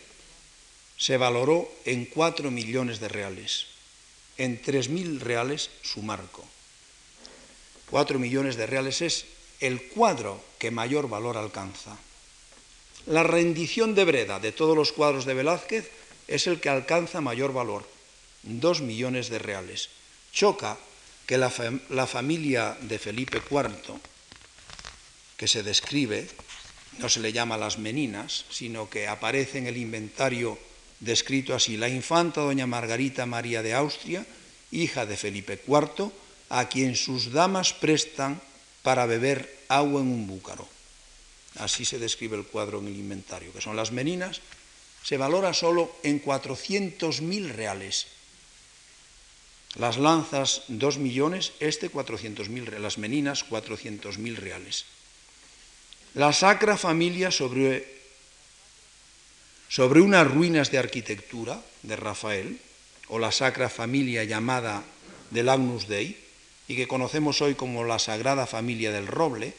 se 0.96 1.16
valoró 1.16 1.68
en 1.84 2.06
cuatro 2.06 2.50
millones 2.50 3.00
de 3.00 3.08
reales, 3.08 3.66
en 4.38 4.62
tres 4.62 4.88
mil 4.88 5.20
reales 5.20 5.70
su 5.82 6.02
marco. 6.02 6.44
Cuatro 7.90 8.18
millones 8.18 8.56
de 8.56 8.66
reales 8.66 9.02
es 9.02 9.26
el 9.60 9.88
cuadro 9.88 10.42
que 10.58 10.70
mayor 10.70 11.08
valor 11.08 11.36
alcanza. 11.36 11.96
La 13.06 13.24
rendición 13.24 13.94
de 13.94 14.04
Breda 14.04 14.38
de 14.38 14.52
todos 14.52 14.76
los 14.76 14.92
cuadros 14.92 15.24
de 15.24 15.34
Velázquez 15.34 15.90
es 16.28 16.46
el 16.46 16.60
que 16.60 16.68
alcanza 16.68 17.20
mayor 17.20 17.52
valor, 17.52 17.88
dos 18.44 18.80
millones 18.80 19.28
de 19.28 19.40
reales. 19.40 19.88
Choca 20.32 20.78
que 21.26 21.38
la, 21.38 21.52
la 21.90 22.06
familia 22.06 22.76
de 22.80 22.98
Felipe 22.98 23.42
IV, 23.50 23.98
que 25.36 25.48
se 25.48 25.62
describe, 25.62 26.28
no 26.98 27.08
se 27.08 27.20
le 27.20 27.32
llama 27.32 27.56
las 27.56 27.78
meninas, 27.78 28.44
sino 28.50 28.90
que 28.90 29.08
aparece 29.08 29.58
en 29.58 29.66
el 29.66 29.76
inventario 29.76 30.58
descrito 31.00 31.54
así, 31.54 31.76
la 31.76 31.88
infanta 31.88 32.40
doña 32.40 32.66
Margarita 32.66 33.26
María 33.26 33.62
de 33.62 33.74
Austria, 33.74 34.24
hija 34.70 35.04
de 35.06 35.16
Felipe 35.16 35.60
IV, 35.66 36.12
a 36.48 36.68
quien 36.68 36.96
sus 36.96 37.32
damas 37.32 37.72
prestan 37.72 38.40
para 38.82 39.06
beber 39.06 39.66
agua 39.68 40.00
en 40.00 40.08
un 40.08 40.26
búcaro. 40.26 40.68
Así 41.56 41.84
se 41.84 41.98
describe 41.98 42.36
el 42.36 42.44
cuadro 42.46 42.78
en 42.78 42.86
el 42.86 42.96
inventario, 42.96 43.52
que 43.52 43.60
son 43.60 43.76
las 43.76 43.92
meninas, 43.92 44.40
se 45.02 45.16
valora 45.16 45.52
solo 45.52 45.90
en 46.02 46.22
400.000 46.22 47.52
reales. 47.52 48.06
Las 49.76 49.96
lanzas, 49.96 50.64
2 50.68 50.98
millones, 50.98 51.52
este 51.60 51.90
400.000, 51.90 52.78
las 52.78 52.98
meninas, 52.98 53.44
400.000 53.48 54.36
reales. 54.36 54.84
La 56.14 56.32
Sacra 56.32 56.76
Familia 56.76 57.30
sobre, 57.30 57.88
sobre 59.68 60.02
unas 60.02 60.30
ruinas 60.30 60.70
de 60.70 60.78
arquitectura 60.78 61.62
de 61.82 61.96
Rafael, 61.96 62.60
o 63.08 63.18
la 63.18 63.32
Sacra 63.32 63.70
Familia 63.70 64.24
llamada 64.24 64.84
del 65.30 65.48
Agnus 65.48 65.88
Dei, 65.88 66.18
y 66.68 66.76
que 66.76 66.86
conocemos 66.88 67.40
hoy 67.40 67.54
como 67.54 67.84
la 67.84 67.98
Sagrada 67.98 68.46
Familia 68.46 68.92
del 68.92 69.06
Roble, 69.06 69.54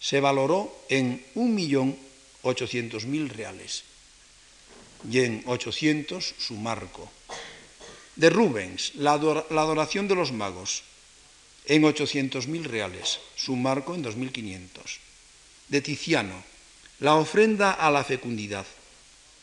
se 0.00 0.20
valoró 0.20 0.74
en 0.88 1.22
1.800.000 1.34 3.28
reales 3.28 3.84
y 5.10 5.20
en 5.20 5.42
800 5.46 6.34
su 6.38 6.54
marco. 6.54 7.10
De 8.20 8.28
Rubens, 8.28 8.92
la, 8.96 9.14
adoración 9.14 10.06
de 10.06 10.14
los 10.14 10.30
magos, 10.30 10.82
en 11.64 11.84
800.000 11.84 12.64
reales, 12.64 13.18
su 13.34 13.56
marco 13.56 13.94
en 13.94 14.04
2.500 14.04 14.68
de 15.68 15.80
Tiziano, 15.80 16.44
la 16.98 17.14
ofrenda 17.14 17.72
a 17.72 17.90
la 17.90 18.04
fecundidad, 18.04 18.66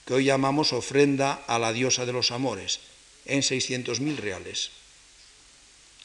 que 0.05 0.13
hoy 0.13 0.25
llamamos 0.25 0.73
ofrenda 0.73 1.41
a 1.47 1.57
la 1.57 1.73
diosa 1.73 2.05
de 2.05 2.13
los 2.13 2.29
amores, 2.29 2.79
en 3.25 3.41
600.000 3.41 4.15
reales. 4.17 4.69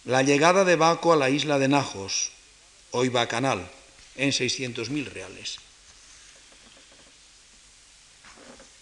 La 0.07 0.23
llegada 0.23 0.65
de 0.65 0.77
Baco 0.77 1.13
a 1.13 1.17
la 1.17 1.29
isla 1.29 1.59
de 1.59 1.69
Najos, 1.69 2.33
hoy 2.93 3.11
Bacanal, 3.11 3.71
en 4.17 4.31
600.000 4.31 5.05
reales. 5.13 5.59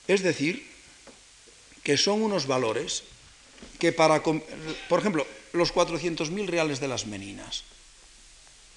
Es 0.07 0.22
decir, 0.22 0.70
que 1.82 1.97
son 1.97 2.22
unos 2.22 2.47
valores 2.47 3.03
que 3.81 3.93
para, 3.93 4.22
por 4.22 5.01
ejemplo, 5.01 5.26
los 5.53 5.74
400.000 5.74 6.47
reales 6.47 6.78
de 6.78 6.87
las 6.87 7.07
meninas, 7.07 7.64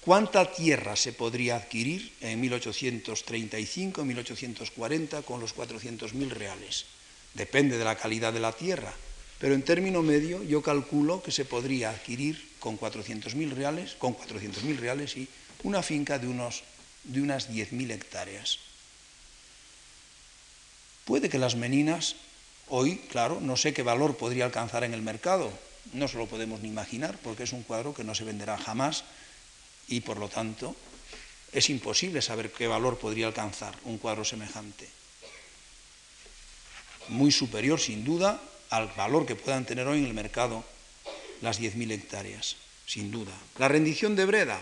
¿Cuánta 0.04 0.52
tierra 0.52 0.96
se 0.96 1.14
podría 1.14 1.56
adquirir 1.56 2.12
en 2.20 2.38
1835, 2.38 4.04
1840 4.04 5.22
con 5.22 5.40
los 5.40 5.56
400.000 5.56 6.28
reales? 6.28 6.84
Depende 7.32 7.78
de 7.78 7.84
la 7.84 7.96
calidad 7.96 8.30
de 8.30 8.40
la 8.40 8.52
tierra, 8.52 8.92
pero 9.38 9.54
en 9.54 9.62
término 9.62 10.02
medio 10.02 10.42
yo 10.42 10.60
calculo 10.60 11.22
que 11.22 11.32
se 11.32 11.46
podría 11.46 11.88
adquirir 11.88 12.36
con 12.60 12.78
400.000 12.78 13.52
reales, 13.52 13.96
con 13.96 14.14
400.000 14.14 14.76
reales 14.76 15.16
y 15.16 15.26
una 15.62 15.82
finca 15.82 16.18
de, 16.18 16.28
unos, 16.28 16.64
de 17.04 17.22
unas 17.22 17.48
10.000 17.48 17.90
hectáreas. 17.92 18.58
Puede 21.06 21.30
que 21.30 21.38
las 21.38 21.56
meninas 21.56 22.16
hoy, 22.68 22.96
claro, 23.10 23.40
no 23.40 23.56
sé 23.56 23.72
qué 23.72 23.82
valor 23.82 24.16
podría 24.16 24.44
alcanzar 24.44 24.84
en 24.84 24.94
el 24.94 25.02
mercado, 25.02 25.52
no 25.92 26.08
se 26.08 26.18
lo 26.18 26.26
podemos 26.26 26.60
ni 26.60 26.68
imaginar 26.68 27.18
porque 27.22 27.44
es 27.44 27.52
un 27.52 27.62
cuadro 27.62 27.94
que 27.94 28.04
no 28.04 28.14
se 28.14 28.24
venderá 28.24 28.56
jamás 28.56 29.04
y 29.88 30.00
por 30.00 30.18
lo 30.18 30.28
tanto 30.28 30.74
es 31.52 31.70
imposible 31.70 32.20
saber 32.22 32.50
qué 32.50 32.66
valor 32.66 32.98
podría 32.98 33.26
alcanzar 33.26 33.74
un 33.84 33.98
cuadro 33.98 34.24
semejante. 34.24 34.88
Muy 37.08 37.30
superior, 37.30 37.78
sin 37.78 38.04
duda, 38.04 38.40
al 38.70 38.88
valor 38.96 39.26
que 39.26 39.36
puedan 39.36 39.64
tener 39.64 39.86
hoy 39.86 39.98
en 39.98 40.06
el 40.06 40.14
mercado 40.14 40.64
las 41.42 41.60
10.000 41.60 41.92
hectáreas, 41.92 42.56
sin 42.86 43.10
duda. 43.10 43.32
La 43.58 43.68
rendición 43.68 44.16
de 44.16 44.24
Breda, 44.24 44.60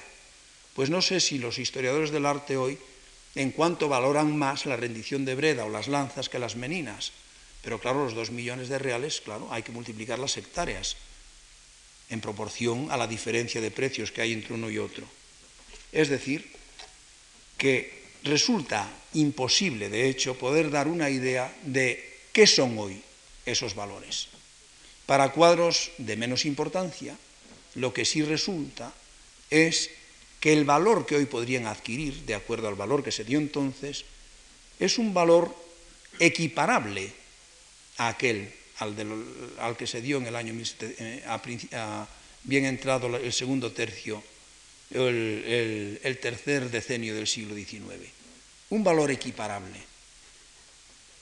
pues 0.75 0.91
no 0.91 1.01
sé 1.01 1.21
si 1.21 1.39
los 1.39 1.59
historiadores 1.59 2.11
del 2.11 2.27
arte 2.27 2.57
hoy 2.57 2.79
en 3.35 3.53
cuanto 3.53 3.89
valoran 3.89 4.37
más 4.37 4.67
la 4.67 4.77
rendición 4.77 5.25
de 5.25 5.35
Breda 5.35 5.65
o 5.65 5.71
las 5.71 5.89
lanzas 5.89 6.29
que 6.29 6.39
las 6.39 6.57
meninas. 6.57 7.13
Pero 7.63 7.79
claro, 7.79 8.05
los 8.05 8.15
dos 8.15 8.31
millones 8.31 8.69
de 8.69 8.79
reales, 8.79 9.21
claro, 9.21 9.49
hay 9.51 9.63
que 9.63 9.73
multiplicar 9.73 10.19
las 10.19 10.37
hectáreas 10.37 10.97
en 12.11 12.21
proporción 12.21 12.91
a 12.91 12.97
la 12.97 13.07
diferencia 13.07 13.61
de 13.61 13.71
precios 13.71 14.13
que 14.13 14.21
hay 14.21 14.33
entre 14.33 14.55
uno 14.55 14.71
y 14.71 14.79
otro. 14.79 15.07
Es 15.93 16.09
decir, 16.09 16.51
que 17.57 18.03
resulta 18.25 18.91
imposible, 19.15 19.89
de 19.89 20.09
hecho, 20.09 20.37
poder 20.37 20.71
dar 20.71 20.89
una 20.89 21.11
idea 21.11 21.55
de 21.63 22.19
qué 22.33 22.47
son 22.47 22.79
hoy 22.79 23.01
esos 23.47 23.75
valores. 23.75 24.29
Para 25.07 25.33
cuadros 25.33 25.91
de 25.99 26.17
menos 26.17 26.45
importancia, 26.45 27.17
lo 27.75 27.95
que 27.95 28.05
sí 28.05 28.23
resulta 28.23 28.93
es 29.51 29.91
que 30.41 30.53
el 30.53 30.65
valor 30.65 31.07
que 31.07 31.17
hoy 31.17 31.27
podrían 31.27 31.67
adquirir, 31.67 32.25
de 32.25 32.35
acuerdo 32.35 32.69
al 32.69 32.75
valor 32.75 33.05
que 33.05 33.13
se 33.13 33.25
dio 33.25 33.39
entonces, 33.39 34.05
es 34.81 34.99
un 34.99 35.15
valor 35.15 35.55
equiparable 36.19 37.13
aquel 38.09 38.53
al, 38.79 39.77
que 39.77 39.87
se 39.87 40.01
dio 40.01 40.19
en 40.19 40.27
el 40.27 40.37
año 40.37 40.55
eh, 40.81 41.23
bien 42.45 42.65
entrado 42.65 43.17
el 43.17 43.33
segundo 43.33 43.73
tercio, 43.73 44.23
el 44.91 46.19
tercer 46.21 46.71
decenio 46.71 47.15
del 47.15 47.27
siglo 47.27 47.55
XIX. 47.55 48.11
Un 48.71 48.83
valor 48.83 49.11
equiparable. 49.11 49.93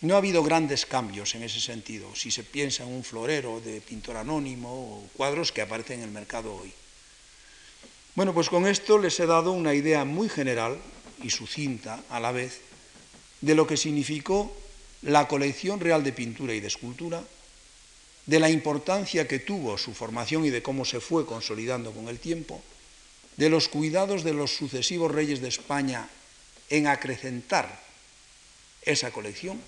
No 0.02 0.14
ha 0.14 0.18
habido 0.18 0.42
grandes 0.42 0.86
cambios 0.86 1.34
en 1.34 1.42
ese 1.42 1.60
sentido, 1.60 2.14
si 2.16 2.30
se 2.30 2.42
piensa 2.42 2.84
en 2.84 2.88
un 2.88 3.04
florero 3.04 3.60
de 3.60 3.82
pintor 3.82 4.16
anónimo 4.16 4.70
o 4.72 5.08
cuadros 5.14 5.52
que 5.52 5.60
aparecen 5.60 5.98
en 5.98 6.04
el 6.06 6.10
mercado 6.10 6.54
hoy. 6.54 6.72
Bueno, 8.14 8.32
pues 8.32 8.48
con 8.48 8.66
esto 8.66 8.98
les 8.98 9.20
he 9.20 9.26
dado 9.26 9.52
una 9.52 9.74
idea 9.74 10.06
muy 10.06 10.30
general 10.30 10.78
y 11.22 11.28
sucinta 11.28 12.02
a 12.08 12.18
la 12.18 12.32
vez 12.32 12.60
de 13.42 13.54
lo 13.54 13.66
que 13.66 13.76
significó 13.76 14.56
la 15.02 15.28
colección 15.28 15.80
real 15.80 16.04
de 16.04 16.12
pintura 16.12 16.54
y 16.54 16.60
de 16.60 16.68
escultura, 16.68 17.22
de 18.26 18.40
la 18.40 18.50
importancia 18.50 19.26
que 19.26 19.38
tuvo 19.38 19.78
su 19.78 19.94
formación 19.94 20.44
y 20.44 20.50
de 20.50 20.62
cómo 20.62 20.84
se 20.84 21.00
fue 21.00 21.26
consolidando 21.26 21.92
con 21.92 22.08
el 22.08 22.18
tiempo, 22.18 22.62
de 23.36 23.48
los 23.48 23.68
cuidados 23.68 24.22
de 24.22 24.34
los 24.34 24.54
sucesivos 24.54 25.10
reyes 25.10 25.40
de 25.40 25.48
España 25.48 26.08
en 26.68 26.86
acrecentar 26.86 27.80
esa 28.82 29.10
colección. 29.10 29.60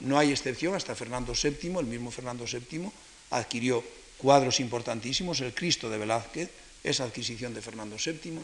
No 0.00 0.18
hay 0.18 0.32
excepción, 0.32 0.74
hasta 0.74 0.94
Fernando 0.94 1.32
VII, 1.32 1.78
el 1.78 1.86
mismo 1.86 2.10
Fernando 2.10 2.44
VII, 2.44 2.90
adquirió 3.30 3.84
cuadros 4.18 4.60
importantísimos, 4.60 5.40
el 5.40 5.54
Cristo 5.54 5.88
de 5.88 5.98
Velázquez, 5.98 6.50
esa 6.82 7.04
adquisición 7.04 7.54
de 7.54 7.62
Fernando 7.62 7.96
VII, 7.96 8.38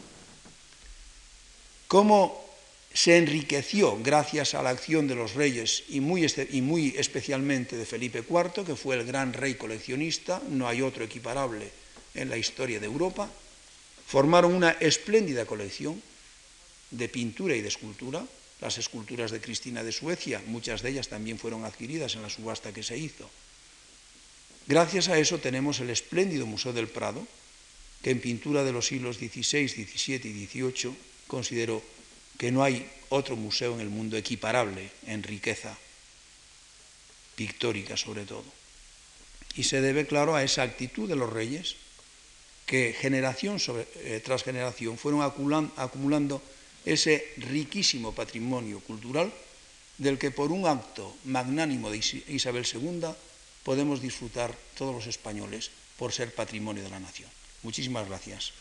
cómo 1.87 2.46
se 2.93 3.17
enriqueció 3.17 3.99
gracias 4.01 4.55
a 4.55 4.63
la 4.63 4.71
acción 4.71 5.07
de 5.07 5.15
los 5.15 5.35
reyes 5.35 5.83
y 5.89 5.99
muy, 5.99 6.25
y 6.51 6.61
muy, 6.61 6.95
especialmente 6.97 7.77
de 7.77 7.85
Felipe 7.85 8.23
IV, 8.27 8.65
que 8.65 8.75
fue 8.75 8.95
el 8.95 9.05
gran 9.05 9.33
rey 9.33 9.55
coleccionista, 9.55 10.41
no 10.49 10.67
hay 10.67 10.81
otro 10.81 11.03
equiparable 11.03 11.69
en 12.15 12.29
la 12.29 12.37
historia 12.37 12.79
de 12.79 12.87
Europa, 12.87 13.29
formaron 14.07 14.53
una 14.53 14.71
espléndida 14.71 15.45
colección 15.45 16.01
de 16.91 17.09
pintura 17.09 17.55
y 17.55 17.61
de 17.61 17.67
escultura, 17.67 18.25
las 18.61 18.77
esculturas 18.77 19.29
de 19.29 19.41
Cristina 19.41 19.83
de 19.83 19.91
Suecia, 19.91 20.41
muchas 20.47 20.81
de 20.81 20.89
ellas 20.89 21.09
también 21.09 21.37
fueron 21.37 21.65
adquiridas 21.65 22.15
en 22.15 22.23
la 22.23 22.29
subasta 22.29 22.73
que 22.73 22.81
se 22.81 22.97
hizo. 22.97 23.29
Gracias 24.65 25.07
a 25.09 25.19
eso 25.19 25.37
tenemos 25.37 25.79
el 25.79 25.89
espléndido 25.89 26.45
Museo 26.45 26.73
del 26.73 26.87
Prado, 26.87 27.25
que 28.01 28.11
en 28.11 28.21
pintura 28.21 28.63
de 28.63 28.71
los 28.71 28.87
siglos 28.87 29.17
XVI, 29.17 29.67
XVII 29.67 30.21
y 30.23 30.45
XVIII 30.47 30.95
considero 31.27 31.83
que 32.37 32.51
no 32.51 32.63
hay 32.63 32.89
otro 33.09 33.35
museo 33.35 33.73
en 33.73 33.81
el 33.81 33.89
mundo 33.89 34.17
equiparable 34.17 34.91
en 35.07 35.23
riqueza 35.23 35.77
pictórica 37.35 37.97
sobre 37.97 38.25
todo. 38.25 38.45
Y 39.55 39.63
se 39.63 39.81
debe, 39.81 40.05
claro, 40.05 40.35
a 40.35 40.43
esa 40.43 40.63
actitud 40.63 41.09
de 41.09 41.15
los 41.15 41.31
reyes 41.31 41.75
que 42.65 42.93
generación 42.93 43.57
eh, 43.95 44.21
tras 44.23 44.43
generación 44.43 44.97
fueron 44.97 45.21
acumulando 45.77 46.41
ese 46.85 47.33
riquísimo 47.37 48.13
patrimonio 48.13 48.79
cultural 48.81 49.31
del 49.97 50.19
que 50.19 50.31
por 50.31 50.51
un 50.51 50.67
acto 50.67 51.15
magnánimo 51.25 51.89
de 51.89 51.97
Isabel 52.27 52.65
II 52.65 53.07
podemos 53.63 54.01
disfrutar 54.01 54.55
todos 54.77 54.93
los 54.93 55.07
españoles 55.07 55.71
por 55.97 56.13
ser 56.13 56.33
patrimonio 56.33 56.83
de 56.83 56.89
la 56.89 56.99
nación. 56.99 57.29
Muchísimas 57.63 58.07
gracias. 58.07 58.53